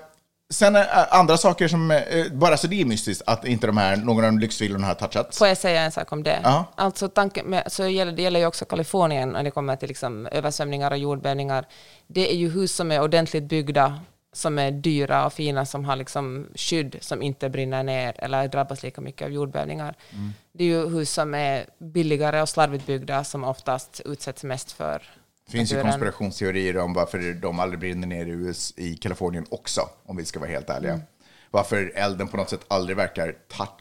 sen 0.49 0.75
eh, 0.75 0.83
andra 1.09 1.37
saker 1.37 1.67
som, 1.67 1.91
eh, 1.91 2.31
bara 2.31 2.57
så 2.57 2.67
det 2.67 2.81
är 2.81 2.85
mystiskt 2.85 3.23
att 3.25 3.45
inte 3.45 3.67
de 3.67 3.77
här, 3.77 3.97
någon 3.97 4.17
av 4.25 4.31
de 4.31 4.39
lyxvillorna 4.39 4.87
har 4.87 4.93
touchats. 4.93 5.37
Får 5.37 5.47
jag 5.47 5.57
säga 5.57 5.81
en 5.81 5.91
sak 5.91 6.11
om 6.11 6.23
det? 6.23 6.39
Ja. 6.43 6.65
Alltså, 6.75 7.07
tanken 7.09 7.45
med, 7.45 7.71
så 7.71 7.87
gäller, 7.87 8.11
det 8.11 8.21
gäller 8.21 8.39
ju 8.39 8.45
också 8.45 8.65
Kalifornien 8.65 9.29
när 9.29 9.43
det 9.43 9.51
kommer 9.51 9.75
till 9.75 9.87
liksom 9.87 10.27
översvämningar 10.31 10.91
och 10.91 10.97
jordbävningar. 10.97 11.65
Det 12.07 12.31
är 12.31 12.35
ju 12.35 12.49
hus 12.49 12.75
som 12.75 12.91
är 12.91 13.01
ordentligt 13.01 13.43
byggda, 13.43 13.99
som 14.37 14.59
är 14.59 14.71
dyra 14.71 15.25
och 15.25 15.33
fina, 15.33 15.65
som 15.65 15.85
har 15.85 15.95
liksom 15.95 16.47
skydd 16.55 16.97
som 17.01 17.21
inte 17.21 17.49
brinner 17.49 17.83
ner 17.83 18.15
eller 18.17 18.47
drabbas 18.47 18.83
lika 18.83 19.01
mycket 19.01 19.25
av 19.25 19.31
jordbävningar. 19.31 19.95
Mm. 20.13 20.33
Det 20.51 20.63
är 20.63 20.67
ju 20.67 20.89
hus 20.89 21.11
som 21.11 21.33
är 21.33 21.65
billigare 21.77 22.41
och 22.41 22.49
slarvigt 22.49 22.85
byggda 22.85 23.23
som 23.23 23.43
oftast 23.43 24.01
utsätts 24.05 24.43
mest 24.43 24.71
för 24.71 25.03
Det 25.45 25.51
finns 25.51 25.73
ju 25.73 25.81
konspirationsteorier 25.81 26.77
om 26.77 26.93
varför 26.93 27.33
de 27.33 27.59
aldrig 27.59 27.79
brinner 27.79 28.07
ner 28.07 28.25
i, 28.25 28.29
US, 28.29 28.73
i 28.77 28.97
Kalifornien 28.97 29.45
också, 29.49 29.81
om 30.05 30.17
vi 30.17 30.25
ska 30.25 30.39
vara 30.39 30.49
helt 30.49 30.69
ärliga. 30.69 30.93
Mm. 30.93 31.05
Varför 31.51 31.91
elden 31.95 32.27
på 32.27 32.37
något 32.37 32.49
sätt 32.49 32.65
aldrig 32.67 32.97
verkar 32.97 33.35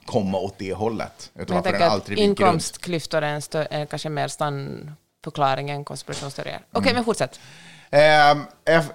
komma 0.05 0.38
åt 0.38 0.59
det 0.59 0.75
hållet. 0.75 1.31
Utan 1.35 1.57
varför 1.57 1.73
den 1.73 1.83
alltid 1.83 2.19
inkomstklyftor 2.19 3.23
är, 3.23 3.35
en 3.35 3.66
är 3.71 3.87
kanske 3.87 4.09
mer 4.09 4.29
sann 4.29 4.90
förklaring 5.25 5.71
än 5.71 5.85
konspirationsteorier. 5.85 6.61
Okej, 6.73 6.95
men 6.95 7.05
fortsätt. 7.05 7.40
Ehm, 7.90 8.42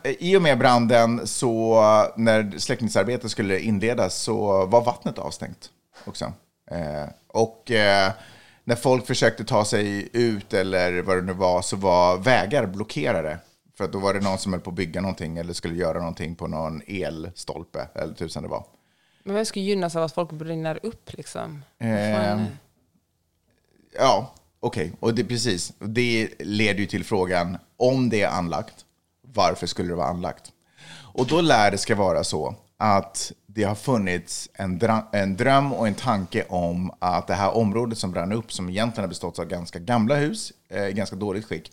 I 0.04 0.38
och 0.38 0.42
med 0.42 0.58
branden, 0.58 1.28
så 1.28 1.82
när 2.16 2.58
släckningsarbetet 2.58 3.32
skulle 3.32 3.60
inledas, 3.60 4.16
så 4.16 4.66
var 4.66 4.82
vattnet 4.82 5.18
avstängt 5.18 5.70
också. 6.06 6.34
Eh, 6.72 7.10
och 7.28 7.72
eh, 7.72 8.12
när 8.64 8.76
folk 8.76 9.08
försökte 9.08 9.44
ta 9.44 9.66
sig 9.66 10.10
ut, 10.14 10.54
eller 10.54 11.02
vad 11.02 11.18
det 11.18 11.22
nu 11.22 11.34
var, 11.34 11.62
så 11.62 11.76
var 11.76 12.18
vägar 12.18 12.66
blockerade. 12.66 13.38
För 13.78 13.84
att 13.84 13.92
då 13.92 14.00
var 14.00 14.14
det 14.14 14.20
någon 14.20 14.38
som 14.38 14.54
höll 14.54 14.62
på 14.62 14.70
att 14.70 14.76
bygga 14.76 15.02
någonting, 15.02 15.38
eller 15.38 15.54
skulle 15.54 15.76
göra 15.76 16.00
någonting 16.00 16.36
på 16.36 16.48
någon 16.48 16.82
elstolpe, 16.88 17.88
eller 17.96 18.14
tusan 18.14 18.44
det 18.44 18.50
var. 18.50 18.66
Men 19.24 19.36
vem 19.36 19.46
skulle 19.46 19.66
gynnas 19.66 19.96
av 19.96 20.04
att 20.04 20.14
folk 20.14 20.32
brinner 20.32 20.80
upp 20.84 21.14
liksom? 21.14 21.64
Ehm, 21.80 22.46
ja, 23.98 24.34
okej. 24.62 24.92
Och 25.00 25.16
det 25.16 25.24
precis. 25.24 25.74
Det 25.80 26.30
leder 26.40 26.80
ju 26.80 26.86
till 26.86 27.04
frågan, 27.04 27.58
om 27.78 28.10
det 28.10 28.22
är 28.22 28.30
anlagt, 28.30 28.86
varför 29.34 29.68
skulle 29.68 29.90
det 29.90 29.96
vara 29.96 30.08
anlagt? 30.08 30.52
Och 31.14 31.28
då 31.28 31.42
lär 31.42 31.72
det 31.72 31.78
ska 31.78 31.96
vara 31.96 32.24
så 32.24 32.56
att 32.78 33.32
det 33.46 33.64
har 33.64 33.76
funnits 33.76 34.50
en, 34.54 34.80
dra- 34.80 35.08
en 35.12 35.38
dröm 35.38 35.74
och 35.74 35.88
en 35.88 35.96
tanke 35.96 36.46
om 36.50 36.92
att 37.00 37.28
det 37.28 37.34
här 37.34 37.58
området 37.58 37.98
som 37.98 38.12
brann 38.12 38.32
upp, 38.32 38.54
som 38.54 38.70
egentligen 38.70 39.04
har 39.04 39.10
bestått 39.10 39.40
av 39.40 39.46
ganska 39.46 39.80
gamla 39.80 40.16
hus, 40.16 40.54
eh, 40.70 40.88
i 40.88 40.94
ganska 40.94 41.16
dåligt 41.16 41.46
skick, 41.46 41.72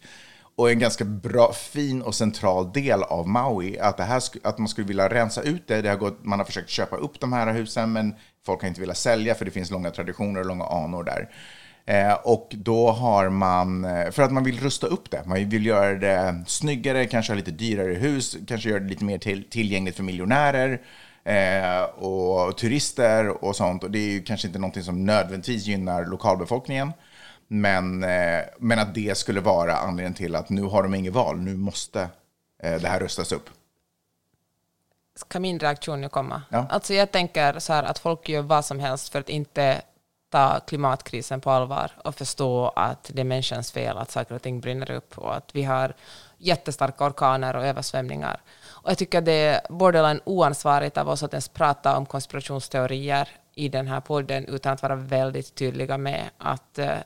och 0.57 0.71
en 0.71 0.79
ganska 0.79 1.05
bra, 1.05 1.53
fin 1.53 2.03
och 2.03 2.15
central 2.15 2.73
del 2.73 3.03
av 3.03 3.29
Maui, 3.29 3.79
att, 3.79 3.97
det 3.97 4.05
här, 4.05 4.23
att 4.43 4.59
man 4.59 4.69
skulle 4.69 4.87
vilja 4.87 5.09
rensa 5.09 5.43
ut 5.43 5.69
det. 5.69 5.83
det 5.83 5.89
har 5.89 5.97
gått, 5.97 6.25
man 6.25 6.39
har 6.39 6.47
försökt 6.47 6.71
köpa 6.71 6.97
upp 6.97 7.21
de 7.21 7.33
här 7.33 7.53
husen, 7.53 7.93
men 7.93 8.15
folk 8.47 8.61
har 8.61 8.69
inte 8.69 8.81
velat 8.81 8.97
sälja 8.97 9.35
för 9.35 9.45
det 9.45 9.51
finns 9.51 9.71
långa 9.71 9.91
traditioner 9.91 10.41
och 10.41 10.47
långa 10.47 10.65
anor 10.65 11.05
där. 11.05 11.29
Eh, 11.89 12.13
och 12.13 12.49
då 12.51 12.91
har 12.91 13.29
man, 13.29 13.85
eh, 13.85 14.11
för 14.11 14.23
att 14.23 14.33
man 14.33 14.45
vill 14.45 14.61
rusta 14.61 14.87
upp 14.87 15.11
det, 15.11 15.23
man 15.27 15.49
vill 15.49 15.67
göra 15.67 15.95
det 15.95 16.45
snyggare, 16.47 17.07
kanske 17.07 17.33
ha 17.33 17.37
lite 17.37 17.51
dyrare 17.51 17.95
hus, 17.95 18.37
kanske 18.47 18.69
göra 18.69 18.81
det 18.81 18.89
lite 18.89 19.05
mer 19.05 19.19
till, 19.19 19.51
tillgängligt 19.51 19.97
för 19.97 20.03
miljonärer 20.03 20.81
eh, 21.25 21.83
och 21.83 22.59
turister 22.59 23.45
och 23.45 23.57
sånt. 23.57 23.85
Och 23.85 23.91
det 23.91 23.99
är 23.99 24.11
ju 24.11 24.23
kanske 24.23 24.47
inte 24.47 24.59
någonting 24.59 24.83
som 24.83 25.05
nödvändigtvis 25.05 25.67
gynnar 25.67 26.05
lokalbefolkningen. 26.05 26.93
Men, 27.47 28.05
eh, 28.05 28.41
men 28.59 28.79
att 28.79 28.95
det 28.95 29.19
skulle 29.19 29.41
vara 29.41 29.77
anledningen 29.77 30.15
till 30.15 30.37
att 30.37 30.51
nu 30.51 30.63
har 30.63 30.83
de 30.83 30.95
inget 30.95 31.15
val, 31.15 31.39
nu 31.39 31.57
måste 31.57 32.01
eh, 32.63 32.81
det 32.81 32.89
här 32.89 33.01
rustas 33.01 33.33
upp. 33.33 33.51
Ska 35.17 35.41
min 35.41 35.59
reaktion 35.59 36.01
nu 36.01 36.09
komma? 36.09 36.43
Ja. 36.51 36.67
Alltså 36.71 36.95
jag 36.95 37.11
tänker 37.13 37.59
så 37.59 37.73
här 37.73 37.83
att 37.83 37.99
folk 37.99 38.29
gör 38.29 38.43
vad 38.43 38.65
som 38.65 38.81
helst 38.81 39.09
för 39.09 39.21
att 39.21 39.29
inte 39.29 39.83
ta 40.31 40.61
klimatkrisen 40.61 41.41
på 41.41 41.51
allvar 41.51 41.93
och 42.05 42.15
förstå 42.15 42.73
att 42.77 43.11
det 43.15 43.21
är 43.23 43.25
människans 43.25 43.73
fel 43.73 43.99
att 43.99 44.11
saker 44.11 44.35
och 44.35 44.43
ting 44.43 44.61
brinner 44.61 44.91
upp 44.91 45.19
och 45.19 45.37
att 45.37 45.51
vi 45.53 45.63
har 45.63 45.95
jättestarka 46.39 47.07
orkaner 47.07 47.57
och 47.57 47.67
översvämningar. 47.67 48.41
Och 48.67 48.91
jag 48.91 48.99
tycker 48.99 49.21
det 49.21 49.33
är 49.33 49.61
borderline 49.69 50.21
oansvarigt 50.25 50.97
av 50.99 51.09
oss 51.09 51.23
att 51.23 51.33
ens 51.33 51.49
prata 51.49 51.97
om 51.97 52.07
konspirationsteorier 52.07 53.29
i 53.55 53.69
den 53.69 53.87
här 53.87 54.01
podden 54.01 54.45
utan 54.45 54.73
att 54.73 54.83
vara 54.83 54.95
väldigt 54.97 55.55
tydliga 55.55 55.99
med 55.99 56.31
att 56.39 56.79
eh, 56.79 56.97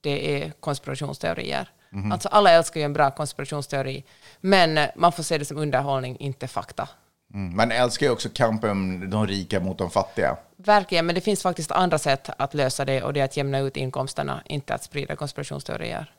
det 0.00 0.42
är 0.42 0.50
konspirationsteorier. 0.50 1.70
Alltså 2.12 2.28
alla 2.28 2.50
älskar 2.50 2.80
ju 2.80 2.84
en 2.84 2.92
bra 2.92 3.10
konspirationsteori, 3.10 4.04
men 4.40 4.88
man 4.96 5.12
får 5.12 5.22
se 5.22 5.38
det 5.38 5.44
som 5.44 5.56
underhållning, 5.58 6.16
inte 6.16 6.48
fakta. 6.48 6.88
Mm. 7.34 7.56
Man 7.56 7.72
älskar 7.72 8.06
ju 8.06 8.12
också 8.12 8.28
kampen 8.34 9.10
de 9.10 9.26
rika 9.26 9.60
mot 9.60 9.78
de 9.78 9.90
fattiga. 9.90 10.36
Verkligen, 10.56 11.06
men 11.06 11.14
det 11.14 11.20
finns 11.20 11.42
faktiskt 11.42 11.70
andra 11.70 11.98
sätt 11.98 12.30
att 12.36 12.54
lösa 12.54 12.84
det 12.84 13.02
och 13.02 13.12
det 13.12 13.20
är 13.20 13.24
att 13.24 13.36
jämna 13.36 13.58
ut 13.58 13.76
inkomsterna, 13.76 14.42
inte 14.46 14.74
att 14.74 14.84
sprida 14.84 15.16
konspirationsteorier. 15.16 16.14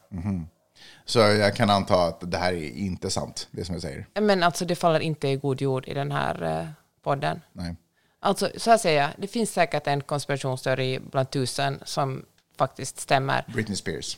Så 1.06 1.19
jag 1.19 1.56
kan 1.56 1.69
anta 1.69 1.95
att 1.95 2.32
det 2.32 2.38
här 2.38 2.54
är 2.54 2.78
inte 2.78 3.10
sant, 3.10 3.47
det 3.52 3.65
som 3.65 3.76
jag 3.76 3.82
säger. 3.82 4.06
Men 4.21 4.43
alltså 4.43 4.65
det 4.65 4.76
faller 4.76 4.99
inte 4.99 5.28
i 5.28 5.36
god 5.36 5.62
jord 5.62 5.88
i 5.88 5.93
den 5.93 6.12
här 6.12 6.60
eh, 6.60 6.67
podden. 7.04 7.41
Nej. 7.54 7.76
Alltså, 8.19 8.49
så 8.58 8.69
här 8.69 8.78
säger 8.78 9.02
jag, 9.02 9.10
det 9.17 9.28
finns 9.28 9.52
säkert 9.52 9.88
en 9.88 10.02
konspirationsteori 10.02 10.99
bland 11.12 11.30
tusen 11.30 11.80
som 11.86 12.26
faktiskt 12.58 12.99
stämmer. 12.99 13.45
Britney 13.54 13.76
Spears. 13.76 14.17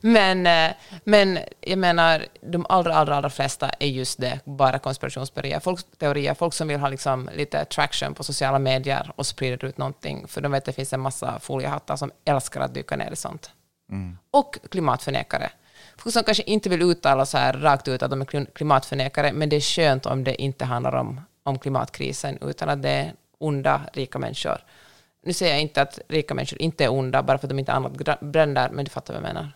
Men, 0.00 0.46
eh, 0.46 0.70
men 1.04 1.38
jag 1.60 1.78
menar, 1.78 2.26
de 2.40 2.66
allra, 2.68 2.94
allra, 2.94 3.16
allra 3.16 3.30
flesta 3.30 3.68
är 3.68 3.86
just 3.86 4.20
det, 4.20 4.40
bara 4.44 4.78
konspirationsteorier. 4.78 5.60
Folk, 5.60 5.80
teorier, 5.98 6.34
folk 6.34 6.54
som 6.54 6.68
vill 6.68 6.80
ha 6.80 6.88
liksom 6.88 7.30
lite 7.34 7.64
traction 7.64 8.14
på 8.14 8.24
sociala 8.24 8.58
medier 8.58 9.12
och 9.16 9.26
sprider 9.26 9.64
ut 9.64 9.78
någonting, 9.78 10.28
för 10.28 10.40
de 10.40 10.52
vet 10.52 10.58
att 10.58 10.64
det 10.64 10.72
finns 10.72 10.92
en 10.92 11.00
massa 11.00 11.40
foliehattar 11.40 11.96
som 11.96 12.10
älskar 12.24 12.60
att 12.60 12.74
dyka 12.74 12.96
ner 12.96 13.10
i 13.10 13.16
sånt. 13.16 13.50
Och 14.30 14.58
klimatförnekare. 14.70 15.50
Folk 15.96 16.12
som 16.12 16.24
kanske 16.24 16.42
inte 16.42 16.68
vill 16.68 16.82
uttala 16.82 17.26
så 17.26 17.38
här 17.38 17.52
rakt 17.52 17.88
ut 17.88 18.02
att 18.02 18.10
de 18.10 18.20
är 18.20 18.26
klim- 18.26 18.46
klimatförnekare, 18.54 19.32
men 19.32 19.48
det 19.48 19.56
är 19.56 19.60
skönt 19.60 20.06
om 20.06 20.24
det 20.24 20.42
inte 20.42 20.64
handlar 20.64 20.94
om, 20.94 21.20
om 21.42 21.58
klimatkrisen, 21.58 22.38
utan 22.40 22.68
att 22.68 22.82
det 22.82 22.90
är 22.90 23.12
onda, 23.38 23.80
rika 23.92 24.18
människor. 24.18 24.64
Nu 25.22 25.32
säger 25.32 25.52
jag 25.52 25.62
inte 25.62 25.82
att 25.82 25.98
rika 26.08 26.34
människor 26.34 26.62
inte 26.62 26.84
är 26.84 26.92
onda 26.92 27.22
bara 27.22 27.38
för 27.38 27.46
att 27.46 27.50
de 27.50 27.58
inte 27.58 27.72
har 27.72 27.76
annat 27.76 28.20
bränder, 28.20 28.70
men 28.70 28.84
du 28.84 28.90
fattar 28.90 29.14
vad 29.14 29.22
jag 29.22 29.34
menar. 29.34 29.52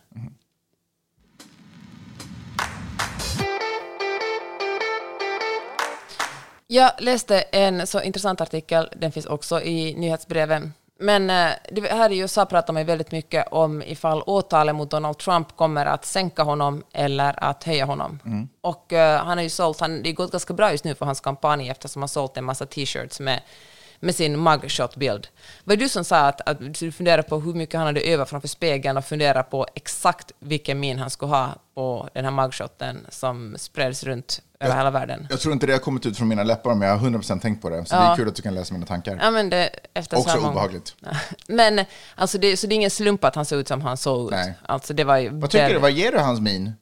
Jag 6.67 6.93
läste 6.99 7.41
en 7.41 7.87
så 7.87 8.03
intressant 8.03 8.41
artikel, 8.41 8.89
den 8.97 9.13
finns 9.13 9.27
också 9.27 9.63
i 9.63 9.95
nyhetsbreven. 9.95 10.73
Men 10.99 11.31
eh, 11.31 11.51
det 11.73 11.93
här 11.93 12.13
i 12.13 12.19
USA 12.19 12.47
pratar 12.47 12.73
man 12.73 12.83
ju 12.83 12.87
väldigt 12.87 13.13
mycket 13.13 13.49
om 13.51 13.83
ifall 13.83 14.23
åtalet 14.23 14.75
mot 14.75 14.91
Donald 14.91 15.19
Trump 15.19 15.57
kommer 15.57 15.87
att 15.87 16.05
sänka 16.05 16.43
honom 16.43 16.83
eller 16.93 17.45
att 17.45 17.65
höja 17.65 17.85
honom. 17.85 18.19
Och 18.61 18.93
eh, 18.93 19.25
han 19.25 19.39
har 19.39 19.43
ju 19.43 19.51
sålt, 19.51 19.81
han, 19.81 20.03
det 20.03 20.09
har 20.09 20.15
gått 20.15 20.33
ganska 20.33 20.55
bra 20.55 20.71
just 20.71 20.85
nu 20.85 20.95
för 20.95 21.07
hans 21.07 21.21
kampanj 21.21 21.69
eftersom 21.69 22.03
han 22.03 22.09
sålt 22.09 22.37
en 22.37 22.45
massa 22.45 22.67
t-shirts 22.67 23.21
med, 23.21 23.41
med 24.05 24.15
sin 24.15 24.37
mugshot-bild. 24.49 25.27
Var 25.65 25.77
det 25.77 25.85
du 25.85 25.89
som 25.89 26.05
sa 26.05 26.17
att, 26.19 26.49
att 26.49 26.59
du 26.81 26.93
funderade 26.93 27.23
på 27.23 27.41
hur 27.41 27.55
mycket 27.55 27.75
han 27.79 27.87
hade 27.87 28.01
övat 28.01 28.31
framför 28.31 28.49
spegeln 28.49 28.97
och 28.97 29.05
funderade 29.05 29.43
på 29.43 29.67
exakt 29.75 30.33
vilken 30.41 30.81
min 30.81 30.99
han 30.99 31.11
skulle 31.11 31.33
ha 31.33 31.55
på 31.75 32.09
den 32.15 32.25
här 32.25 32.33
mugshoten 32.33 33.07
som 33.09 33.55
spreds 33.59 34.05
runt 34.05 34.43
över 34.61 34.77
hela 34.77 34.91
världen? 34.91 35.27
Jag 35.31 35.41
tror 35.41 35.53
inte 35.53 35.67
det 35.67 35.73
har 35.73 35.81
kommit 35.81 36.07
ut 36.07 36.17
från 36.17 36.29
mina 36.29 36.43
läppar, 36.43 36.75
men 36.75 36.89
jag 36.89 36.97
har 36.97 37.09
100% 37.11 37.41
tänkt 37.41 37.63
på 37.63 37.71
det. 37.71 37.85
Så 37.85 37.95
det 37.95 38.01
är 38.01 38.09
Ja. 38.09 38.17
kul 38.17 38.29
att 38.29 38.35
du 38.37 38.43
kan 38.43 38.55
läsa 38.55 38.75
mina 38.75 38.87
tankar. 38.87 39.19
Ja, 39.23 39.31
men 39.31 39.51
det, 39.51 39.71
efter 39.95 40.19
Också 40.19 40.37
många- 40.37 40.51
obehagligt. 40.51 40.95
Men 41.49 41.85
alltså 42.15 42.39
det, 42.39 42.57
så 42.57 42.67
det 42.67 42.75
är 42.75 42.77
ingen 42.77 42.91
slump 42.91 43.25
att 43.25 43.35
han 43.35 43.45
såg 43.45 43.59
ut 43.59 43.69
som 43.69 43.81
han 43.81 43.97
såg 43.97 44.25
ut. 44.27 44.31
Nej. 44.31 44.55
Alltså 44.63 44.95
det 44.95 45.05
var 45.05 45.29
Vad 45.41 45.51
tycker 45.51 45.69
du? 45.75 45.79
Vad 45.79 45.91
ger 45.93 46.13
du 46.13 46.19
hans 46.19 46.41
min? 46.41 46.73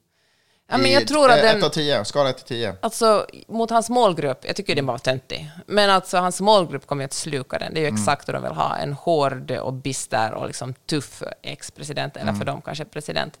Ja, 0.73 0.77
men 0.77 0.91
jag 0.91 1.07
tror 1.07 1.29
att 1.31 1.41
den- 1.41 1.57
ett 1.57 1.63
av 1.63 1.69
tio, 1.69 2.05
skala 2.05 2.29
1 2.29 2.37
till 2.37 2.45
10. 2.45 2.75
Alltså 2.81 3.25
mot 3.47 3.69
hans 3.69 3.89
målgrupp, 3.89 4.45
jag 4.45 4.55
tycker 4.55 4.75
den 4.75 4.85
var 4.85 4.97
töntig. 4.97 5.51
Men 5.67 5.89
alltså 5.89 6.17
hans 6.17 6.41
målgrupp 6.41 6.87
kommer 6.87 7.03
ju 7.03 7.05
att 7.05 7.13
sluka 7.13 7.59
den. 7.59 7.73
Det 7.73 7.79
är 7.79 7.81
ju 7.81 7.87
Mm. 7.87 8.01
exakt 8.01 8.27
vad 8.27 8.35
de 8.35 8.43
vill 8.43 8.51
ha. 8.51 8.75
En 8.77 8.93
hård 8.93 9.51
och 9.51 9.73
bister 9.73 10.33
och 10.33 10.47
liksom 10.47 10.73
tuff 10.73 11.23
ex-president, 11.41 12.15
eller 12.15 12.23
Mm. 12.29 12.39
för 12.39 12.45
dem 12.45 12.61
kanske 12.61 12.85
president. 12.85 13.39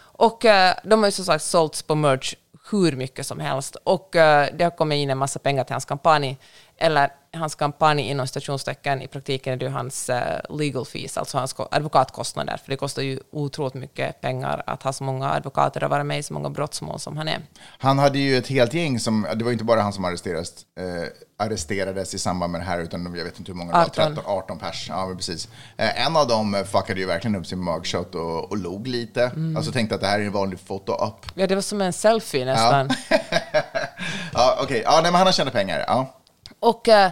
Och 0.00 0.44
eh, 0.44 0.74
de 0.84 0.98
har 1.02 1.06
ju 1.08 1.12
som 1.12 1.24
sagt 1.24 1.44
sålts 1.44 1.82
på 1.82 1.94
merch 1.94 2.34
hur 2.70 2.92
mycket 2.96 3.26
som 3.26 3.40
helst. 3.40 3.76
Och 3.84 4.16
eh, 4.16 4.48
det 4.54 4.64
har 4.64 4.70
kommit 4.70 4.96
in 4.96 5.10
en 5.10 5.18
massa 5.18 5.38
pengar 5.38 5.64
till 5.64 5.74
hans 5.74 5.84
kampanj. 5.84 6.36
Eller 6.78 7.10
hans 7.32 7.54
kampanj 7.54 8.00
inom 8.02 8.26
stationstecken, 8.26 9.02
i 9.02 9.08
praktiken 9.08 9.52
är 9.52 9.56
det 9.56 9.64
ju 9.64 9.70
hans 9.70 10.08
eh, 10.10 10.40
legal 10.58 10.86
fees, 10.86 11.16
alltså 11.18 11.38
hans 11.38 11.52
ko- 11.52 11.68
advokatkostnader. 11.70 12.56
För 12.56 12.70
det 12.70 12.76
kostar 12.76 13.02
ju 13.02 13.20
otroligt 13.32 13.74
mycket 13.74 14.20
pengar 14.20 14.62
att 14.66 14.82
ha 14.82 14.92
så 14.92 15.04
många 15.04 15.30
advokater 15.30 15.84
och 15.84 15.90
vara 15.90 16.04
med 16.04 16.18
i 16.18 16.22
så 16.22 16.32
många 16.34 16.50
brottsmål 16.50 17.00
som 17.00 17.16
han 17.16 17.28
är. 17.28 17.38
Han 17.78 17.98
hade 17.98 18.18
ju 18.18 18.36
ett 18.36 18.46
helt 18.48 18.74
gäng 18.74 19.00
som, 19.00 19.26
det 19.34 19.44
var 19.44 19.50
ju 19.50 19.52
inte 19.52 19.64
bara 19.64 19.80
han 19.80 19.92
som 19.92 20.04
arresterades, 20.04 20.50
eh, 20.78 21.44
arresterades 21.46 22.14
i 22.14 22.18
samband 22.18 22.52
med 22.52 22.60
det 22.60 22.64
här, 22.64 22.78
utan 22.78 23.14
jag 23.16 23.24
vet 23.24 23.38
inte 23.38 23.52
hur 23.52 23.56
många 23.58 23.72
det 23.72 23.78
var, 23.78 23.84
18. 23.84 24.14
13, 24.14 24.24
18 24.26 24.58
pers. 24.58 24.86
Ja, 24.88 25.06
men 25.06 25.16
precis. 25.16 25.48
Eh, 25.76 26.06
en 26.06 26.16
av 26.16 26.26
dem 26.28 26.54
eh, 26.54 26.64
fuckade 26.64 27.00
ju 27.00 27.06
verkligen 27.06 27.36
upp 27.36 27.46
sin 27.46 27.64
mugshot 27.64 28.14
och, 28.14 28.50
och 28.50 28.56
log 28.58 28.86
lite. 28.86 29.22
Mm. 29.22 29.56
Alltså 29.56 29.72
tänkte 29.72 29.94
att 29.94 30.00
det 30.00 30.06
här 30.06 30.20
är 30.20 30.24
en 30.26 30.32
vanlig 30.32 30.60
foto-up. 30.60 31.14
Ja, 31.34 31.46
det 31.46 31.54
var 31.54 31.62
som 31.62 31.80
en 31.80 31.92
selfie 31.92 32.44
nästan. 32.44 32.90
Ja, 34.32 34.58
okej. 34.62 34.82
Ja, 34.84 34.92
nej, 34.92 35.02
men 35.02 35.14
han 35.14 35.26
har 35.26 35.32
tjänat 35.32 35.52
pengar. 35.54 35.84
Ja. 35.86 36.14
Och, 36.60 36.88
eh, 36.88 37.10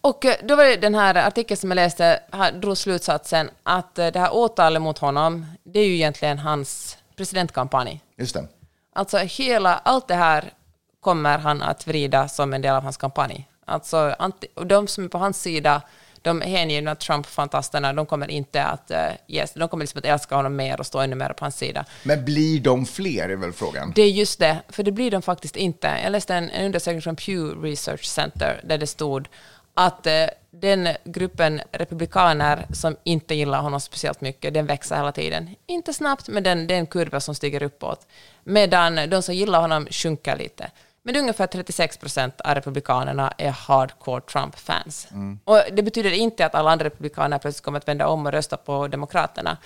och 0.00 0.24
eh, 0.24 0.36
då 0.42 0.56
var 0.56 0.64
det 0.64 0.76
den 0.76 0.94
här 0.94 1.14
artikeln 1.14 1.58
som 1.58 1.70
jag 1.70 1.76
läste, 1.76 2.22
här 2.32 2.52
drog 2.52 2.78
slutsatsen 2.78 3.50
att 3.62 3.98
eh, 3.98 4.06
det 4.06 4.18
här 4.18 4.34
åtalet 4.34 4.82
mot 4.82 4.98
honom, 4.98 5.46
det 5.64 5.80
är 5.80 5.86
ju 5.86 5.94
egentligen 5.94 6.38
hans 6.38 6.98
presidentkampanj. 7.16 8.00
Just 8.16 8.34
det. 8.34 8.48
Alltså 8.92 9.18
hela, 9.18 9.74
allt 9.74 10.08
det 10.08 10.14
här 10.14 10.52
kommer 11.00 11.38
han 11.38 11.62
att 11.62 11.86
vrida 11.86 12.28
som 12.28 12.54
en 12.54 12.62
del 12.62 12.74
av 12.74 12.82
hans 12.82 12.96
kampanj. 12.96 13.48
Alltså 13.64 14.16
och 14.54 14.66
de 14.66 14.86
som 14.86 15.04
är 15.04 15.08
på 15.08 15.18
hans 15.18 15.42
sida, 15.42 15.82
de 16.28 16.40
hängivna 16.40 16.94
Trump-fantasterna, 16.94 17.92
de 17.92 18.06
kommer 18.06 18.30
inte 18.30 18.64
att, 18.64 18.90
uh, 18.90 18.96
yes, 19.28 19.52
de 19.54 19.68
kommer 19.68 19.84
liksom 19.84 19.98
att 19.98 20.04
älska 20.04 20.36
honom 20.36 20.56
mer 20.56 20.80
och 20.80 20.86
stå 20.86 20.98
ännu 20.98 21.16
mer 21.16 21.28
på 21.28 21.44
hans 21.44 21.56
sida. 21.56 21.84
Men 22.02 22.24
blir 22.24 22.60
de 22.60 22.86
fler 22.86 23.28
är 23.28 23.36
väl 23.36 23.52
frågan? 23.52 23.92
Det 23.94 24.02
är 24.02 24.10
just 24.10 24.38
det, 24.38 24.62
för 24.68 24.82
det 24.82 24.92
blir 24.92 25.10
de 25.10 25.22
faktiskt 25.22 25.56
inte. 25.56 26.00
Jag 26.02 26.12
läste 26.12 26.34
en, 26.34 26.50
en 26.50 26.66
undersökning 26.66 27.02
från 27.02 27.16
Pew 27.16 27.68
Research 27.68 28.04
Center 28.04 28.60
där 28.64 28.78
det 28.78 28.86
stod 28.86 29.28
att 29.74 30.06
eh, 30.06 30.26
den 30.50 30.88
gruppen 31.04 31.60
republikaner 31.72 32.66
som 32.72 32.96
inte 33.04 33.34
gillar 33.34 33.60
honom 33.60 33.80
speciellt 33.80 34.20
mycket, 34.20 34.54
den 34.54 34.66
växer 34.66 34.96
hela 34.96 35.12
tiden. 35.12 35.54
Inte 35.66 35.94
snabbt, 35.94 36.28
men 36.28 36.42
den, 36.42 36.66
det 36.66 36.74
är 36.74 36.78
en 36.78 36.86
kurva 36.86 37.20
som 37.20 37.34
stiger 37.34 37.62
uppåt. 37.62 38.06
Medan 38.44 39.10
de 39.10 39.22
som 39.22 39.34
gillar 39.34 39.60
honom 39.60 39.86
sjunker 39.90 40.36
lite. 40.36 40.70
Men 41.08 41.16
ungefär 41.16 41.46
36 41.46 41.96
procent 41.96 42.40
av 42.40 42.54
republikanerna 42.54 43.34
är 43.38 43.50
hardcore 43.50 44.20
Trump-fans. 44.20 45.08
Och 45.44 45.60
det 45.72 45.82
betyder 45.82 46.10
inte 46.10 46.46
att 46.46 46.54
alla 46.54 46.70
andra 46.70 46.86
republikaner 46.86 47.38
plötsligt 47.38 47.64
kommer 47.64 47.78
att 47.78 47.88
vända 47.88 48.06
om 48.08 48.26
och 48.26 48.32
rösta 48.32 48.56
på 48.56 48.88
Demokraterna. 48.88 49.56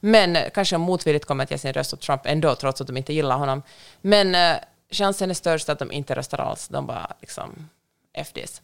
Men 0.00 0.36
eh, 0.36 0.50
kanske 0.54 0.78
motvilligt 0.78 1.24
kommer 1.24 1.44
att 1.44 1.50
ge 1.50 1.58
sin 1.58 1.72
röst 1.72 1.94
åt 1.94 2.00
Trump 2.00 2.20
ändå, 2.24 2.54
trots 2.54 2.80
att 2.80 2.86
de 2.86 2.96
inte 2.96 3.12
gillar 3.12 3.36
honom. 3.36 3.62
Men 4.00 4.34
eh, 4.34 4.56
chansen 4.90 5.30
är 5.30 5.34
störst 5.34 5.68
att 5.68 5.78
de 5.78 5.92
inte 5.92 6.14
röstar 6.14 6.38
alls. 6.38 6.68
De 6.68 6.86
bara 6.86 7.12
liksom 7.20 7.68
FDs. 8.12 8.62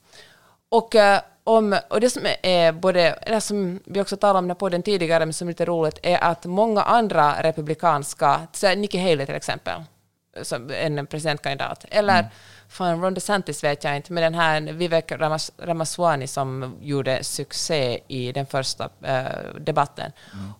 Och, 0.68 0.94
eh, 0.94 1.20
om, 1.44 1.78
och 1.90 2.00
det 2.00 2.10
som 2.10 2.22
är 2.42 2.72
både, 2.72 3.18
det 3.26 3.40
som 3.40 3.80
vi 3.84 4.00
också 4.00 4.16
talade 4.16 4.52
om 4.52 4.56
på 4.56 4.68
den 4.68 4.82
tidigare, 4.82 5.26
men 5.26 5.32
som 5.32 5.48
är 5.48 5.52
lite 5.52 5.64
roligt, 5.64 5.98
är 6.02 6.24
att 6.24 6.44
många 6.44 6.82
andra 6.82 7.42
republikanska, 7.42 8.40
Nikki 8.76 8.98
Haley 8.98 9.26
till 9.26 9.34
exempel, 9.34 9.82
som 10.42 10.70
en 10.70 11.06
presidentkandidat, 11.06 11.84
eller 11.90 12.22
mm 12.22 12.28
fan, 12.76 13.00
Ron 13.02 13.14
DeSantis 13.14 13.64
vet 13.64 13.84
jag 13.84 13.96
inte, 13.96 14.12
men 14.12 14.22
den 14.22 14.34
här 14.34 14.60
Vivek 14.60 15.12
Ramas, 15.12 15.52
Ramaswamy 15.58 16.26
som 16.26 16.76
gjorde 16.80 17.24
succé 17.24 18.00
i 18.08 18.32
den 18.32 18.46
första 18.46 18.88
eh, 19.02 19.24
debatten. 19.60 20.12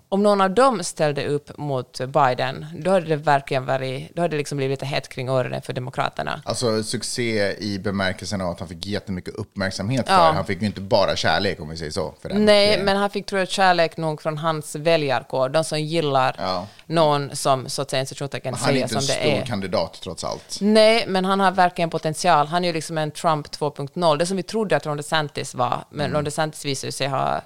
Om 0.08 0.22
någon 0.22 0.40
av 0.40 0.50
dem 0.50 0.84
ställde 0.84 1.26
upp 1.26 1.58
mot 1.58 2.00
Biden, 2.06 2.66
då 2.78 2.90
hade 2.90 3.06
det 3.06 3.16
verkligen 3.16 3.66
varit, 3.66 4.14
då 4.16 4.22
hade 4.22 4.32
det 4.34 4.38
liksom 4.38 4.58
blivit 4.58 4.72
lite 4.82 4.86
hett 4.86 5.08
kring 5.08 5.28
öronen 5.28 5.62
för 5.62 5.72
Demokraterna. 5.72 6.42
Alltså 6.44 6.82
succé 6.82 7.56
i 7.58 7.78
bemärkelsen 7.78 8.40
av 8.40 8.50
att 8.50 8.58
han 8.60 8.68
fick 8.68 8.86
jättemycket 8.86 9.34
uppmärksamhet 9.34 10.06
för. 10.06 10.14
Ja. 10.14 10.32
Han 10.34 10.44
fick 10.46 10.60
ju 10.60 10.66
inte 10.66 10.80
bara 10.80 11.16
kärlek 11.16 11.60
om 11.60 11.68
vi 11.68 11.76
säger 11.76 11.90
så. 11.92 12.14
För 12.22 12.28
den. 12.28 12.44
Nej, 12.44 12.76
Det- 12.76 12.82
men 12.82 12.96
han 12.96 13.10
fick 13.10 13.26
tror 13.26 13.38
jag 13.38 13.48
kärlek 13.48 13.96
nog 13.96 14.22
från 14.22 14.38
hans 14.38 14.74
väljarkår, 14.74 15.48
de 15.48 15.64
som 15.64 15.80
gillar 15.80 16.36
Ja. 16.38 16.66
någon 16.86 17.36
som 17.36 17.68
så 17.68 17.82
att 17.82 17.90
säga 17.90 18.06
citationstecken 18.06 18.54
han 18.54 18.62
är 18.62 18.66
säger 18.72 18.82
inte 18.82 18.88
som 18.88 18.98
en 19.00 19.06
det 19.06 19.12
stor 19.30 19.42
är. 19.42 19.46
kandidat 19.46 20.00
trots 20.02 20.24
allt. 20.24 20.58
Nej, 20.60 21.04
men 21.08 21.24
han 21.24 21.40
har 21.40 21.50
verkligen 21.50 21.90
potential. 21.90 22.05
Han 22.46 22.64
är 22.64 22.68
ju 22.68 22.72
liksom 22.72 22.98
en 22.98 23.10
Trump 23.10 23.46
2.0. 23.46 24.16
Det 24.16 24.26
som 24.26 24.36
vi 24.36 24.42
trodde 24.42 24.76
att 24.76 24.86
Ron 24.86 24.96
DeSantis 24.96 25.54
var, 25.54 25.84
men 25.90 26.06
Mm. 26.06 26.16
Ron 26.16 26.24
DeSantis 26.24 26.64
visar 26.64 26.90
sig 26.90 27.06
ha, 27.08 27.42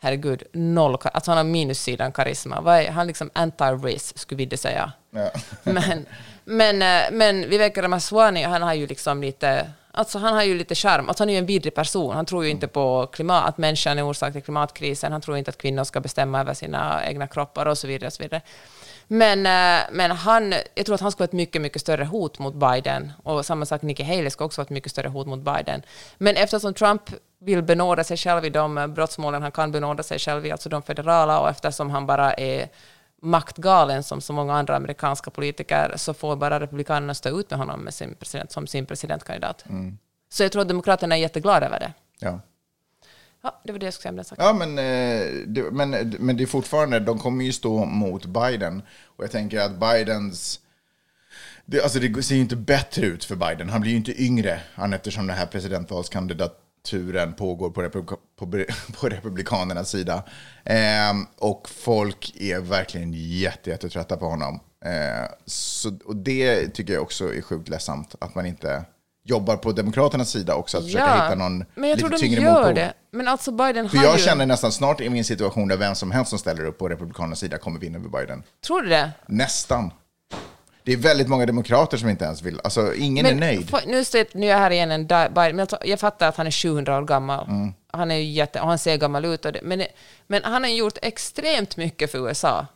herregud, 0.00 0.42
noll, 0.52 0.98
alltså 1.02 1.30
han 1.30 1.36
har 1.38 1.44
minussidan 1.44 2.12
karisma. 2.12 2.60
Vad 2.60 2.78
är, 2.78 2.90
han 2.90 3.02
är 3.02 3.06
liksom 3.06 3.30
anti-race, 3.34 4.18
skulle 4.18 4.46
vi 4.46 4.56
säga. 4.56 4.92
Ja. 5.10 5.30
Men, 5.62 6.06
men, 6.44 6.82
eh, 6.82 7.10
men 7.12 7.48
Vivek 7.48 7.78
Ramaswamy, 7.78 8.42
han 8.44 8.62
har 8.62 8.74
ju 8.74 8.86
liksom 8.86 9.22
lite, 9.22 9.70
alltså 9.90 10.18
han 10.18 10.34
har 10.34 10.42
ju 10.42 10.58
lite 10.58 10.74
charm. 10.74 11.08
Alltså 11.08 11.22
han 11.22 11.28
är 11.28 11.32
ju 11.32 11.38
en 11.38 11.46
vidrig 11.46 11.74
person. 11.74 12.14
Han 12.14 12.26
tror 12.26 12.44
ju 12.44 12.50
inte 12.50 12.68
på 12.68 13.06
klimat, 13.12 13.48
att 13.48 13.58
människan 13.58 13.98
är 13.98 14.02
orsak 14.02 14.32
till 14.32 14.42
klimatkrisen. 14.42 15.12
Han 15.12 15.20
tror 15.20 15.36
inte 15.36 15.48
att 15.48 15.58
kvinnor 15.58 15.84
ska 15.84 16.00
bestämma 16.00 16.40
över 16.40 16.54
sina 16.54 17.06
egna 17.06 17.26
kroppar 17.26 17.66
och 17.66 17.78
så 17.78 17.86
vidare. 17.86 18.06
Och 18.06 18.12
så 18.12 18.22
vidare. 18.22 18.42
Men, 19.10 19.38
eh, 19.38 19.86
men 19.92 20.10
han, 20.10 20.54
jag 20.74 20.86
tror 20.86 20.94
att 20.94 21.00
han 21.00 21.12
ska 21.12 21.18
vara 21.18 21.28
ett 21.28 21.32
mycket, 21.32 21.62
mycket 21.62 21.82
större 21.82 22.04
hot 22.04 22.38
mot 22.38 22.54
Biden. 22.54 23.12
Och 23.22 23.46
samma 23.46 23.66
sak, 23.66 23.82
Nikki 23.82 24.02
Haley 24.02 24.30
ska 24.30 24.44
också 24.44 24.60
vara 24.60 24.64
ett 24.64 24.70
mycket 24.70 24.92
större 24.92 25.08
hot 25.08 25.26
mot 25.26 25.40
Biden. 25.40 25.82
Men 26.18 26.36
eftersom 26.36 26.74
Trump 26.74 27.02
vill 27.40 27.62
benåda 27.62 28.04
sig 28.04 28.16
själv 28.16 28.44
i 28.44 28.50
de 28.50 28.78
eh, 28.78 28.86
brottsmålen 28.86 29.42
han 29.42 29.52
kan 29.52 29.72
benåda 29.72 30.02
sig 30.02 30.18
själv 30.18 30.46
i, 30.46 30.50
alltså 30.50 30.68
de 30.68 30.82
federala, 30.82 31.40
och 31.40 31.48
eftersom 31.48 31.90
han 31.90 32.06
bara 32.06 32.32
är 32.34 32.68
maktgalen 33.22 34.02
som 34.02 34.20
så 34.20 34.32
många 34.32 34.54
andra 34.54 34.76
amerikanska 34.76 35.30
politiker, 35.30 35.92
så 35.96 36.14
får 36.14 36.36
bara 36.36 36.60
republikanerna 36.60 37.14
stå 37.14 37.40
ut 37.40 37.50
med 37.50 37.58
honom 37.58 37.80
med 37.80 37.94
sin 37.94 38.14
president, 38.14 38.52
som 38.52 38.66
sin 38.66 38.86
presidentkandidat. 38.86 39.64
Så 40.28 40.42
jag 40.42 40.52
tror 40.52 40.62
att 40.62 40.68
demokraterna 40.68 41.16
är 41.16 41.20
jätteglada 41.20 41.66
över 41.66 41.80
det. 41.80 41.92
Ja. 42.18 42.40
Ja, 43.42 43.60
det 43.64 43.72
var 43.72 43.78
det 43.78 43.86
jag 43.86 43.94
skulle 43.94 44.02
säga 44.02 44.10
om 44.10 44.16
den 44.16 44.24
saken. 44.24 44.44
Ja, 44.44 44.52
men, 44.52 44.78
eh, 44.78 45.46
det, 45.46 45.62
men, 45.62 46.16
men 46.18 46.36
det 46.36 46.44
är 46.44 46.46
fortfarande, 46.46 47.00
de 47.00 47.18
kommer 47.18 47.44
ju 47.44 47.52
stå 47.52 47.84
mot 47.84 48.26
Biden. 48.26 48.82
Och 49.04 49.24
jag 49.24 49.30
tänker 49.30 49.60
att 49.60 49.80
Bidens... 49.80 50.60
Det, 51.64 51.82
alltså 51.82 51.98
det 51.98 52.22
ser 52.22 52.34
ju 52.34 52.40
inte 52.40 52.56
bättre 52.56 53.06
ut 53.06 53.24
för 53.24 53.36
Biden. 53.36 53.68
Han 53.68 53.80
blir 53.80 53.90
ju 53.90 53.96
inte 53.96 54.22
yngre, 54.22 54.60
han 54.74 54.92
eftersom 54.92 55.26
den 55.26 55.36
här 55.36 55.46
turen 56.90 57.34
pågår 57.34 57.70
på, 57.70 57.82
republika, 57.82 58.16
på, 58.38 58.46
på 59.00 59.08
republikanernas 59.08 59.90
sida. 59.90 60.22
Eh, 60.64 61.12
och 61.38 61.68
folk 61.68 62.32
är 62.40 62.60
verkligen 62.60 63.12
jätte, 63.12 63.70
jättetrötta 63.70 64.16
på 64.16 64.26
honom. 64.26 64.60
Eh, 64.84 65.30
så, 65.46 65.98
och 66.04 66.16
det 66.16 66.68
tycker 66.68 66.92
jag 66.92 67.02
också 67.02 67.34
är 67.34 67.42
sjukt 67.42 67.68
ledsamt, 67.68 68.14
att 68.20 68.34
man 68.34 68.46
inte 68.46 68.84
jobbar 69.24 69.56
på 69.56 69.72
Demokraternas 69.72 70.30
sida 70.30 70.54
också, 70.54 70.78
att 70.78 70.84
försöka 70.84 71.12
hitta 71.12 71.34
någon 71.34 71.64
men 71.74 71.88
jag 71.88 71.96
lite 71.96 72.08
tror 72.08 72.10
de 72.10 72.18
tyngre 72.18 72.40
gör 72.40 72.52
motpol. 72.52 72.74
det. 72.74 72.92
Men 73.10 73.28
alltså 73.28 73.52
Biden 73.52 73.88
För 73.88 73.98
har 73.98 74.04
jag 74.04 74.18
ju... 74.18 74.24
känner 74.24 74.46
nästan 74.46 74.72
snart 74.72 75.00
i 75.00 75.08
min 75.08 75.24
situation 75.24 75.68
där 75.68 75.76
vem 75.76 75.94
som 75.94 76.10
helst 76.10 76.30
som 76.30 76.38
ställer 76.38 76.64
upp 76.64 76.78
på 76.78 76.88
Republikanernas 76.88 77.38
sida 77.38 77.58
kommer 77.58 77.80
vinna 77.80 77.98
över 77.98 78.08
Biden. 78.08 78.42
Tror 78.66 78.82
du 78.82 78.88
det? 78.88 79.10
Nästan. 79.26 79.90
Det 80.88 80.92
är 80.94 80.96
väldigt 80.96 81.28
många 81.28 81.46
demokrater 81.46 81.96
som 81.96 82.08
inte 82.08 82.24
ens 82.24 82.42
vill, 82.42 82.60
alltså 82.64 82.94
ingen 82.94 83.26
är 83.26 83.34
nöjd. 83.34 83.70
för- 83.70 83.80
Nu, 83.86 84.04
står- 84.04 84.24
nu 84.38 84.46
är 84.46 84.50
jag 84.50 84.58
här 84.58 84.70
igen 84.70 84.90
en 84.90 85.06
Biden, 85.06 85.32
men 85.34 85.60
alltså, 85.60 85.78
jag 85.84 86.00
fattar 86.00 86.28
att 86.28 86.36
han 86.36 86.46
är 86.46 86.50
700 86.50 86.98
år 86.98 87.02
gammal. 87.02 87.46
Mm. 87.48 87.72
Han 87.92 88.10
är 88.10 88.16
jätte, 88.16 88.58
han 88.58 88.78
ser 88.78 88.96
gammal 88.96 89.24
ut. 89.24 89.44
Och 89.44 89.52
det, 89.52 89.60
men, 89.62 89.82
men 90.26 90.44
han 90.44 90.62
har 90.62 90.70
gjort 90.70 90.98
extremt 91.02 91.76
mycket 91.76 92.10
för 92.10 92.28
USA. 92.28 92.66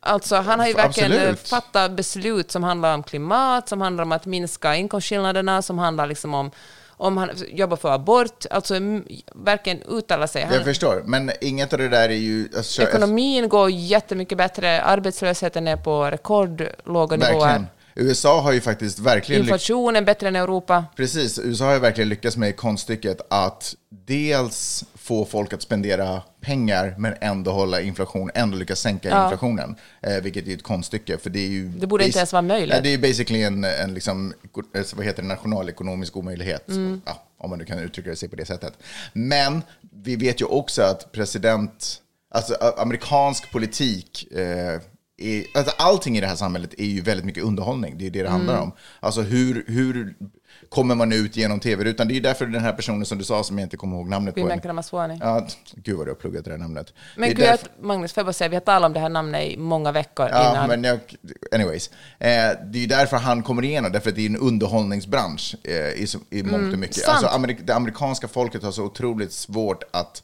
Alltså, 0.00 0.36
han 0.36 0.60
har 0.60 0.66
ju 0.66 0.72
verkligen 0.74 1.12
eh, 1.12 1.18
Absolut. 1.18 1.48
fattat 1.48 1.92
beslut 1.92 2.50
som 2.50 2.62
handlar 2.64 2.94
om 2.94 3.02
klimat, 3.02 3.68
som 3.68 3.80
handlar 3.80 4.02
om 4.04 4.12
att 4.12 4.26
minska 4.26 4.76
inkomstskillnaderna, 4.76 5.62
som 5.62 5.78
handlar 5.78 6.06
liksom 6.06 6.34
om 6.34 6.50
om 6.96 7.16
han 7.16 7.30
jobbar 7.48 7.76
för 7.76 7.92
abort, 7.94 8.46
alltså 8.50 8.74
verkligen 9.34 9.82
uttala 9.82 10.26
sig. 10.26 10.42
Han, 10.42 10.54
Jag 10.54 10.64
förstår, 10.64 11.02
men 11.06 11.30
inget 11.40 11.72
av 11.72 11.78
det 11.78 11.88
där 11.88 12.08
är 12.08 12.14
ju... 12.14 12.48
Alltså, 12.56 12.82
ekonomin 12.82 13.48
går 13.48 13.70
jättemycket 13.70 14.38
bättre, 14.38 14.82
arbetslösheten 14.82 15.68
är 15.68 15.76
på 15.76 16.04
rekordlåga 16.04 17.16
nivåer, 17.16 17.32
Verkligen. 17.32 17.66
USA 17.98 18.40
har 18.40 18.52
ju 18.52 18.60
faktiskt 18.60 18.98
verkligen 18.98 19.42
inflationen 19.42 20.04
bättre 20.04 20.28
än 20.28 20.36
Europa. 20.36 20.84
Precis, 20.96 21.38
USA 21.38 21.64
har 21.64 21.72
ju 21.74 21.78
verkligen 21.78 22.08
lyckats 22.08 22.36
med 22.36 22.56
konststycket 22.56 23.20
att 23.30 23.74
dels 24.06 24.84
få 24.94 25.24
folk 25.24 25.52
att 25.52 25.62
spendera 25.62 26.22
pengar 26.40 26.94
men 26.98 27.14
ändå 27.20 27.50
hålla 27.50 27.80
inflation, 27.80 28.30
ändå 28.34 28.56
lyckas 28.56 28.80
sänka 28.80 29.08
Ja. 29.08 29.24
inflationen. 29.24 29.76
Eh, 30.02 30.22
vilket 30.22 30.48
är 30.48 30.54
ett 30.54 30.62
konststycke, 30.62 31.18
för 31.18 31.30
det 31.30 31.38
är 31.38 31.48
ju... 31.48 31.68
Det 31.68 31.86
borde 31.86 32.04
inte 32.06 32.18
ens 32.18 32.32
vara 32.32 32.42
möjligt. 32.42 32.68
Nej, 32.68 32.82
det 32.82 32.88
är 32.88 32.90
ju 32.90 32.98
basically 32.98 33.42
en, 33.42 33.64
en 33.64 33.94
liksom, 33.94 34.34
eh, 34.74 34.82
vad 34.94 35.04
heter 35.06 35.22
det, 35.22 35.28
nationalekonomisk 35.28 36.16
omöjlighet. 36.16 36.68
Mm. 36.68 37.00
Ja, 37.06 37.22
om 37.38 37.50
man 37.50 37.58
nu 37.58 37.64
kan 37.64 37.78
uttrycka 37.78 38.10
det 38.10 38.16
sig 38.16 38.28
på 38.28 38.36
det 38.36 38.44
sättet. 38.46 38.72
Men 39.12 39.62
vi 40.04 40.16
vet 40.16 40.40
ju 40.40 40.44
också 40.44 40.82
att 40.82 41.12
president, 41.12 42.02
alltså 42.30 42.54
amerikansk 42.76 43.52
politik, 43.52 44.32
eh, 44.32 44.80
är, 45.18 45.44
alltså 45.54 45.74
allting 45.78 46.18
i 46.18 46.20
det 46.20 46.26
här 46.26 46.36
samhället 46.36 46.74
är 46.78 46.84
ju 46.84 47.00
väldigt 47.00 47.26
mycket 47.26 47.44
underhållning. 47.44 47.98
Det 47.98 48.06
är 48.06 48.10
det 48.10 48.18
det 48.22 48.28
Mm. 48.28 48.32
handlar 48.32 48.60
om. 48.60 48.72
Alltså 49.00 49.20
hur, 49.22 49.64
hur 49.68 50.14
kommer 50.68 50.94
man 50.94 51.12
ut 51.12 51.36
genom 51.36 51.60
tv-rutan? 51.60 52.08
Det 52.08 52.16
är 52.16 52.20
därför 52.20 52.46
den 52.46 52.62
här 52.62 52.72
personen 52.72 53.06
som 53.06 53.18
du 53.18 53.24
sa, 53.24 53.44
som 53.44 53.58
jag 53.58 53.66
inte 53.66 53.76
kommer 53.76 53.96
ihåg 53.96 54.08
namnet 54.08 54.34
på. 54.34 54.42
Vivek 54.42 54.64
Ramaswamy. 54.66 55.18
Ja, 55.20 55.46
gud 55.74 55.96
vad 55.96 56.06
du 56.06 56.10
har 56.10 56.16
pluggat 56.16 56.44
det 56.44 56.50
där 56.50 56.58
namnet. 56.58 56.92
Men 57.16 57.28
gud, 57.28 57.38
jag, 57.38 57.48
därför- 57.48 57.68
Magnus, 57.80 58.12
får 58.12 58.20
jag 58.20 58.26
bara 58.26 58.32
säga, 58.32 58.48
vi 58.48 58.56
har 58.56 58.60
talat 58.60 58.86
om 58.86 58.92
det 58.92 59.00
här 59.00 59.08
namnet 59.08 59.42
i 59.52 59.56
många 59.56 59.92
veckor 59.92 60.28
Ja, 60.32 60.50
innan. 60.50 60.68
men 60.68 60.84
jag, 60.84 61.00
anyways. 61.52 61.88
Eh, 62.18 62.26
det 62.64 62.78
är 62.78 62.80
ju 62.80 62.86
därför 62.86 63.16
han 63.16 63.42
kommer 63.42 63.64
igenom, 63.64 63.92
därför 63.92 64.10
att 64.10 64.16
det 64.16 64.22
är 64.22 64.26
en 64.30 64.36
underhållningsbransch 64.36 65.54
eh, 65.64 65.74
i, 65.74 66.06
i 66.30 66.42
mångt 66.42 66.72
och 66.72 66.78
mycket. 66.78 66.96
Mm, 67.06 67.14
sant. 67.16 67.24
Alltså, 67.24 67.38
amerik- 67.38 67.62
det 67.64 67.74
amerikanska 67.74 68.28
folket 68.28 68.62
har 68.62 68.72
så 68.72 68.84
otroligt 68.84 69.32
svårt 69.32 69.82
att 69.90 70.22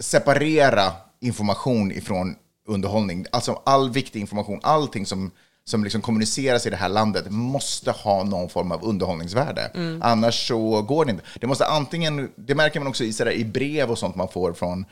separera 0.00 0.92
information 1.20 1.92
ifrån 1.92 2.36
underhållning. 2.68 3.26
Alltså 3.32 3.62
all 3.64 3.90
viktig 3.90 4.20
information, 4.20 4.60
allting 4.62 5.06
som, 5.06 5.30
som 5.64 5.84
liksom 5.84 6.02
kommuniceras 6.02 6.66
i 6.66 6.70
det 6.70 6.76
här 6.76 6.88
landet 6.88 7.30
måste 7.30 7.90
ha 7.90 8.24
någon 8.24 8.48
form 8.48 8.72
av 8.72 8.84
underhållningsvärde. 8.84 9.70
Mm. 9.74 10.02
Annars 10.02 10.48
så 10.48 10.82
går 10.82 11.04
det 11.04 11.10
inte. 11.10 11.24
Det 11.40 11.46
måste 11.46 11.66
antingen, 11.66 12.30
det 12.36 12.54
märker 12.54 12.80
man 12.80 12.86
också 12.88 13.04
i, 13.04 13.12
sådär, 13.12 13.32
i 13.32 13.44
brev 13.44 13.90
och 13.90 13.98
sånt 13.98 14.16
man 14.16 14.28
får 14.28 14.52
från 14.52 14.84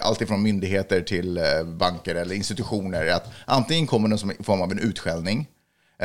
allt 0.00 0.20
ifrån 0.20 0.42
myndigheter 0.42 1.00
till 1.00 1.38
eh, 1.38 1.64
banker 1.64 2.14
eller 2.14 2.34
institutioner, 2.34 3.06
att 3.06 3.32
antingen 3.44 3.86
kommer 3.86 4.32
i 4.40 4.42
form 4.42 4.62
av 4.62 4.72
en 4.72 4.78
utskällning, 4.78 5.46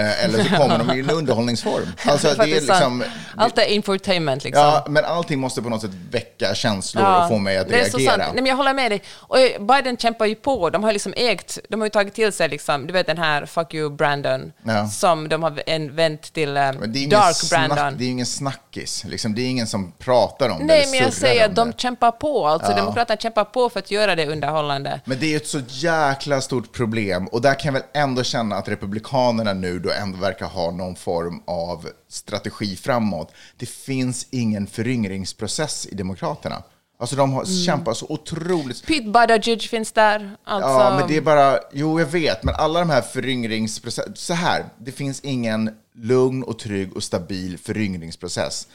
eller 0.01 0.43
så 0.43 0.55
kommer 0.55 0.77
de 0.77 0.91
i 0.91 0.99
en 0.99 1.09
underhållningsform. 1.19 1.85
Alltså, 2.05 2.27
det 2.33 2.43
är 2.43 2.47
liksom, 2.61 3.03
Allt 3.37 3.57
är 3.57 3.65
infotainment 3.65 4.43
liksom. 4.43 4.63
Ja, 4.63 4.85
men 4.89 5.05
allting 5.05 5.39
måste 5.39 5.61
på 5.61 5.69
något 5.69 5.81
sätt 5.81 5.91
väcka 6.11 6.55
känslor 6.55 7.05
och 7.05 7.27
få 7.27 7.37
mig 7.37 7.57
att 7.57 7.71
reagera. 7.71 8.17
Nej, 8.17 8.27
men 8.33 8.45
jag 8.45 8.55
håller 8.55 8.73
med 8.73 8.91
dig. 8.91 9.01
Och 9.15 9.39
eh, 9.39 9.61
Biden 9.61 9.97
kämpar 9.97 10.25
ju 10.25 10.35
på. 10.35 10.69
De 10.69 10.83
har 10.83 10.93
liksom 10.93 11.13
ägt, 11.17 11.57
de 11.69 11.79
har 11.81 11.85
ju 11.85 11.89
tagit 11.89 12.13
till 12.13 12.31
sig 12.31 12.49
liksom, 12.49 12.87
du 12.87 12.93
vet 12.93 13.07
den 13.07 13.17
här 13.17 13.45
Fuck 13.45 13.73
you 13.73 13.89
Brandon, 13.89 14.51
Ja. 14.63 14.87
som 14.87 15.29
de 15.29 15.43
har 15.43 15.89
vänt 15.95 16.33
till 16.33 16.57
ingen 16.95 17.09
Dark 17.09 17.35
snack, 17.35 17.69
Brandon. 17.71 17.97
Det 17.99 18.05
är 18.05 18.09
ingen 18.09 18.25
snackis. 18.25 19.03
Liksom, 19.07 19.35
det 19.35 19.41
är 19.41 19.47
ingen 19.49 19.67
som 19.67 19.91
pratar 19.91 20.49
om 20.49 20.59
det. 20.59 20.65
Nej, 20.65 20.87
men 20.91 20.99
jag 20.99 21.13
säger 21.13 21.45
att 21.45 21.55
de 21.55 21.73
kämpar 21.73 22.11
på. 22.11 22.47
Alltså, 22.47 22.71
Ja. 22.71 22.77
Demokraterna 22.77 23.17
kämpar 23.17 23.43
på 23.43 23.69
för 23.69 23.79
att 23.79 23.91
göra 23.91 24.15
det 24.15 24.25
underhållande. 24.27 25.01
Men 25.05 25.19
det 25.19 25.33
är 25.33 25.37
ett 25.37 25.47
så 25.47 25.59
jäkla 25.67 26.41
stort 26.41 26.73
problem. 26.73 27.27
Och 27.27 27.41
där 27.41 27.53
kan 27.59 27.65
jag 27.65 27.81
väl 27.81 27.89
ändå 28.03 28.23
känna 28.23 28.55
att 28.55 28.67
Republikanerna 28.67 29.53
nu 29.53 29.79
då 29.87 29.93
ändå 29.93 30.17
verkar 30.17 30.45
ha 30.45 30.71
någon 30.71 30.95
form 30.95 31.41
av 31.45 31.89
strategi 32.09 32.75
framåt. 32.75 33.33
Det 33.57 33.65
finns 33.65 34.27
ingen 34.29 34.67
föryngringsprocess 34.67 35.85
i 35.91 35.95
Demokraterna. 35.95 36.63
Alltså 36.99 37.15
de 37.15 37.33
har, 37.33 37.43
Mm. 37.43 37.55
kämpar 37.55 37.93
så 37.93 38.05
otroligt... 38.09 38.85
Pete 38.87 39.09
Buttigieg 39.09 39.61
finns 39.61 39.91
där. 39.91 40.37
Alltså, 40.43 40.69
Ja, 40.69 40.95
men 40.99 41.07
det 41.07 41.17
är 41.17 41.21
bara... 41.21 41.59
Jo, 41.73 41.99
jag 41.99 42.07
vet, 42.07 42.43
men 42.43 42.55
alla 42.55 42.79
de 42.79 42.89
här 42.89 43.01
föryngringsprocesser... 43.01 44.11
Så 44.15 44.33
här, 44.33 44.65
det 44.79 44.91
finns 44.91 45.19
ingen 45.21 45.69
lugn 45.95 46.43
och 46.43 46.59
trygg 46.59 46.95
och 46.95 47.03
stabil 47.03 47.57
föryngringsprocess. 47.57 48.67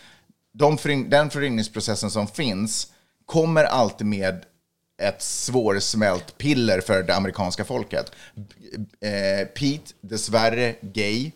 De 0.55 0.79
föryng, 0.79 1.11
den 1.11 1.31
föryngringsprocessen 1.31 2.11
som 2.11 2.27
finns 2.27 2.87
kommer 3.27 3.65
alltid 3.65 4.07
med 4.07 4.45
ett 5.03 5.23
svårsmält 5.23 6.39
piller 6.39 6.81
för 6.81 7.03
det 7.03 7.15
amerikanska 7.15 7.65
folket. 7.65 8.13
Eh, 9.01 9.47
Pete, 9.47 9.93
dessvärre 10.01 10.75
gay, 10.81 11.31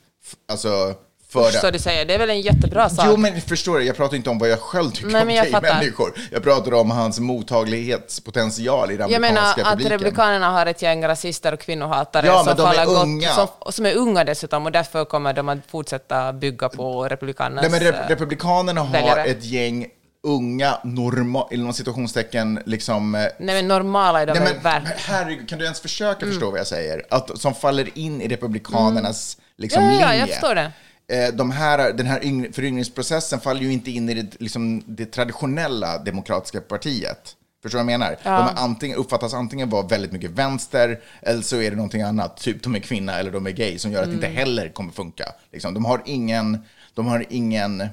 alltså 0.48 0.94
för 1.28 1.50
Så 1.50 1.70
du 1.70 1.78
säger, 1.78 2.04
det 2.04 2.14
är 2.14 2.18
väl 2.18 2.30
en 2.30 2.40
jättebra 2.40 2.88
sak. 2.88 3.06
Jo, 3.08 3.16
men 3.16 3.40
förstår 3.40 3.78
du, 3.78 3.84
jag 3.84 3.96
pratar 3.96 4.16
inte 4.16 4.30
om 4.30 4.38
vad 4.38 4.48
jag 4.48 4.58
själv 4.60 4.90
tycker 4.90 5.10
Nej, 5.10 5.22
om 5.22 5.30
jag 5.30 5.46
gay-människor. 5.50 6.12
Jag 6.30 6.42
pratar 6.42 6.74
om 6.74 6.90
hans 6.90 7.18
mottaglighetspotential 7.20 8.90
i 8.90 8.96
den 8.96 9.10
Jag 9.10 9.20
menar 9.20 9.28
amerikanska 9.40 9.62
att 9.64 9.70
publiken. 9.72 9.92
republikanerna 9.92 10.50
har 10.50 10.66
ett 10.66 10.82
gäng 10.82 11.06
rasister 11.06 11.52
och 11.54 11.60
kvinnohatare 11.60 12.26
Ja, 12.26 12.44
som, 12.44 12.56
de 12.56 12.62
är 12.62 12.66
faller 12.66 12.84
gott- 12.86 13.02
unga. 13.04 13.28
som, 13.28 13.48
som 13.72 13.86
är 13.86 13.94
unga 13.96 14.24
dessutom 14.24 14.66
och 14.66 14.72
därför 14.72 15.04
kommer 15.04 15.32
de 15.32 15.48
att 15.48 15.58
fortsätta 15.68 16.32
bygga 16.32 16.68
på 16.68 17.08
republikanernas... 17.08 17.70
Nej, 17.70 17.80
men 17.80 17.94
eh, 17.94 18.08
Republikanerna 18.08 18.80
har 18.80 18.92
väljare. 18.92 19.24
ett 19.24 19.44
gäng 19.44 19.86
unga, 20.26 20.78
norma, 20.84 21.46
inom 21.50 21.72
citationstecken, 21.72 22.60
liksom... 22.66 23.14
eh, 23.14 23.20
Nej 23.20 23.54
men 23.54 23.68
normala 23.68 24.22
är 24.22 24.26
de 24.26 24.32
Nej, 24.32 24.42
väl 24.42 24.54
men, 24.54 24.62
verkligen. 24.62 24.98
herregud, 24.98 25.48
kan 25.48 25.58
du 25.58 25.64
ens 25.64 25.80
försöka 25.80 26.26
förstå 26.26 26.50
vad 26.50 26.60
jag 26.60 26.66
säger? 26.66 27.02
Att, 27.10 27.38
som 27.40 27.54
faller 27.54 27.98
in 27.98 28.20
i 28.22 28.28
republikanernas 28.28 29.38
liksom, 29.56 29.82
Ja, 29.82 29.88
ja, 29.88 29.92
linje. 29.92 30.06
ja, 30.06 30.14
jag 30.14 30.28
förstår 30.28 30.54
det. 30.54 30.72
Eh, 31.08 31.34
De 31.34 31.50
här, 31.50 31.92
den 31.92 32.06
här 32.06 32.20
yng- 32.20 32.52
föryngringsprocessen 32.52 33.40
faller 33.40 33.60
ju 33.60 33.72
inte 33.72 33.90
in 33.90 34.08
i 34.08 34.14
det, 34.14 34.40
liksom, 34.40 34.82
det 34.86 35.06
traditionella 35.06 35.98
demokratiska 35.98 36.60
partiet. 36.60 37.36
Förstår 37.62 37.78
du 37.78 37.84
vad 37.84 37.92
jag 37.92 38.00
menar? 38.00 38.16
De 38.22 38.30
är 38.30 38.54
antingen, 38.64 38.96
uppfattas 38.96 39.34
antingen 39.34 39.70
vara 39.70 39.86
väldigt 39.86 40.12
mycket 40.12 40.30
vänster, 40.30 41.00
eller 41.22 41.42
så 41.42 41.56
är 41.62 41.70
det 41.70 41.76
någonting 41.76 42.02
annat, 42.02 42.36
typ 42.36 42.62
de 42.62 42.74
är 42.74 42.78
kvinna 42.80 43.18
eller 43.18 43.30
de 43.30 43.46
är 43.46 43.50
gay, 43.50 43.78
som 43.78 43.92
gör 43.92 44.02
att 44.02 44.08
det 44.08 44.14
inte 44.14 44.26
heller 44.26 44.68
kommer 44.68 44.92
funka. 44.92 45.24
Liksom, 45.52 45.74
de 45.74 45.84
har 45.84 46.02
ingen, 46.04 46.58
de 46.94 47.06
har 47.06 47.24
ingen 47.30 47.80
eh, 47.80 47.88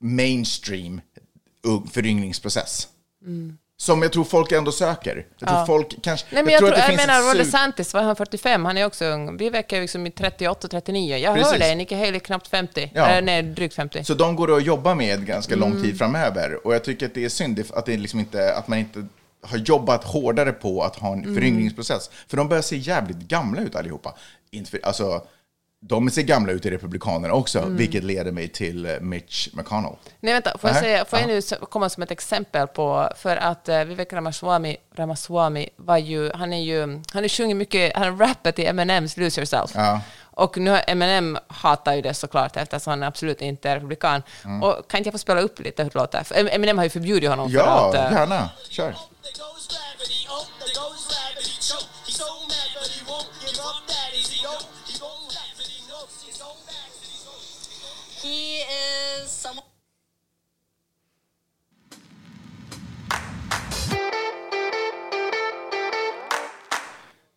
mainstream 0.00 1.00
föryngringsprocess. 1.92 2.88
Som 3.76 4.02
jag 4.02 4.12
tror 4.12 4.24
folk 4.24 4.52
ändå 4.52 4.72
söker. 4.72 5.26
Jag 5.38 5.48
tror 5.48 5.66
folk 5.66 6.02
kanske... 6.02 6.26
Nej, 6.30 6.42
men 6.44 6.52
jag, 6.52 6.58
tror, 6.58 6.68
att 6.68 6.74
det 6.74 6.80
jag 6.80 6.88
finns 6.88 7.06
menar 7.06 7.22
Ron 7.22 7.36
DeSantis, 7.36 7.94
var 7.94 8.02
han 8.02 8.16
45? 8.16 8.64
Han 8.64 8.76
är 8.78 8.86
också 8.86 9.04
ung. 9.04 9.36
Vi 9.36 9.50
verkar 9.50 9.80
liksom 9.80 10.06
i 10.06 10.10
38-39. 10.10 11.16
Jag 11.16 11.34
Precis. 11.34 11.52
hör 11.52 11.58
dig, 11.58 11.76
Nikki 11.76 11.94
Haley 11.94 12.20
knappt 12.20 12.48
50. 12.48 12.90
Ja. 12.94 13.06
Eller 13.06 13.22
nej, 13.22 13.42
drygt 13.42 13.74
50. 13.74 14.04
Så 14.04 14.14
de 14.14 14.36
går 14.36 14.56
att 14.56 14.64
jobba 14.64 14.94
med 14.94 15.26
ganska 15.26 15.54
Mm. 15.54 15.70
lång 15.72 15.82
tid 15.82 15.98
framöver. 15.98 16.66
Och 16.66 16.74
jag 16.74 16.84
tycker 16.84 17.06
att 17.06 17.14
det 17.14 17.24
är 17.24 17.28
synd 17.28 17.64
att, 17.74 17.86
det 17.86 17.96
liksom 17.96 18.20
inte, 18.20 18.54
att 18.54 18.68
man 18.68 18.78
inte 18.78 19.06
har 19.42 19.58
jobbat 19.58 20.04
hårdare 20.04 20.52
på 20.52 20.82
att 20.82 20.96
ha 20.96 21.12
en 21.12 21.22
Mm. 21.22 21.34
föryngringsprocess. 21.34 22.10
För 22.28 22.36
de 22.36 22.48
börjar 22.48 22.62
se 22.62 22.76
jävligt 22.76 23.18
gamla 23.18 23.60
ut 23.60 23.76
allihopa. 23.76 24.14
Inte 24.50 24.70
för, 24.70 24.80
alltså, 24.82 25.22
de 25.82 26.10
ser 26.10 26.22
gamla 26.22 26.52
ut 26.52 26.66
i 26.66 26.70
Republikanerna 26.70 27.34
också, 27.34 27.58
Mm. 27.58 27.76
vilket 27.76 28.04
leder 28.04 28.32
mig 28.32 28.48
till 28.48 28.86
eh, 28.86 28.92
Mitch 29.00 29.48
McConnell. 29.52 29.92
Nej, 30.20 30.32
vänta, 30.34 30.58
får 30.58 30.70
jag, 30.70 30.78
säga, 30.78 31.04
får 31.04 31.18
jag 31.18 31.30
Ja. 31.30 31.34
nu 31.34 31.66
komma 31.66 31.88
som 31.88 32.02
ett 32.02 32.10
exempel 32.10 32.66
på, 32.66 33.08
för 33.16 33.36
att 33.36 33.68
uh, 33.68 33.84
Vivek 33.84 34.12
Ramaswamy, 34.12 34.76
Ramaswamy 34.94 35.68
var 35.76 35.96
ju, 35.98 36.32
han 36.34 36.52
är 36.52 36.62
ju, 36.62 36.80
han 37.12 37.22
har 37.22 37.28
sjungit 37.28 37.56
mycket, 37.56 37.92
han 37.96 38.02
har 38.08 38.26
rappat 38.26 38.58
i 38.58 38.66
Eminems 38.66 39.16
Lose 39.16 39.40
Yourself. 39.40 39.70
Ja. 39.74 40.00
Och 40.22 40.58
nu 40.58 40.70
har 40.70 40.84
Eminem 40.86 41.38
hatar 41.48 41.94
ju 41.94 42.02
det 42.02 42.14
såklart 42.14 42.56
eftersom 42.56 42.90
han 42.90 43.02
absolut 43.02 43.42
inte 43.42 43.70
är 43.70 43.74
republikan. 43.74 44.22
Mm. 44.44 44.62
Och 44.62 44.90
kan 44.90 44.98
inte 44.98 45.08
jag 45.08 45.14
få 45.14 45.18
spela 45.18 45.40
upp 45.40 45.60
lite 45.60 45.82
hur 45.82 45.90
det 45.90 45.98
låter? 45.98 46.54
Eminem 46.54 46.78
har 46.78 46.84
ju 46.84 46.90
förbjudit 46.90 47.30
honom 47.30 47.50
Ja, 47.50 47.90
för 47.92 47.98
att... 47.98 48.12
eh, 48.12 48.18
gärna. 48.18 48.50
Kör. 48.70 48.94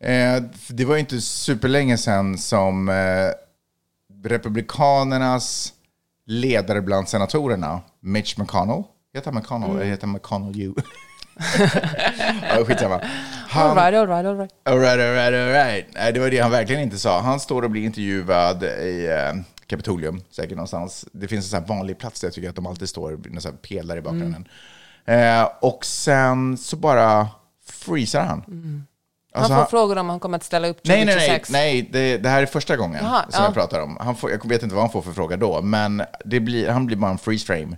Eh, 0.04 0.44
det 0.68 0.86
var 0.86 0.96
ju 0.96 1.00
inte 1.00 1.22
superlänge 1.22 1.98
sedan 1.98 2.38
som 2.38 2.90
eh, 2.90 3.30
Republikanernas 4.24 5.74
ledare 6.26 6.82
bland 6.82 7.10
senatorerna, 7.10 7.82
Mitch 8.00 8.38
McConnell, 8.38 8.84
heter 9.14 9.32
han 9.32 9.36
McConnell 9.36 9.72
eller 9.72 9.86
heter 9.86 10.08
han 10.08 10.14
McConnell 10.14 10.62
you? 10.62 10.74
ja, 12.58 12.66
skitsamma. 12.66 13.02
Han, 13.50 13.70
All 13.70 13.76
right, 13.76 14.00
all 14.00 14.08
right, 14.08 14.26
all 14.26 14.38
right. 14.38 14.52
All 14.64 14.80
right, 14.80 15.00
all 15.00 15.14
right, 15.14 15.34
all 15.34 15.54
right. 15.54 15.88
Nej, 15.94 16.14
det 16.14 16.20
var 16.20 16.30
det 16.30 16.40
han 16.40 16.52
verkligen 16.52 16.82
inte 16.82 16.98
sa. 16.98 17.22
Han 17.22 17.40
står 17.40 17.62
och 17.62 17.72
blir 17.72 17.84
intervjuad 17.84 18.64
i 18.64 19.06
eh, 19.06 19.42
Kapitolium, 19.68 20.22
säkert 20.32 20.56
någonstans. 20.56 21.06
Det 21.12 21.28
finns 21.28 21.46
en 21.46 21.50
sån 21.50 21.60
här 21.60 21.68
vanlig 21.78 21.98
plats 21.98 22.22
där 22.22 22.28
jag 22.28 22.34
tycker 22.34 22.50
att 22.50 22.56
de 22.56 22.68
alltid 22.68 22.90
står, 22.90 23.12
en 23.14 23.42
sån 23.42 23.52
här 23.52 23.58
pelare 23.58 24.00
i 24.00 24.02
bakgrunden. 24.02 24.48
Eh, 25.06 25.50
och 25.62 25.86
sen 25.86 26.58
så 26.58 26.76
bara 26.76 27.28
freezar 27.66 28.26
han. 28.26 28.44
Alltså, 29.34 29.54
han 29.54 29.66
får 29.66 29.70
frågor 29.70 29.98
om 29.98 30.10
han 30.10 30.20
kommer 30.20 30.38
att 30.38 30.44
ställa 30.44 30.68
upp 30.68 30.80
Nej, 30.84 30.98
nej, 30.98 31.06
nej, 31.06 31.16
2026. 31.16 31.52
nej 31.52 31.90
det, 31.92 32.18
det 32.18 32.30
här 32.30 32.42
är 32.42 32.46
första 32.46 32.78
gången 32.78 33.04
Jaha, 33.04 33.22
som 33.22 33.42
ja. 33.42 33.46
jag 33.46 33.54
pratar 33.54 33.82
om. 33.82 33.98
Han 34.00 34.16
får, 34.16 34.32
jag 34.32 34.50
vet 34.50 34.64
inte 34.64 34.76
vad 34.76 34.84
han 34.84 34.92
får 34.92 35.02
för 35.02 35.12
fråga 35.12 35.38
då, 35.38 35.62
men 35.62 36.04
det 36.26 36.40
blir, 36.40 36.70
han 36.70 36.86
blir 36.86 36.98
bara 36.98 37.12
en 37.12 37.18
freeze 37.18 37.46
frame. 37.46 37.78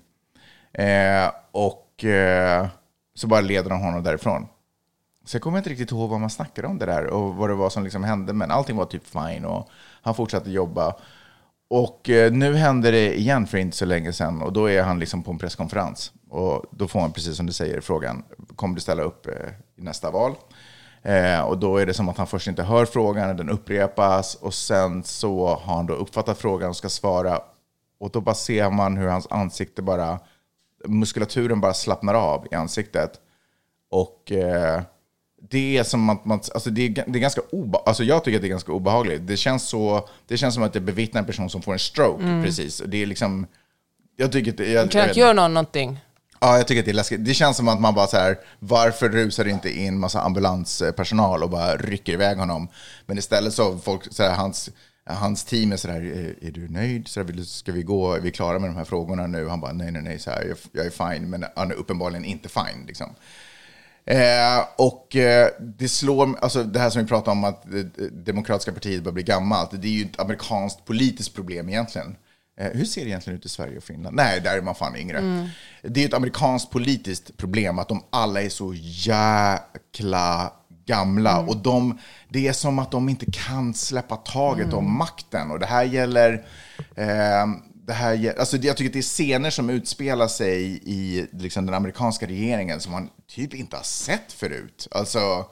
Eh, 0.73 1.31
och 1.51 2.05
eh, 2.05 2.67
så 3.15 3.27
bara 3.27 3.41
leder 3.41 3.69
han 3.69 3.81
honom 3.81 4.03
därifrån. 4.03 4.47
Så 5.25 5.35
jag 5.35 5.41
kommer 5.41 5.57
inte 5.57 5.69
riktigt 5.69 5.91
ihåg 5.91 6.09
vad 6.09 6.19
man 6.19 6.29
snackade 6.29 6.67
om 6.67 6.77
det 6.77 6.85
där 6.85 7.05
och 7.05 7.35
vad 7.35 7.49
det 7.49 7.55
var 7.55 7.69
som 7.69 7.83
liksom 7.83 8.03
hände, 8.03 8.33
men 8.33 8.51
allting 8.51 8.77
var 8.77 8.85
typ 8.85 9.07
fine 9.07 9.45
och 9.45 9.69
han 10.01 10.15
fortsatte 10.15 10.51
jobba. 10.51 10.95
Och 11.67 12.09
eh, 12.09 12.31
nu 12.31 12.53
hände 12.53 12.91
det 12.91 13.19
igen 13.19 13.47
för 13.47 13.57
inte 13.57 13.77
så 13.77 13.85
länge 13.85 14.13
sedan 14.13 14.41
och 14.41 14.53
då 14.53 14.69
är 14.69 14.83
han 14.83 14.99
liksom 14.99 15.23
på 15.23 15.31
en 15.31 15.37
presskonferens. 15.37 16.11
Och 16.29 16.65
då 16.71 16.87
får 16.87 16.99
han, 16.99 17.11
precis 17.11 17.37
som 17.37 17.45
du 17.45 17.53
säger, 17.53 17.81
frågan, 17.81 18.23
kommer 18.55 18.75
du 18.75 18.81
ställa 18.81 19.03
upp 19.03 19.27
eh, 19.27 19.33
i 19.77 19.81
nästa 19.81 20.11
val? 20.11 20.35
Eh, 21.05 21.41
och 21.41 21.57
då 21.57 21.77
är 21.77 21.85
det 21.85 21.93
som 21.93 22.09
att 22.09 22.17
han 22.17 22.27
först 22.27 22.47
inte 22.47 22.63
hör 22.63 22.85
frågan, 22.85 23.37
den 23.37 23.49
upprepas 23.49 24.35
och 24.35 24.53
sen 24.53 25.03
så 25.03 25.47
har 25.47 25.75
han 25.75 25.85
då 25.85 25.93
uppfattat 25.93 26.37
frågan 26.37 26.69
och 26.69 26.75
ska 26.75 26.89
svara. 26.89 27.39
Och 27.99 28.11
då 28.11 28.21
bara 28.21 28.35
ser 28.35 28.69
man 28.69 28.97
hur 28.97 29.07
hans 29.07 29.27
ansikte 29.29 29.81
bara, 29.81 30.19
muskulaturen 30.85 31.61
bara 31.61 31.73
slappnar 31.73 32.13
av 32.13 32.47
i 32.51 32.55
ansiktet. 32.55 33.11
Och 33.91 34.31
eh, 34.31 34.81
det 35.49 35.77
är 35.77 35.83
som 35.83 36.09
att 36.09 36.25
man, 36.25 36.39
alltså 36.53 36.69
det 36.69 36.81
är, 36.81 36.89
det 36.89 37.19
är 37.19 37.21
ganska 37.21 37.41
obe, 37.51 37.77
alltså 37.85 38.03
jag 38.03 38.23
tycker 38.23 38.37
att 38.37 38.41
det 38.41 38.47
är 38.47 38.49
ganska 38.49 38.71
obehagligt. 38.71 39.27
Det 39.27 39.37
känns, 39.37 39.69
så, 39.69 40.09
det 40.27 40.37
känns 40.37 40.53
som 40.53 40.63
att 40.63 40.73
det 40.73 40.81
bevittnar 40.81 41.19
en 41.21 41.25
person 41.25 41.49
som 41.49 41.61
får 41.61 41.73
en 41.73 41.79
stroke, 41.79 42.41
precis. 42.45 42.79
Och 42.79 42.89
det 42.89 43.01
är 43.01 43.05
liksom, 43.05 43.47
jag 44.15 44.31
tycker 44.31 44.51
att 44.51 44.57
det, 44.57 44.71
jag, 44.71 44.91
Kan 44.91 45.01
jag, 45.01 45.09
inte 45.09 45.19
göra 45.19 45.33
någon 45.33 45.53
någonting? 45.53 45.99
Ja, 46.45 46.57
jag 46.57 46.67
tycker 46.67 46.81
att 46.81 46.85
det 46.85 46.91
är 46.91 46.95
läskigt. 46.95 47.25
Det 47.25 47.33
känns 47.33 47.57
som 47.57 47.67
att 47.67 47.81
man 47.81 47.93
bara 47.93 48.07
så 48.07 48.17
här, 48.17 48.37
varför 48.59 49.09
rusar 49.09 49.43
det 49.43 49.49
inte 49.49 49.79
in 49.79 49.99
massa 49.99 50.21
ambulanspersonal 50.21 51.43
och 51.43 51.49
bara 51.49 51.77
rycker 51.77 52.13
iväg 52.13 52.37
honom? 52.37 52.67
Men 53.05 53.17
istället 53.17 53.53
så 53.53 53.71
har 53.71 53.77
folk, 53.77 54.13
så 54.13 54.23
här, 54.23 54.35
hans, 54.35 54.69
hans 55.05 55.43
team 55.45 55.71
är 55.71 55.77
så 55.77 55.87
där, 55.87 56.01
är, 56.01 56.35
är 56.41 56.51
du 56.51 56.67
nöjd? 56.67 57.07
Så 57.07 57.23
här, 57.23 57.43
ska 57.43 57.71
vi 57.71 57.83
gå, 57.83 58.13
är 58.13 58.19
vi 58.19 58.31
klara 58.31 58.59
med 58.59 58.69
de 58.69 58.75
här 58.75 58.85
frågorna 58.85 59.27
nu? 59.27 59.47
Han 59.47 59.61
bara, 59.61 59.73
nej, 59.73 59.91
nej, 59.91 60.01
nej, 60.01 60.19
så 60.19 60.31
här, 60.31 60.43
jag, 60.43 60.57
jag 60.71 60.85
är 60.85 61.13
fine, 61.13 61.29
men 61.29 61.45
han 61.55 61.71
är 61.71 61.75
uppenbarligen 61.75 62.25
inte 62.25 62.49
fine. 62.49 62.85
Liksom. 62.87 63.15
Eh, 64.05 64.65
och 64.77 65.15
eh, 65.15 65.49
det 65.59 65.89
slår, 65.89 66.35
alltså 66.41 66.63
det 66.63 66.79
här 66.79 66.89
som 66.89 67.01
vi 67.01 67.07
pratar 67.07 67.31
om 67.31 67.43
att 67.43 67.63
det 67.71 68.09
demokratiska 68.09 68.71
partiet 68.71 69.03
börjar 69.03 69.13
bli 69.13 69.23
gammalt, 69.23 69.81
det 69.81 69.87
är 69.87 69.91
ju 69.91 70.05
ett 70.05 70.19
amerikanskt 70.19 70.85
politiskt 70.85 71.35
problem 71.35 71.69
egentligen. 71.69 72.15
Eh, 72.57 72.71
hur 72.71 72.85
ser 72.85 73.01
det 73.01 73.07
egentligen 73.07 73.39
ut 73.39 73.45
i 73.45 73.49
Sverige 73.49 73.77
och 73.77 73.83
Finland? 73.83 74.15
Nej, 74.15 74.41
där 74.41 74.57
är 74.57 74.61
man 74.61 74.75
fan 74.75 74.95
yngre. 74.95 75.49
Det 75.81 76.03
är 76.03 76.07
ett 76.07 76.13
amerikanskt 76.13 76.71
politiskt 76.71 77.37
problem 77.37 77.79
att 77.79 77.89
de 77.89 78.03
alla 78.09 78.41
är 78.41 78.49
så 78.49 78.73
jäkla 78.77 80.53
gamla. 80.85 81.39
Och 81.39 81.57
de, 81.57 81.99
det 82.29 82.47
är 82.47 82.53
som 82.53 82.79
att 82.79 82.91
de 82.91 83.09
inte 83.09 83.25
kan 83.31 83.73
släppa 83.73 84.15
taget 84.15 84.73
om 84.73 84.97
makten. 84.97 85.51
Och 85.51 85.59
det 85.59 85.65
här 85.65 85.83
gäller... 85.83 86.45
Eh, 86.95 87.45
det 87.87 87.93
här, 87.93 88.39
alltså 88.39 88.57
jag 88.57 88.77
tycker 88.77 88.89
att 88.89 88.93
det 88.93 88.99
är 88.99 89.03
scener 89.03 89.49
som 89.49 89.69
utspelar 89.69 90.27
sig 90.27 90.79
i 90.83 91.27
liksom 91.31 91.65
den 91.65 91.75
amerikanska 91.75 92.27
regeringen 92.27 92.79
som 92.79 92.91
man 92.91 93.09
typ 93.27 93.53
inte 93.53 93.75
har 93.75 93.83
sett 93.83 94.31
förut. 94.31 94.87
Alltså, 94.91 95.45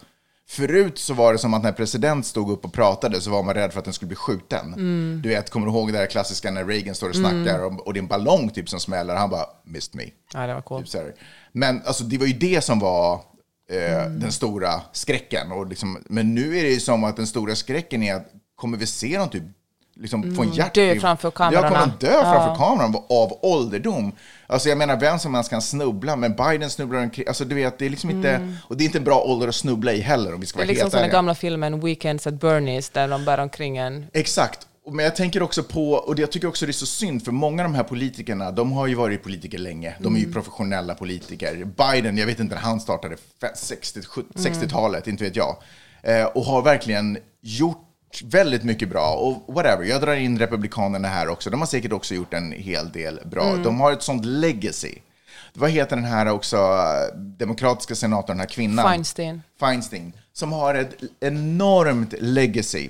förut 0.54 0.97
så 0.97 1.14
var 1.14 1.34
det 1.34 1.39
som 1.39 1.54
att 1.54 1.64
när 1.64 1.72
president 1.72 2.26
stod 2.26 2.51
upp 2.51 2.66
och 2.66 2.74
pratade 2.74 3.22
så 3.22 3.30
var 3.32 3.43
man 3.43 3.54
rädd 3.54 3.72
för 3.72 3.80
att 3.80 3.86
den 3.86 3.93
skulle 3.93 4.08
bli 4.08 4.16
skjuten. 4.16 4.74
Du 5.22 5.30
vet, 5.30 5.49
kommer 5.49 5.68
du 5.68 5.74
ihåg 5.74 5.91
det 5.91 5.97
här 5.97 6.06
klassiska 6.06 6.51
när 6.51 6.66
Reagan 6.66 6.95
står 6.95 7.10
och 7.10 7.16
snackar 7.16 7.66
och, 7.66 7.88
och 7.88 7.93
det 7.93 7.97
är 7.97 8.01
en 8.01 8.08
ballong 8.08 8.49
typ 8.49 8.70
som 8.70 8.80
smäller 8.80 9.16
han 9.16 9.30
bara 9.30 9.45
“missed 9.66 9.95
me”. 9.95 10.04
Ja, 10.34 10.47
det 10.47 10.54
var 10.54 10.62
coolt. 10.62 10.91
Typ. 10.91 11.01
Men 11.51 11.82
alltså, 11.86 12.04
det 12.04 12.18
var 12.18 12.26
ju 12.26 12.34
det 12.34 12.64
som 12.64 12.80
var 12.80 13.14
eh, 13.70 14.10
den 14.10 14.32
stora 14.32 14.82
skräcken. 14.91 15.51
Och 15.51 15.68
liksom, 15.68 15.97
men 16.10 16.36
nu 16.36 16.58
är 16.58 16.64
det 16.64 16.70
ju 16.70 16.80
som 16.80 17.04
att 17.04 17.16
den 17.16 17.28
stora 17.28 17.56
skräcken 17.56 18.04
är 18.04 18.16
att 18.16 18.28
kommer 18.56 18.78
vi 18.78 18.86
se 18.86 19.18
någon 19.18 19.30
typ 19.30 19.43
liksom, 19.95 20.35
få 20.35 20.41
en 20.41 20.51
hjärt... 20.53 20.73
dö 20.75 20.99
framför 20.99 21.31
kamerorna. 21.31 21.67
Ja, 21.67 21.73
kommer 21.79 21.93
dö 21.99 22.21
framför 22.21 22.55
kameran 22.55 22.95
av 23.09 23.39
ålderdom? 23.41 24.11
Alltså 24.47 24.69
jag 24.69 24.77
menar, 24.77 24.99
vem 24.99 25.19
som 25.19 25.33
helst 25.33 25.49
kan 25.49 25.61
snubbla, 25.61 26.15
men 26.15 26.35
Biden 26.35 26.69
snubblar 26.69 26.99
omkring. 26.99 27.27
Alltså 27.27 27.45
du 27.45 27.55
vet, 27.55 27.79
det 27.79 27.85
är 27.85 27.89
liksom 27.89 28.09
inte... 28.09 28.53
Och 28.67 28.77
det 28.77 28.83
är 28.83 28.85
inte 28.85 28.97
en 28.97 29.03
bra 29.03 29.19
ålder 29.21 29.47
att 29.47 29.55
snubbla 29.55 29.93
i 29.93 29.99
heller, 30.01 30.33
om 30.33 30.39
vi 30.39 30.45
ska 30.45 30.57
Det 30.59 30.63
är 30.63 30.65
vara 30.65 30.69
liksom 30.69 30.83
helt 30.85 30.91
som 30.91 30.97
den 30.97 31.03
ärliga. 31.03 31.13
gamla 31.17 31.35
filmen 31.35 31.79
Weekends 31.79 32.27
at 32.27 32.33
Bernie's 32.33 32.89
där 32.93 33.07
de 33.07 33.25
bär 33.25 33.37
omkring 33.37 33.77
en... 33.77 34.05
Exakt. 34.13 34.67
Men 34.91 35.05
jag 35.05 35.15
tänker 35.15 35.43
också 35.43 35.63
på, 35.63 35.91
och 35.93 36.19
jag 36.19 36.31
tycker 36.31 36.47
också 36.47 36.65
det 36.65 36.69
är 36.69 36.73
så 36.73 36.85
synd, 36.85 37.25
för 37.25 37.31
många 37.31 37.63
av 37.63 37.69
de 37.71 37.75
här 37.75 37.83
politikerna, 37.83 38.51
de 38.51 38.71
har 38.71 38.87
ju 38.87 38.95
varit 38.95 39.23
politiker 39.23 39.57
länge. 39.57 39.95
De 39.99 40.15
är 40.15 40.19
ju 40.19 40.33
professionella 40.33 40.95
politiker. 40.95 41.65
Biden, 41.65 42.17
jag 42.17 42.25
vet 42.25 42.39
inte 42.39 42.55
när 42.55 42.61
han 42.61 42.79
startade, 42.79 43.15
fe- 43.41 43.55
60, 43.55 44.01
70, 44.01 44.27
60-talet, 44.35 45.07
inte 45.07 45.23
vet 45.23 45.35
jag. 45.35 45.55
Eh, 46.03 46.23
och 46.25 46.43
har 46.45 46.61
verkligen 46.61 47.17
gjort 47.41 47.77
väldigt 48.22 48.64
mycket 48.64 48.89
bra. 48.89 49.14
Och 49.16 49.53
whatever, 49.53 49.84
jag 49.84 50.01
drar 50.01 50.16
in 50.16 50.39
republikanerna 50.39 51.07
här 51.07 51.28
också. 51.28 51.49
De 51.49 51.59
har 51.59 51.68
säkert 51.68 51.91
också 51.91 52.16
gjort 52.16 52.34
en 52.34 52.51
hel 52.51 52.91
del 52.91 53.20
bra. 53.26 53.55
De 53.55 53.80
har 53.80 53.91
ett 53.91 54.03
sånt 54.03 54.26
legacy. 54.26 54.95
Vad 55.53 55.70
heter 55.70 55.95
den 55.95 56.05
här 56.05 56.28
också, 56.28 56.78
demokratiska 57.16 57.95
senatorn, 57.95 58.38
den 58.38 58.39
här 58.39 58.47
kvinnan? 58.47 58.86
Feinstein. 58.86 59.41
Feinstein, 59.59 60.14
som 60.34 60.51
har 60.51 60.76
ett 60.76 60.95
enormt 61.20 62.14
legacy. 62.20 62.89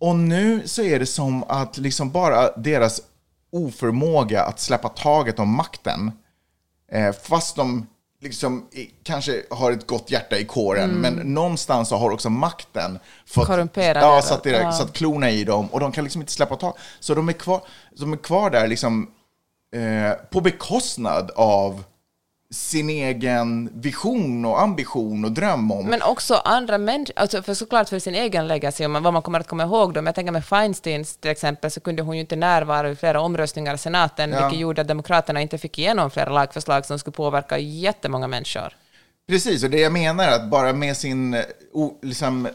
Och 0.00 0.16
nu 0.16 0.68
så 0.68 0.82
är 0.82 0.98
det 0.98 1.06
som 1.06 1.44
att 1.48 1.78
liksom 1.78 2.10
bara 2.10 2.56
deras 2.56 3.00
oförmåga 3.52 4.42
att 4.42 4.60
släppa 4.60 4.88
taget 4.88 5.38
om 5.38 5.48
makten, 5.48 6.12
eh, 6.92 7.12
fast 7.12 7.56
de 7.56 7.86
liksom 8.20 8.66
kanske 9.02 9.42
har 9.50 9.72
ett 9.72 9.86
gott 9.86 10.10
hjärta 10.10 10.38
i 10.38 10.44
kåren, 10.44 10.90
men 10.90 11.14
någonstans 11.14 11.88
så 11.88 11.96
har 11.96 12.10
också 12.10 12.30
makten 12.30 12.98
fått 13.26 13.46
Korrumperade 13.46 14.00
ja, 14.00 14.22
satt, 14.22 14.42
det, 14.42 14.50
Ja. 14.50 14.72
satt 14.72 14.92
klorna 14.92 15.30
i 15.30 15.44
dem 15.44 15.66
och 15.66 15.80
de 15.80 15.92
kan 15.92 16.04
liksom 16.04 16.22
inte 16.22 16.32
släppa 16.32 16.56
tag. 16.56 16.74
Så 17.00 17.14
de 17.14 17.28
är 17.28 17.32
kvar, 17.32 17.60
de 17.98 18.12
är 18.12 18.16
kvar 18.16 18.50
där 18.50 18.66
liksom 18.68 19.10
eh, 19.74 20.12
på 20.30 20.40
bekostnad 20.40 21.30
av 21.36 21.84
sin 22.50 22.90
egen 22.90 23.70
vision 23.74 24.44
och 24.44 24.60
ambition 24.60 25.24
och 25.24 25.32
dröm 25.32 25.70
om. 25.72 25.86
Men 25.86 26.02
också 26.02 26.34
andra 26.34 26.78
människor, 26.78 27.12
alltså 27.16 27.42
för 27.42 27.54
såklart 27.54 27.88
för 27.88 27.98
sin 27.98 28.14
egen 28.14 28.48
legacy, 28.48 28.84
och 28.86 28.90
vad 29.02 29.12
man 29.12 29.22
kommer 29.22 29.40
att 29.40 29.48
komma 29.48 29.62
ihåg 29.62 29.94
då. 29.94 30.00
Men 30.00 30.06
jag 30.06 30.14
tänker 30.14 30.32
med 30.32 30.44
Feinstein 30.44 31.04
till 31.20 31.30
exempel, 31.30 31.70
så 31.70 31.80
kunde 31.80 32.02
hon 32.02 32.14
ju 32.14 32.20
inte 32.20 32.36
närvara 32.36 32.90
i 32.90 32.96
flera 32.96 33.20
omröstningar 33.20 33.74
i 33.74 33.78
senaten, 33.78 34.30
Ja. 34.32 34.40
vilket 34.42 34.60
gjorde 34.60 34.80
att 34.82 34.88
Demokraterna 34.88 35.40
inte 35.40 35.58
fick 35.58 35.78
igenom 35.78 36.10
flera 36.10 36.30
lagförslag 36.30 36.86
som 36.86 36.98
skulle 36.98 37.14
påverka 37.14 37.58
jättemånga 37.58 38.26
människor. 38.26 38.72
Precis, 39.28 39.64
och 39.64 39.70
det 39.70 39.80
jag 39.80 39.92
menar 39.92 40.24
är 40.24 40.32
att 40.36 40.50
bara 40.50 40.72
med 40.72 40.96
sin... 40.96 41.34
eh, 41.34 41.42
liksom, 42.02 42.48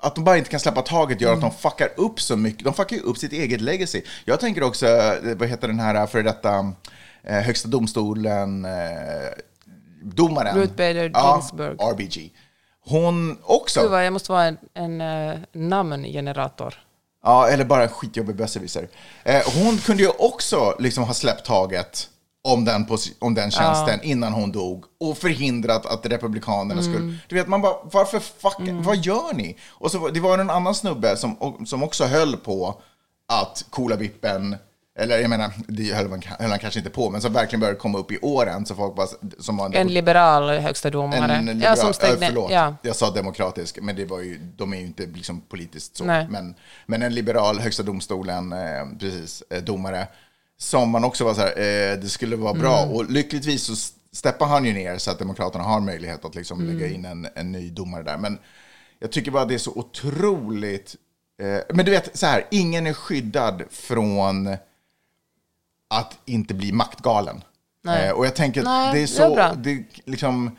att 0.00 0.14
de 0.14 0.24
bara 0.24 0.38
inte 0.38 0.50
kan 0.50 0.60
släppa 0.60 0.82
taget 0.82 1.20
gör 1.20 1.32
att 1.32 1.40
de 1.40 1.50
fuckar 1.50 1.88
upp 1.96 2.20
så 2.20 2.36
mycket. 2.36 2.64
De 2.64 2.74
fuckar 2.74 2.96
ju 2.96 3.02
upp 3.02 3.18
sitt 3.18 3.32
eget 3.32 3.60
legacy. 3.60 4.02
Jag 4.24 4.40
tänker 4.40 4.62
också, 4.62 4.86
eh, 4.86 5.14
vad 5.36 5.48
heter 5.48 5.68
den 5.68 5.80
här 5.80 6.06
före 6.06 6.22
detta 6.22 6.54
eh, 6.58 6.70
högsta 7.24 7.68
domstolen, 7.68 8.64
eh, 8.64 8.70
domaren? 10.02 10.56
Ruth 10.56 10.74
Bader 10.74 11.10
ja, 11.14 11.36
Ginsburg. 11.36 11.80
RBG. 11.80 12.32
Hon 12.86 13.38
också, 13.42 13.80
Gud 13.80 13.90
vad 13.90 14.06
jag 14.06 14.12
måste 14.12 14.32
vara 14.32 14.44
en, 14.44 14.58
en 14.74 15.00
uh, 15.00 15.38
namngenerator. 15.52 16.74
ja, 17.22 17.48
eller 17.48 17.64
bara 17.64 17.82
en 17.82 17.88
skitjobbig 17.88 18.36
besserwisser. 18.36 18.88
Eh, 19.24 19.42
hon 19.54 19.78
kunde 19.78 20.02
ju 20.02 20.08
också 20.08 20.76
liksom 20.78 21.04
ha 21.04 21.14
släppt 21.14 21.46
taget 21.46 22.08
om 22.48 22.64
den, 22.64 22.86
om 23.18 23.34
den 23.34 23.50
tjänsten 23.50 24.02
innan 24.02 24.32
hon 24.32 24.52
dog 24.52 24.84
och 25.00 25.18
förhindrat 25.18 25.86
att 25.86 26.06
republikanerna 26.06 26.82
skulle... 26.82 27.18
Du 27.28 27.34
vet, 27.34 27.48
man 27.48 27.62
bara, 27.62 27.76
varför 27.82 28.20
fuck, 28.20 28.56
vad 28.58 28.96
gör 28.96 29.34
ni? 29.34 29.56
Och 29.68 29.90
så, 29.90 30.08
det 30.08 30.20
var 30.20 30.38
en 30.38 30.50
annan 30.50 30.74
snubbe 30.74 31.16
som, 31.16 31.56
som 31.66 31.82
också 31.82 32.04
höll 32.04 32.36
på 32.36 32.82
att 33.28 33.64
coola 33.70 33.96
vippen, 33.96 34.56
eller 34.98 35.18
jag 35.18 35.30
menar, 35.30 35.52
det 35.68 35.94
höll, 35.94 36.08
man, 36.08 36.22
höll 36.38 36.50
han 36.50 36.58
kanske 36.58 36.80
inte 36.80 36.90
på, 36.90 37.10
men 37.10 37.20
som 37.20 37.32
verkligen 37.32 37.60
började 37.60 37.78
komma 37.78 37.98
upp 37.98 38.12
i 38.12 38.18
åren, 38.22 38.66
så 38.66 38.74
folk 38.74 38.96
bara, 38.96 39.06
som 39.38 39.56
var 39.56 39.74
En 39.74 39.88
liberal 39.88 40.48
högsta 40.58 40.90
domare. 40.90 41.32
en 41.34 41.46
ja, 41.46 41.52
liberal, 41.52 41.76
som 41.76 41.94
steg 41.94 42.10
äh, 42.22 42.28
förlåt, 42.28 42.50
ja. 42.50 42.76
jag 42.82 42.96
sa 42.96 43.10
demokratisk, 43.10 43.78
men 43.82 43.96
det 43.96 44.04
var 44.04 44.20
ju, 44.20 44.38
de 44.56 44.72
är 44.72 44.76
ju 44.76 44.86
inte 44.86 45.06
liksom 45.06 45.40
politiskt 45.40 45.96
så. 45.96 46.04
Nej. 46.04 46.26
Men, 46.30 46.54
men 46.86 47.02
en 47.02 47.14
liberal 47.14 47.58
högsta 47.60 47.82
domstolen, 47.82 48.52
eh, 48.52 48.98
precis, 49.00 49.42
eh, 49.50 49.62
domare, 49.62 50.06
som 50.58 50.90
man 50.90 51.04
också 51.04 51.24
var 51.24 51.34
så 51.34 51.40
här, 51.40 51.50
eh, 51.58 51.98
det 51.98 52.08
skulle 52.08 52.36
vara 52.36 52.54
bra. 52.54 52.82
Mm. 52.82 52.94
Och 52.94 53.10
lyckligtvis 53.10 53.62
så 53.62 53.92
steppar 54.12 54.46
han 54.46 54.64
ju 54.64 54.72
ner 54.72 54.98
så 54.98 55.10
att 55.10 55.18
Demokraterna 55.18 55.64
har 55.64 55.80
möjlighet 55.80 56.24
att 56.24 56.34
liksom 56.34 56.60
Mm. 56.60 56.74
lägga 56.74 56.94
in 56.94 57.04
en, 57.04 57.28
en 57.34 57.52
ny 57.52 57.70
domare 57.70 58.02
där. 58.02 58.16
Men 58.18 58.38
jag 58.98 59.12
tycker 59.12 59.30
bara 59.30 59.44
det 59.44 59.54
är 59.54 59.58
så 59.58 59.72
otroligt... 59.74 60.94
Eh, 61.42 61.74
men 61.74 61.84
du 61.84 61.90
vet, 61.90 62.16
så 62.18 62.26
här, 62.26 62.46
ingen 62.50 62.86
är 62.86 62.92
skyddad 62.92 63.62
från 63.70 64.56
att 65.94 66.18
inte 66.24 66.54
bli 66.54 66.72
maktgalen. 66.72 67.44
Eh, 67.88 68.10
och 68.10 68.26
jag 68.26 68.36
tänker 68.36 68.60
att 68.60 68.64
Nej, 68.66 68.92
det 68.92 68.98
är 68.98 69.00
det 69.00 69.02
är 69.02 69.06
så... 69.06 69.56
Det 69.56 69.70
är 69.70 69.84
liksom, 70.04 70.56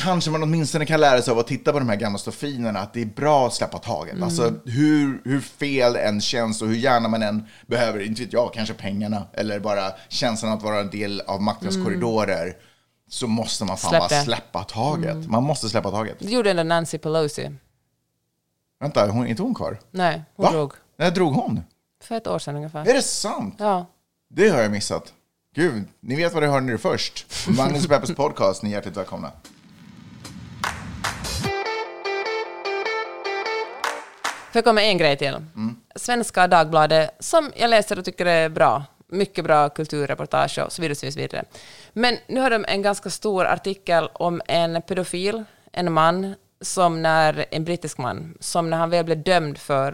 kanske 0.00 0.30
man 0.30 0.42
åtminstone 0.42 0.86
kan 0.86 1.00
lära 1.00 1.22
sig 1.22 1.32
av 1.32 1.38
att 1.38 1.46
titta 1.46 1.72
på 1.72 1.78
de 1.78 1.88
här 1.88 1.96
gamla 1.96 2.18
stofinerna, 2.18 2.80
att 2.80 2.92
det 2.92 3.02
är 3.02 3.06
bra 3.06 3.46
att 3.46 3.54
släppa 3.54 3.78
taget. 3.78 4.12
Mm. 4.12 4.24
Alltså 4.24 4.52
hur, 4.64 5.20
hur 5.24 5.40
fel 5.40 5.96
en 5.96 6.20
känns 6.20 6.62
och 6.62 6.68
hur 6.68 6.76
gärna 6.76 7.08
man 7.08 7.22
än 7.22 7.46
behöver, 7.66 8.00
inte 8.00 8.22
vet 8.22 8.32
jag, 8.32 8.52
kanske 8.54 8.74
pengarna 8.74 9.26
eller 9.32 9.60
bara 9.60 9.92
känslan 10.08 10.52
att 10.52 10.62
vara 10.62 10.80
en 10.80 10.90
del 10.90 11.20
av 11.20 11.42
maktens 11.42 11.76
korridorer, 11.84 12.56
så 13.08 13.26
måste 13.26 13.64
man 13.64 13.76
fan 13.76 13.94
Mm. 13.94 14.08
Släpp 14.08 14.08
bara 14.08 14.08
det. 14.08 14.14
Mm. 14.14 14.24
släppa 14.24 14.64
taget. 14.64 15.30
Man 15.30 15.42
måste 15.42 15.68
släppa 15.68 15.90
taget. 15.90 16.16
Det 16.18 16.30
gjorde 16.30 16.50
ändå 16.50 16.62
Nancy 16.62 16.98
Pelosi. 16.98 17.50
Vänta, 18.80 19.06
hon, 19.10 19.26
är 19.26 19.30
inte 19.30 19.42
hon 19.42 19.54
kvar? 19.54 19.78
Nej, 19.90 20.22
hon 20.36 20.46
Va? 20.46 20.52
drog. 20.52 20.72
När 20.96 21.10
drog 21.10 21.34
hon? 21.34 21.62
För 22.04 22.14
ett 22.14 22.26
år 22.26 22.38
sedan 22.38 22.56
ungefär. 22.56 22.88
Är 22.88 22.94
det 22.94 23.02
sant? 23.02 23.54
Ja. 23.58 23.86
Det 24.30 24.48
har 24.48 24.62
jag 24.62 24.70
missat. 24.70 25.12
Gud, 25.54 25.84
ni 26.00 26.16
vet 26.16 26.34
vad 26.34 26.42
det 26.42 26.48
hör 26.48 26.60
nu 26.60 26.78
först. 26.78 27.26
Magnus 27.56 27.84
och 27.84 27.90
Peppers 27.90 28.16
podcast, 28.16 28.62
ni 28.62 28.70
är 28.70 28.74
hjärtligt 28.74 28.96
välkomna. 28.96 29.32
För 34.50 34.58
jag 34.58 34.64
kommer 34.64 34.82
en 34.82 34.98
grej 34.98 35.16
till. 35.16 35.36
Svenska 35.96 36.46
Dagbladet, 36.48 37.10
som 37.18 37.52
jag 37.56 37.70
läser 37.70 37.98
och 37.98 38.04
tycker 38.04 38.26
är 38.26 38.48
bra. 38.48 38.84
Mycket 39.08 39.44
bra 39.44 39.68
kulturreportage 39.68 40.58
och 40.58 40.72
så 40.72 40.82
vidare. 40.82 41.12
Så 41.12 41.18
vidare. 41.18 41.44
Men 41.92 42.16
nu 42.26 42.40
har 42.40 42.50
de 42.50 42.64
en 42.68 42.82
ganska 42.82 43.10
stor 43.10 43.44
artikel 43.44 44.08
om 44.12 44.42
en 44.46 44.82
pedofil, 44.82 45.44
en 45.72 45.92
man, 45.92 46.34
som 46.60 47.02
när, 47.02 47.46
en 47.50 47.64
brittisk 47.64 47.98
man, 47.98 48.36
som 48.40 48.70
när 48.70 48.76
han 48.76 48.90
väl 48.90 49.04
blev 49.04 49.22
dömd 49.22 49.58
för 49.58 49.92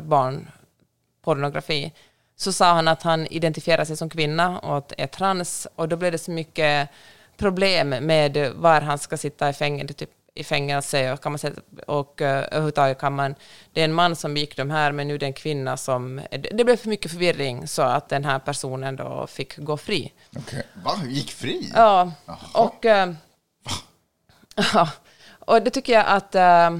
barnpornografi, 1.26 1.92
så 2.36 2.52
sa 2.52 2.74
han 2.74 2.88
att 2.88 3.02
han 3.02 3.26
identifierar 3.26 3.84
sig 3.84 3.96
som 3.96 4.10
kvinna 4.10 4.58
och 4.58 4.78
att 4.78 4.92
är 4.98 5.06
trans, 5.06 5.66
och 5.76 5.88
då 5.88 5.96
blev 5.96 6.12
det 6.12 6.18
så 6.18 6.30
mycket 6.30 6.88
problem 7.36 7.88
med 7.88 8.52
var 8.54 8.80
han 8.80 8.98
ska 8.98 9.16
sitta 9.16 9.48
i 9.48 9.52
fängelse, 9.52 9.94
typ 9.94 10.10
i 10.34 10.44
fängelse 10.44 11.12
och, 11.12 11.20
kan 11.20 11.32
man 11.32 11.38
säga, 11.38 11.54
och 11.86 12.20
uh, 12.20 12.26
överhuvudtaget 12.26 12.98
kan 12.98 13.12
man... 13.12 13.34
Det 13.72 13.80
är 13.80 13.84
en 13.84 13.92
man 13.92 14.16
som 14.16 14.34
begick 14.34 14.56
de 14.56 14.70
här, 14.70 14.92
men 14.92 15.08
nu 15.08 15.14
är 15.14 15.18
det 15.18 15.26
en 15.26 15.32
kvinna 15.32 15.76
som... 15.76 16.20
Det, 16.30 16.38
det 16.38 16.64
blev 16.64 16.76
för 16.76 16.88
mycket 16.88 17.10
förvirring 17.10 17.68
så 17.68 17.82
att 17.82 18.08
den 18.08 18.24
här 18.24 18.38
personen 18.38 18.96
då 18.96 19.26
fick 19.26 19.56
gå 19.56 19.76
fri. 19.76 20.12
Okej. 20.36 20.66
Va? 20.84 21.00
Gick 21.06 21.30
fri? 21.30 21.72
Ja, 21.74 22.12
och... 22.52 22.84
eh, 22.84 23.12
ja, 24.74 24.88
och 25.46 25.62
det 25.62 25.70
tycker 25.70 25.92
jag 25.92 26.04
att... 26.06 26.34
eh, 26.34 26.70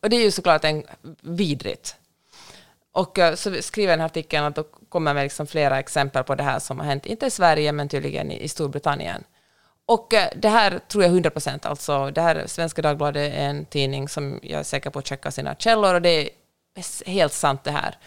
och 0.00 0.10
det 0.10 0.16
är 0.16 0.24
ju 0.24 0.30
såklart 0.30 0.64
en 0.64 0.84
vidrigt. 1.20 1.96
Och 2.96 3.18
eh, 3.18 3.34
så 3.34 3.62
skriver 3.62 3.92
jag 3.92 3.98
den 3.98 4.00
här 4.00 4.06
artikeln 4.06 4.44
att 4.44 4.54
då 4.54 4.64
kommer 4.88 5.14
med 5.14 5.22
liksom 5.22 5.46
flera 5.46 5.78
exempel 5.78 6.24
på 6.24 6.34
det 6.34 6.42
här 6.42 6.58
som 6.58 6.78
har 6.78 6.86
hänt, 6.86 7.06
inte 7.06 7.26
i 7.26 7.30
Sverige, 7.30 7.72
men 7.72 7.88
tydligen 7.88 8.32
i, 8.32 8.48
Storbritannien. 8.48 9.24
Och 9.86 10.14
eh, 10.14 10.28
det 10.36 10.48
här 10.48 10.80
tror 10.88 11.04
jag 11.04 11.10
100 11.10 11.30
procent, 11.30 11.66
alltså 11.66 12.10
det 12.10 12.20
här 12.20 12.44
Svenska 12.46 12.82
Dagbladet 12.82 13.34
är 13.34 13.38
en 13.38 13.64
tidning 13.64 14.08
som 14.08 14.40
jag 14.42 14.60
är 14.60 14.64
säker 14.64 14.90
på 14.90 14.98
att 14.98 15.06
checka 15.06 15.30
sina 15.30 15.54
källor 15.54 15.94
och 15.94 16.02
det 16.02 16.08
är 16.08 16.28
helt 17.06 17.32
sant 17.32 17.64
det 17.64 17.70
här. 17.70 17.98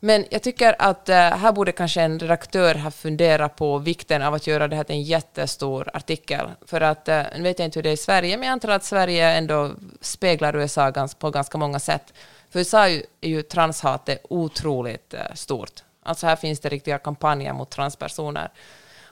Men 0.00 0.24
jag 0.30 0.42
tycker 0.42 0.76
att 0.78 1.08
eh, 1.08 1.16
här 1.16 1.52
borde 1.52 1.72
kanske 1.72 2.00
en 2.00 2.18
redaktör 2.18 2.74
ha 2.74 2.90
funderat 2.90 3.56
på 3.56 3.78
vikten 3.78 4.22
av 4.22 4.34
att 4.34 4.46
göra 4.46 4.68
det 4.68 4.76
här 4.76 4.84
till 4.84 4.96
en 4.96 5.02
jättestor 5.02 5.90
artikel. 5.92 6.50
För 6.66 6.80
att, 6.80 7.06
nu 7.06 7.42
vet 7.42 7.58
jag 7.58 7.66
inte 7.66 7.78
hur 7.78 7.82
det 7.82 7.90
är 7.90 7.92
i 7.92 7.96
Sverige, 7.96 8.36
men 8.36 8.46
jag 8.46 8.52
antar 8.52 8.68
att 8.68 8.84
Sverige 8.84 9.30
ändå 9.30 9.70
speglar 10.00 10.56
USA 10.56 11.08
på 11.18 11.30
ganska 11.30 11.58
många 11.58 11.78
sätt. 11.78 12.12
För 12.50 12.58
USA 12.58 12.84
är 12.84 12.88
ju, 12.88 13.02
är 13.20 13.28
ju 13.28 13.42
transhatet 13.42 14.26
otroligt 14.30 15.14
eh, 15.14 15.34
stort. 15.34 15.82
Alltså 16.02 16.26
här 16.26 16.36
finns 16.36 16.60
det 16.60 16.68
riktiga 16.68 16.98
kampanjer 16.98 17.52
mot 17.52 17.70
transpersoner. 17.70 18.50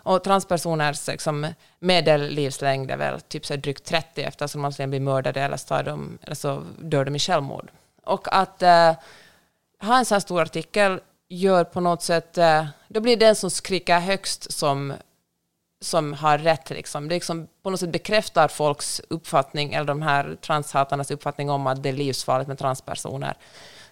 Och 0.06 0.24
transpersoners 0.24 1.08
liksom, 1.08 1.46
medellivslängd 1.78 2.90
är 2.90 2.96
väl 2.96 3.20
typ 3.20 3.46
så 3.46 3.56
drygt 3.56 3.84
30 3.84 4.22
eftersom 4.22 4.62
de 4.62 4.66
antingen 4.66 4.90
blir 4.90 5.00
mördade 5.00 5.40
eller 5.40 5.56
så, 5.56 5.82
de, 5.82 6.18
eller 6.22 6.34
så 6.34 6.62
dör 6.78 7.04
de 7.04 7.16
i 7.16 7.18
självmord. 7.18 7.70
Och 8.04 8.28
att 8.36 8.62
eh, 8.62 8.92
ha 9.80 9.98
en 9.98 10.04
så 10.04 10.14
här 10.14 10.20
stor 10.20 10.42
artikel 10.42 11.00
gör 11.28 11.64
på 11.64 11.80
något 11.80 12.02
sätt... 12.02 12.38
Eh, 12.38 12.66
då 12.88 13.00
blir 13.00 13.16
det 13.16 13.26
den 13.26 13.36
som 13.36 13.50
skriker 13.50 13.98
högst 13.98 14.52
som, 14.52 14.94
som 15.86 16.12
har 16.12 16.38
rätt. 16.38 16.70
Liksom. 16.70 17.08
Det 17.08 17.14
liksom 17.14 17.48
på 17.62 17.70
något 17.70 17.80
sätt 17.80 17.90
bekräftar 17.92 18.48
folks 18.48 19.00
uppfattning, 19.08 19.74
eller 19.74 19.86
de 19.86 20.02
här 20.02 20.36
transhatarnas 20.40 21.10
uppfattning 21.10 21.50
om 21.50 21.66
att 21.66 21.82
det 21.82 21.88
är 21.88 21.92
livsfarligt 21.92 22.48
med 22.48 22.58
transpersoner. 22.58 23.34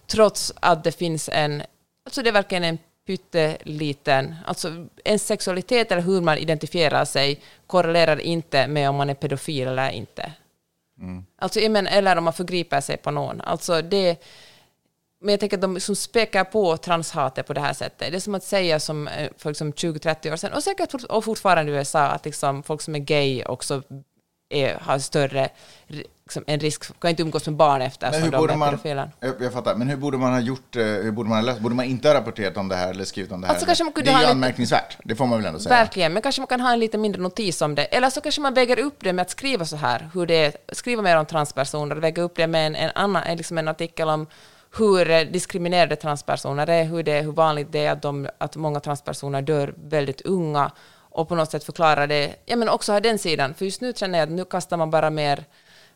Trots 0.07 0.53
att 0.59 0.83
det 0.83 0.91
finns 0.91 1.29
en... 1.29 1.63
Alltså 2.05 2.21
det 2.21 2.29
är 2.29 2.33
verkligen 2.33 2.63
en 2.63 2.77
pytteliten... 3.07 4.35
Alltså 4.45 4.87
en 5.03 5.19
sexualitet 5.19 5.91
eller 5.91 6.01
hur 6.01 6.21
man 6.21 6.37
identifierar 6.37 7.05
sig 7.05 7.41
korrelerar 7.67 8.19
inte 8.19 8.67
med 8.67 8.89
om 8.89 8.95
man 8.95 9.09
är 9.09 9.13
pedofil 9.13 9.67
eller 9.67 9.89
inte. 9.89 10.33
Alltså, 11.39 11.59
jag 11.59 11.71
menar, 11.71 11.91
eller 11.91 12.15
om 12.15 12.23
man 12.23 12.33
förgriper 12.33 12.81
sig 12.81 12.97
på 12.97 13.11
någon. 13.11 13.41
Alltså 13.41 13.81
det... 13.81 14.23
Men 15.21 15.29
jag 15.31 15.39
tänker 15.39 15.57
att 15.57 15.61
de 15.61 15.79
som 15.79 15.95
spekar 15.95 16.43
på 16.43 16.77
transhatet 16.77 17.47
på 17.47 17.53
det 17.53 17.61
här 17.61 17.73
sättet, 17.73 18.11
det 18.11 18.17
är 18.17 18.19
som 18.19 18.35
att 18.35 18.43
säga 18.43 18.79
som 18.79 19.09
för 19.37 19.49
liksom 19.49 19.71
20-30 19.73 20.31
år 20.33 20.35
sedan, 20.35 20.53
och 20.53 20.63
säkert 20.63 20.91
fort- 20.91 21.03
och 21.03 21.23
fortfarande 21.23 21.71
i 21.71 21.75
USA, 21.75 21.99
att 22.01 22.25
liksom 22.25 22.63
folk 22.63 22.81
som 22.81 22.95
är 22.95 22.99
gay 22.99 23.43
också 23.43 23.81
är, 24.49 24.75
har 24.81 24.99
större 24.99 25.49
liksom, 25.87 26.43
en 26.47 26.59
risk, 26.59 26.99
kan 26.99 27.09
inte 27.09 27.21
umgås 27.21 27.45
med 27.45 27.55
barn 27.55 27.77
Men 27.79 27.87
eftersom 27.87 28.23
hur 28.23 28.31
de 28.31 28.37
borde 28.37 28.53
är 28.53 28.57
man, 28.57 28.69
pedofiler. 28.69 29.11
jag, 29.19 29.33
jag 29.41 29.53
fattar, 29.53 29.75
men 29.75 29.89
hur 29.89 29.97
borde 29.97 30.17
man 30.17 30.33
ha 30.33 30.39
gjort, 30.39 30.75
eh, 30.75 30.83
hur 30.83 31.11
borde 31.11 31.29
man 31.29 31.37
ha 31.37 31.45
löst, 31.45 31.59
borde 31.59 31.75
man 31.75 31.85
inte 31.85 32.07
ha 32.07 32.15
rapporterat 32.15 32.57
om 32.57 32.67
det 32.67 32.75
här 32.75 32.89
eller 32.89 33.05
skrivit 33.05 33.31
om 33.31 33.41
det 33.41 33.47
här? 33.47 33.53
Alltså, 33.53 33.65
kanske 33.65 33.83
man 33.83 33.93
kunde 33.93 34.09
det 34.09 34.13
är 34.13 34.15
ju 34.15 34.19
lite- 34.19 34.31
anmärkningsvärt, 34.31 34.97
det 35.03 35.15
får 35.15 35.25
man 35.25 35.37
väl 35.37 35.45
ändå 35.47 35.59
säga. 35.59 35.75
Verkligen, 35.75 36.13
men 36.13 36.21
kanske 36.21 36.41
man 36.41 36.47
kan 36.47 36.61
ha 36.61 36.73
en 36.73 36.79
lite 36.79 36.97
mindre 36.97 37.21
notis 37.21 37.61
om 37.61 37.75
det. 37.75 37.83
Eller 37.85 38.09
så 38.09 38.21
kanske 38.21 38.41
man 38.41 38.53
väger 38.53 38.79
upp 38.79 38.95
det 38.99 39.13
med 39.13 39.21
att 39.23 39.29
skriva 39.29 39.65
så 39.65 39.75
här, 39.75 40.09
hur 40.13 40.25
det 40.25 40.35
är, 40.45 40.53
skriva 40.75 41.01
mer 41.01 41.17
om 41.17 41.25
transpersoner, 41.25 41.95
väga 41.95 42.21
upp 42.21 42.35
det 42.35 42.47
med 42.47 42.67
en, 42.67 42.75
en, 42.75 42.91
annan, 42.95 43.37
liksom 43.37 43.57
en 43.57 43.67
artikel 43.67 44.09
om 44.09 44.27
hur 44.77 45.09
eh, 45.09 45.21
diskriminerade 45.21 45.95
transpersoner 45.95 46.69
är, 46.69 46.83
hur, 46.83 47.03
det, 47.03 47.21
hur 47.21 47.31
vanligt 47.31 47.71
det 47.71 47.85
är 47.85 47.91
att, 47.91 48.01
de, 48.01 48.27
att 48.37 48.55
många 48.55 48.79
transpersoner 48.79 49.41
dör 49.41 49.73
väldigt 49.77 50.21
unga 50.21 50.71
och 51.09 51.29
på 51.29 51.35
något 51.35 51.51
sätt 51.51 51.63
förklara 51.63 52.07
det, 52.07 52.35
ja 52.45 52.55
men 52.55 52.69
också 52.69 52.91
ha 52.91 52.99
den 52.99 53.19
sidan, 53.19 53.53
för 53.53 53.65
just 53.65 53.81
nu 53.81 53.93
känner 53.95 54.19
jag 54.19 54.25
att 54.25 54.35
nu 54.35 54.45
kastar 54.45 54.77
man 54.77 54.91
bara 54.91 55.09
mer 55.09 55.45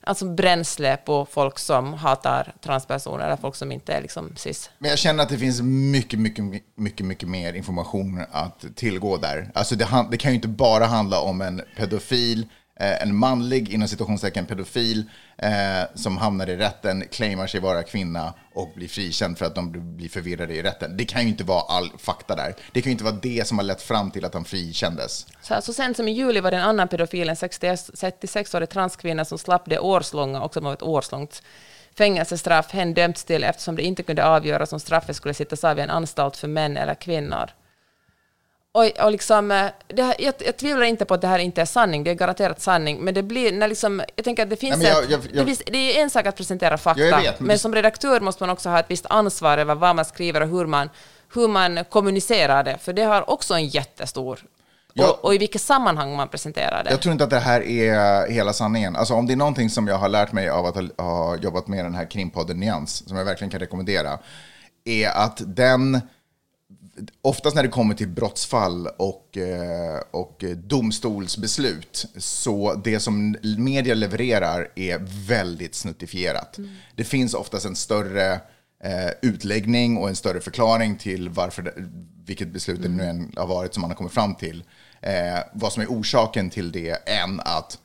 alltså 0.02 0.26
bränsle 0.26 0.98
på 0.98 1.26
folk 1.26 1.60
som 1.60 1.94
hatar 1.94 2.54
transpersoner, 2.62 3.26
eller 3.26 3.38
folk 3.38 3.56
som 3.56 3.72
inte 3.72 3.94
är 3.94 4.02
liksom 4.02 4.34
cis. 4.36 4.70
Men 4.78 4.90
jag 4.90 5.00
känner 5.00 5.24
att 5.24 5.30
det 5.30 5.38
finns 5.38 5.62
mycket, 5.62 6.20
mycket, 6.20 6.44
mycket, 6.76 7.06
mycket 7.06 7.30
mer 7.30 7.54
information 7.54 8.26
att 8.32 8.66
tillgå 8.76 9.18
där. 9.18 9.52
Alltså 9.54 9.76
det, 9.76 9.88
det 10.12 10.18
kan 10.18 10.32
ju 10.32 10.36
inte 10.36 10.48
bara 10.48 10.86
handla 10.86 11.20
om 11.20 11.42
en 11.42 11.62
pedofil, 11.78 12.48
Eh, 12.80 13.02
en 13.02 13.16
manlig, 13.16 13.70
inom 13.74 13.88
situationstecken 13.88 14.46
pedofil, 14.46 15.04
eh, 15.38 15.50
som 15.96 16.18
hamnar 16.18 16.50
i 16.50 16.56
rätten, 16.58 17.04
claimar 17.12 17.48
sig 17.48 17.60
vara 17.60 17.84
kvinna 17.84 18.34
och 18.54 18.70
blir 18.76 18.88
frikänd 18.88 19.38
för 19.38 19.46
att 19.46 19.56
de 19.56 19.96
blir- 19.98 20.10
förvirrade 20.10 20.54
i 20.56 20.62
rätten. 20.64 20.98
Det 20.98 21.06
kan 21.06 21.22
ju 21.22 21.28
inte 21.28 21.44
vara 21.44 21.62
all 21.62 21.92
fakta 21.98 22.36
där. 22.36 22.54
Det 22.74 22.82
kan 22.82 22.90
ju 22.90 22.92
inte 22.92 23.04
vara 23.04 23.16
det 23.22 23.48
som 23.48 23.58
har 23.58 23.66
lett 23.66 23.82
fram 23.82 24.12
till 24.12 24.26
att 24.26 24.34
han 24.34 24.46
frikändes. 24.46 25.20
Så, 25.20 25.26
alltså, 25.40 25.54
här, 25.54 25.62
så 25.62 25.74
sent 25.74 25.98
som 25.98 26.08
i 26.08 26.12
juli 26.12 26.40
var 26.40 26.52
det 26.52 26.58
en 26.58 26.64
annan 26.64 26.88
pedofil, 26.88 27.30
en 27.30 27.36
66-årig 27.36 28.70
transkvinna 28.70 29.26
som 29.26 29.38
slapp 29.38 29.64
det 29.66 29.80
årslånga, 29.80 30.42
också 30.44 30.62
med 30.62 30.74
ett 30.74 30.82
årslångt 30.84 31.44
fängelsestraff, 31.98 32.72
hen 32.72 32.94
dömts 32.94 33.24
till 33.24 33.44
eftersom 33.44 33.76
det 33.76 33.82
inte 33.84 34.04
kunde 34.04 34.26
avgöras 34.26 34.74
om 34.74 34.80
straffet 34.80 35.16
skulle 35.16 35.34
sittas 35.34 35.64
av 35.64 35.80
i 35.80 35.82
en 35.82 35.90
anstalt 35.90 36.38
för 36.38 36.48
män 36.48 36.78
eller 36.78 36.96
kvinnor. 36.96 37.50
Och, 38.72 39.06
och 39.06 39.12
liksom, 39.12 39.52
eh, 39.52 39.66
det 39.88 40.04
här, 40.04 40.16
jag, 40.20 40.34
jag 40.46 40.58
tvivlar 40.58 40.84
inte 40.86 41.06
på 41.06 41.14
att 41.14 41.22
det 41.22 41.28
här 41.28 41.40
inte 41.40 41.62
är 41.62 41.66
sanning, 41.66 42.04
det 42.04 42.12
är 42.12 42.16
garanterat 42.16 42.62
sanning, 42.62 42.98
men 43.00 43.14
det 43.14 43.24
blir 43.24 43.52
när 43.52 43.68
liksom, 43.68 44.02
jag 44.16 44.26
tänker 44.26 44.44
att 44.44 44.50
det 44.50 44.56
finns, 44.56 44.78
Nej, 44.78 44.88
jag- 44.88 45.04
ett, 45.04 45.10
jag- 45.10 45.20
jag- 45.34 45.34
det, 45.34 45.46
finns 45.46 45.64
det 45.66 45.98
är 45.98 46.02
en 46.04 46.10
sak 46.10 46.26
att 46.26 46.36
presentera 46.36 46.78
fakta, 46.78 47.02
vet, 47.20 47.40
men 47.40 47.48
men 47.48 47.60
som 47.60 47.76
redaktör 47.76 48.20
måste 48.20 48.44
man 48.44 48.50
också 48.50 48.70
ha 48.70 48.80
ett 48.80 48.86
visst 48.90 49.06
ansvar 49.10 49.58
över 49.58 49.76
vad 49.76 49.96
man 49.96 50.06
skriver 50.06 50.42
och 50.42 50.48
hur 50.50 50.66
man, 50.66 50.90
hur 51.34 51.48
man 51.48 51.80
kommunicerar 51.90 52.64
det, 52.64 52.78
för 52.82 52.94
det 52.94 53.04
har 53.04 53.30
också 53.30 53.54
en 53.54 53.68
jättestor 53.68 54.40
och, 55.00 55.26
och 55.26 55.36
i 55.36 55.38
vilket 55.38 55.62
sammanhang 55.62 56.16
man 56.16 56.28
presenterar 56.30 56.84
det. 56.84 56.90
Jag 56.92 57.02
tror 57.02 57.12
inte 57.12 57.24
att 57.24 57.30
det 57.30 57.40
här 57.40 57.62
är 57.62 58.28
hela 58.32 58.54
sanningen. 58.54 58.96
Alltså 58.96 59.14
om 59.14 59.28
det 59.28 59.34
är 59.34 59.38
någonting 59.38 59.70
som 59.70 59.88
jag 59.88 59.96
har 59.98 60.10
lärt 60.10 60.32
mig 60.32 60.50
av 60.50 60.66
att 60.66 60.76
ha, 60.76 60.84
ha 60.98 61.36
jobbat 61.38 61.68
med 61.68 61.86
den 61.86 61.96
här 61.96 62.06
krimpodden 62.12 62.60
Nyans, 62.60 63.08
som 63.08 63.18
jag 63.18 63.26
verkligen 63.26 63.52
kan 63.52 63.60
rekommendera, 63.60 64.20
är 64.86 65.10
att 65.10 65.42
den, 65.46 66.02
oftast 67.22 67.56
när 67.56 67.64
det 67.64 67.70
kommer 67.70 67.96
till 67.96 68.08
brottsfall 68.08 68.88
och, 68.88 69.38
eh, 69.38 70.00
och 70.12 70.44
domstolsbeslut, 70.56 72.06
så 72.18 72.74
det 72.84 73.00
som 73.00 73.36
media 73.58 73.96
levererar 73.96 74.72
är 74.76 75.00
väldigt 75.28 75.76
snuttifierat. 75.76 76.60
Det 76.96 77.04
finns 77.04 77.34
oftast 77.34 77.66
en 77.66 77.76
större 77.76 78.34
eh, 78.84 79.10
utläggning 79.22 79.98
och 79.98 80.10
en 80.10 80.16
större 80.16 80.40
förklaring 80.42 80.96
till 80.98 81.30
varför 81.30 81.74
vilket 82.26 82.48
beslut 82.48 82.82
det 82.82 82.90
nu 82.90 83.04
än 83.04 83.34
har 83.36 83.48
varit 83.48 83.74
som 83.74 83.82
man 83.82 83.90
har 83.90 83.96
kommit 83.96 84.14
fram 84.14 84.36
till. 84.36 84.64
Eh, 85.02 85.40
vad 85.54 85.74
som 85.74 85.84
är 85.84 85.88
orsaken 85.88 86.50
till 86.50 86.72
det 86.72 87.10
än 87.10 87.40
att 87.40 87.80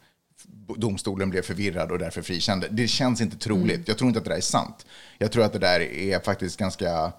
domstolen 0.76 1.30
blev 1.30 1.42
förvirrad 1.42 1.90
och 1.92 1.98
därför 1.98 2.22
frikände. 2.22 2.68
Det 2.70 2.88
känns 2.88 3.20
inte 3.20 3.36
troligt. 3.36 3.88
Jag 3.88 3.98
tror 3.98 4.08
inte 4.08 4.18
att 4.18 4.24
det 4.24 4.30
där 4.30 4.36
är 4.36 4.40
sant. 4.40 4.86
Jag 5.18 5.32
tror 5.32 5.44
att 5.44 5.52
det 5.52 5.58
där 5.58 5.80
är 5.80 6.20
faktiskt 6.20 6.56
ganska... 6.56 7.12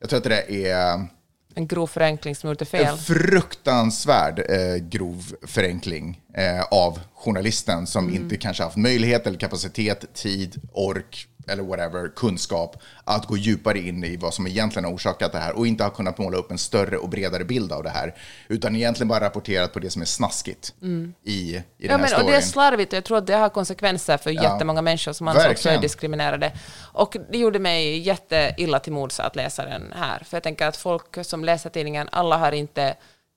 Jag 0.00 0.08
tror 0.08 0.16
att 0.16 0.24
det 0.24 0.30
där 0.30 0.50
är 0.50 1.06
En 1.54 1.66
grov 1.66 1.86
förenkling 1.86 2.34
som 2.36 2.50
gjort 2.50 2.58
det 2.58 2.74
en 2.74 2.86
fel. 2.86 2.96
fruktansvärd 2.96 4.38
eh, 4.38 4.76
grov 4.76 5.34
förenkling 5.42 6.20
eh, 6.34 6.62
av 6.62 7.00
journalisten 7.14 7.86
som 7.86 8.08
Mm. 8.08 8.22
inte 8.22 8.36
kanske 8.36 8.62
haft 8.62 8.76
möjlighet 8.76 9.26
eller 9.26 9.38
kapacitet, 9.38 10.14
tid, 10.14 10.60
ork 10.72 11.26
eller 11.50 11.62
whatever, 11.62 12.08
kunskap 12.16 12.76
att 13.04 13.26
gå 13.26 13.36
djupare 13.36 13.78
in 13.78 14.04
i 14.04 14.16
vad 14.16 14.34
som 14.34 14.46
egentligen 14.46 14.84
har 14.84 14.92
orsakat 14.92 15.32
det 15.32 15.38
här 15.38 15.56
och 15.56 15.66
inte 15.66 15.84
har 15.84 15.90
kunnat 15.90 16.18
måla 16.18 16.36
upp 16.38 16.50
en 16.50 16.58
större 16.58 16.96
och 16.96 17.08
bredare 17.08 17.44
bild 17.44 17.72
av 17.72 17.82
det 17.82 17.90
här. 17.90 18.14
Utan 18.48 18.76
egentligen 18.76 19.08
bara 19.08 19.24
rapporterat 19.24 19.72
på 19.72 19.78
det 19.78 19.90
som 19.90 20.02
är 20.02 20.06
snaskigt 20.06 20.74
i, 20.82 20.82
i 20.82 21.52
den 21.52 21.60
Mm. 21.60 21.62
Ja, 21.78 21.90
här 21.90 21.98
men, 21.98 22.02
och 22.04 22.08
storyn. 22.10 22.26
det 22.30 22.36
är 22.36 22.40
slarvigt 22.40 22.92
och 22.92 22.96
jag 22.96 23.04
tror 23.04 23.18
att 23.18 23.26
det 23.26 23.34
har 23.34 23.48
konsekvenser 23.48 24.16
för 24.16 24.30
jättemånga 24.30 24.82
människor 24.82 25.12
som 25.12 25.28
också 25.28 25.40
är 25.40 25.48
Verkligen. 25.48 25.80
diskriminerade. 25.80 26.52
Och 26.92 27.16
det 27.32 27.38
gjorde 27.38 27.58
mig 27.58 27.98
jätteilla 27.98 28.78
till 28.80 28.92
mods 28.92 29.20
att 29.20 29.36
läsa 29.36 29.64
den 29.64 29.92
här. 29.96 30.18
För 30.24 30.36
jag 30.36 30.42
tänker 30.42 30.66
att 30.66 30.76
folk 30.76 31.18
som 31.26 31.44
läser 31.44 31.70
tidningen, 31.70 32.08
alla 32.12 32.36
har 32.36 32.52
inte 32.52 32.94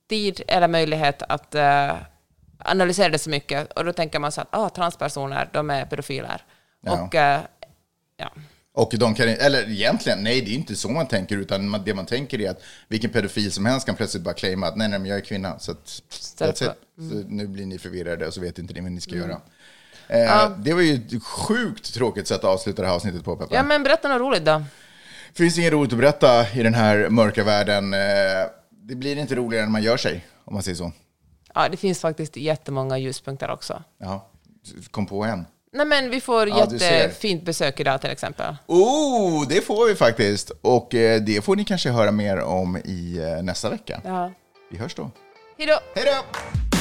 tid 0.09 0.41
eller 0.47 0.67
möjlighet 0.67 1.21
att 1.29 1.55
eh, 1.55 1.95
analysera 2.65 3.09
det 3.09 3.19
så 3.19 3.29
mycket. 3.29 3.71
Och 3.73 3.85
då 3.85 3.93
tänker 3.93 4.19
man 4.19 4.31
så 4.31 4.41
att 4.41 4.47
ah, 4.51 4.69
transpersoner, 4.69 5.49
de 5.53 5.69
är 5.69 5.85
pedofiler. 5.85 6.41
Ja. 6.85 6.91
Och 7.01 7.15
eh, 7.15 7.41
ja. 8.23 8.41
Och 8.75 8.93
de 8.97 9.15
kan, 9.15 9.27
eller 9.29 9.69
egentligen, 9.71 10.23
nej 10.23 10.41
det 10.41 10.51
är 10.51 10.55
inte 10.55 10.75
så 10.75 10.89
man 10.89 11.07
tänker, 11.07 11.37
utan 11.37 11.83
det 11.85 11.93
man 11.93 12.05
tänker 12.05 12.41
är 12.41 12.49
att 12.49 12.61
vilken 12.87 13.09
pedofil 13.09 13.51
som 13.51 13.65
helst 13.65 13.85
kan 13.85 13.95
plötsligt 13.95 14.23
bara 14.23 14.33
claima 14.33 14.67
att 14.67 14.75
nej, 14.77 14.87
nej, 14.89 14.99
men 14.99 15.09
jag 15.09 15.17
är 15.17 15.21
kvinna, 15.21 15.59
så 15.59 15.71
att, 15.71 15.85
that's 16.37 16.63
it. 16.63 16.71
Så 17.09 17.15
nu 17.27 17.47
blir 17.47 17.65
ni 17.65 17.77
förvirrade 17.79 18.27
och 18.27 18.33
så 18.33 18.41
vet 18.41 18.59
inte 18.59 18.73
ni 18.73 18.81
vad 18.81 18.91
ni 18.91 19.01
ska 19.01 19.15
göra. 19.15 19.41
Eh, 20.07 20.51
Det 20.57 20.73
var 20.73 20.81
ju 20.81 20.93
ett 20.95 21.23
sjukt 21.23 21.93
tråkigt 21.93 22.27
sätt 22.27 22.37
att 22.37 22.43
avsluta 22.43 22.81
det 22.81 22.87
här 22.87 22.95
avsnittet 22.95 23.23
på, 23.23 23.35
Peppa. 23.35 23.55
ja, 23.55 23.63
men 23.63 23.83
berätta 23.83 24.07
något 24.07 24.19
roligt 24.21 24.45
då. 24.45 24.63
Finns 25.33 25.57
inget 25.57 25.73
roligt 25.73 25.93
att 25.93 25.99
berätta 25.99 26.49
i 26.53 26.63
den 26.63 26.73
här 26.73 27.09
mörka 27.09 27.43
världen. 27.43 27.93
Eh, 27.93 27.99
det 28.69 28.95
blir 28.95 29.17
inte 29.17 29.35
roligare 29.35 29.65
än 29.65 29.71
man 29.71 29.83
gör 29.83 29.97
sig, 29.97 30.25
om 30.45 30.53
man 30.53 30.63
säger 30.63 30.75
så. 30.75 30.91
Ja, 31.55 31.69
det 31.69 31.77
finns 31.77 31.99
faktiskt 31.99 32.37
jättemånga 32.37 32.97
ljuspunkter 32.97 33.49
också. 33.51 33.83
Ja, 33.97 34.29
kom 34.91 35.05
på 35.05 35.23
en. 35.23 35.45
Nej, 35.73 35.85
men 35.85 36.09
vi 36.09 36.21
får 36.21 36.49
Ja, 36.49 36.67
jättefint 36.71 37.43
besök 37.43 37.79
idag 37.79 38.01
till 38.01 38.09
exempel. 38.09 38.55
Oh, 38.67 39.47
det 39.47 39.61
får 39.61 39.87
vi 39.87 39.95
faktiskt. 39.95 40.51
Och 40.61 40.95
eh, 40.95 41.21
det 41.21 41.41
får 41.43 41.55
ni 41.55 41.65
kanske 41.65 41.89
höra 41.89 42.11
mer 42.11 42.39
om 42.41 42.77
i 42.77 43.17
eh, 43.37 43.43
nästa 43.43 43.69
vecka. 43.69 44.01
Ja. 44.05 44.31
Vi 44.71 44.77
hörs 44.77 44.95
då. 44.95 45.11
Hej 45.57 45.67
då! 45.67 45.79
Hej 45.95 46.05
då! 46.05 46.72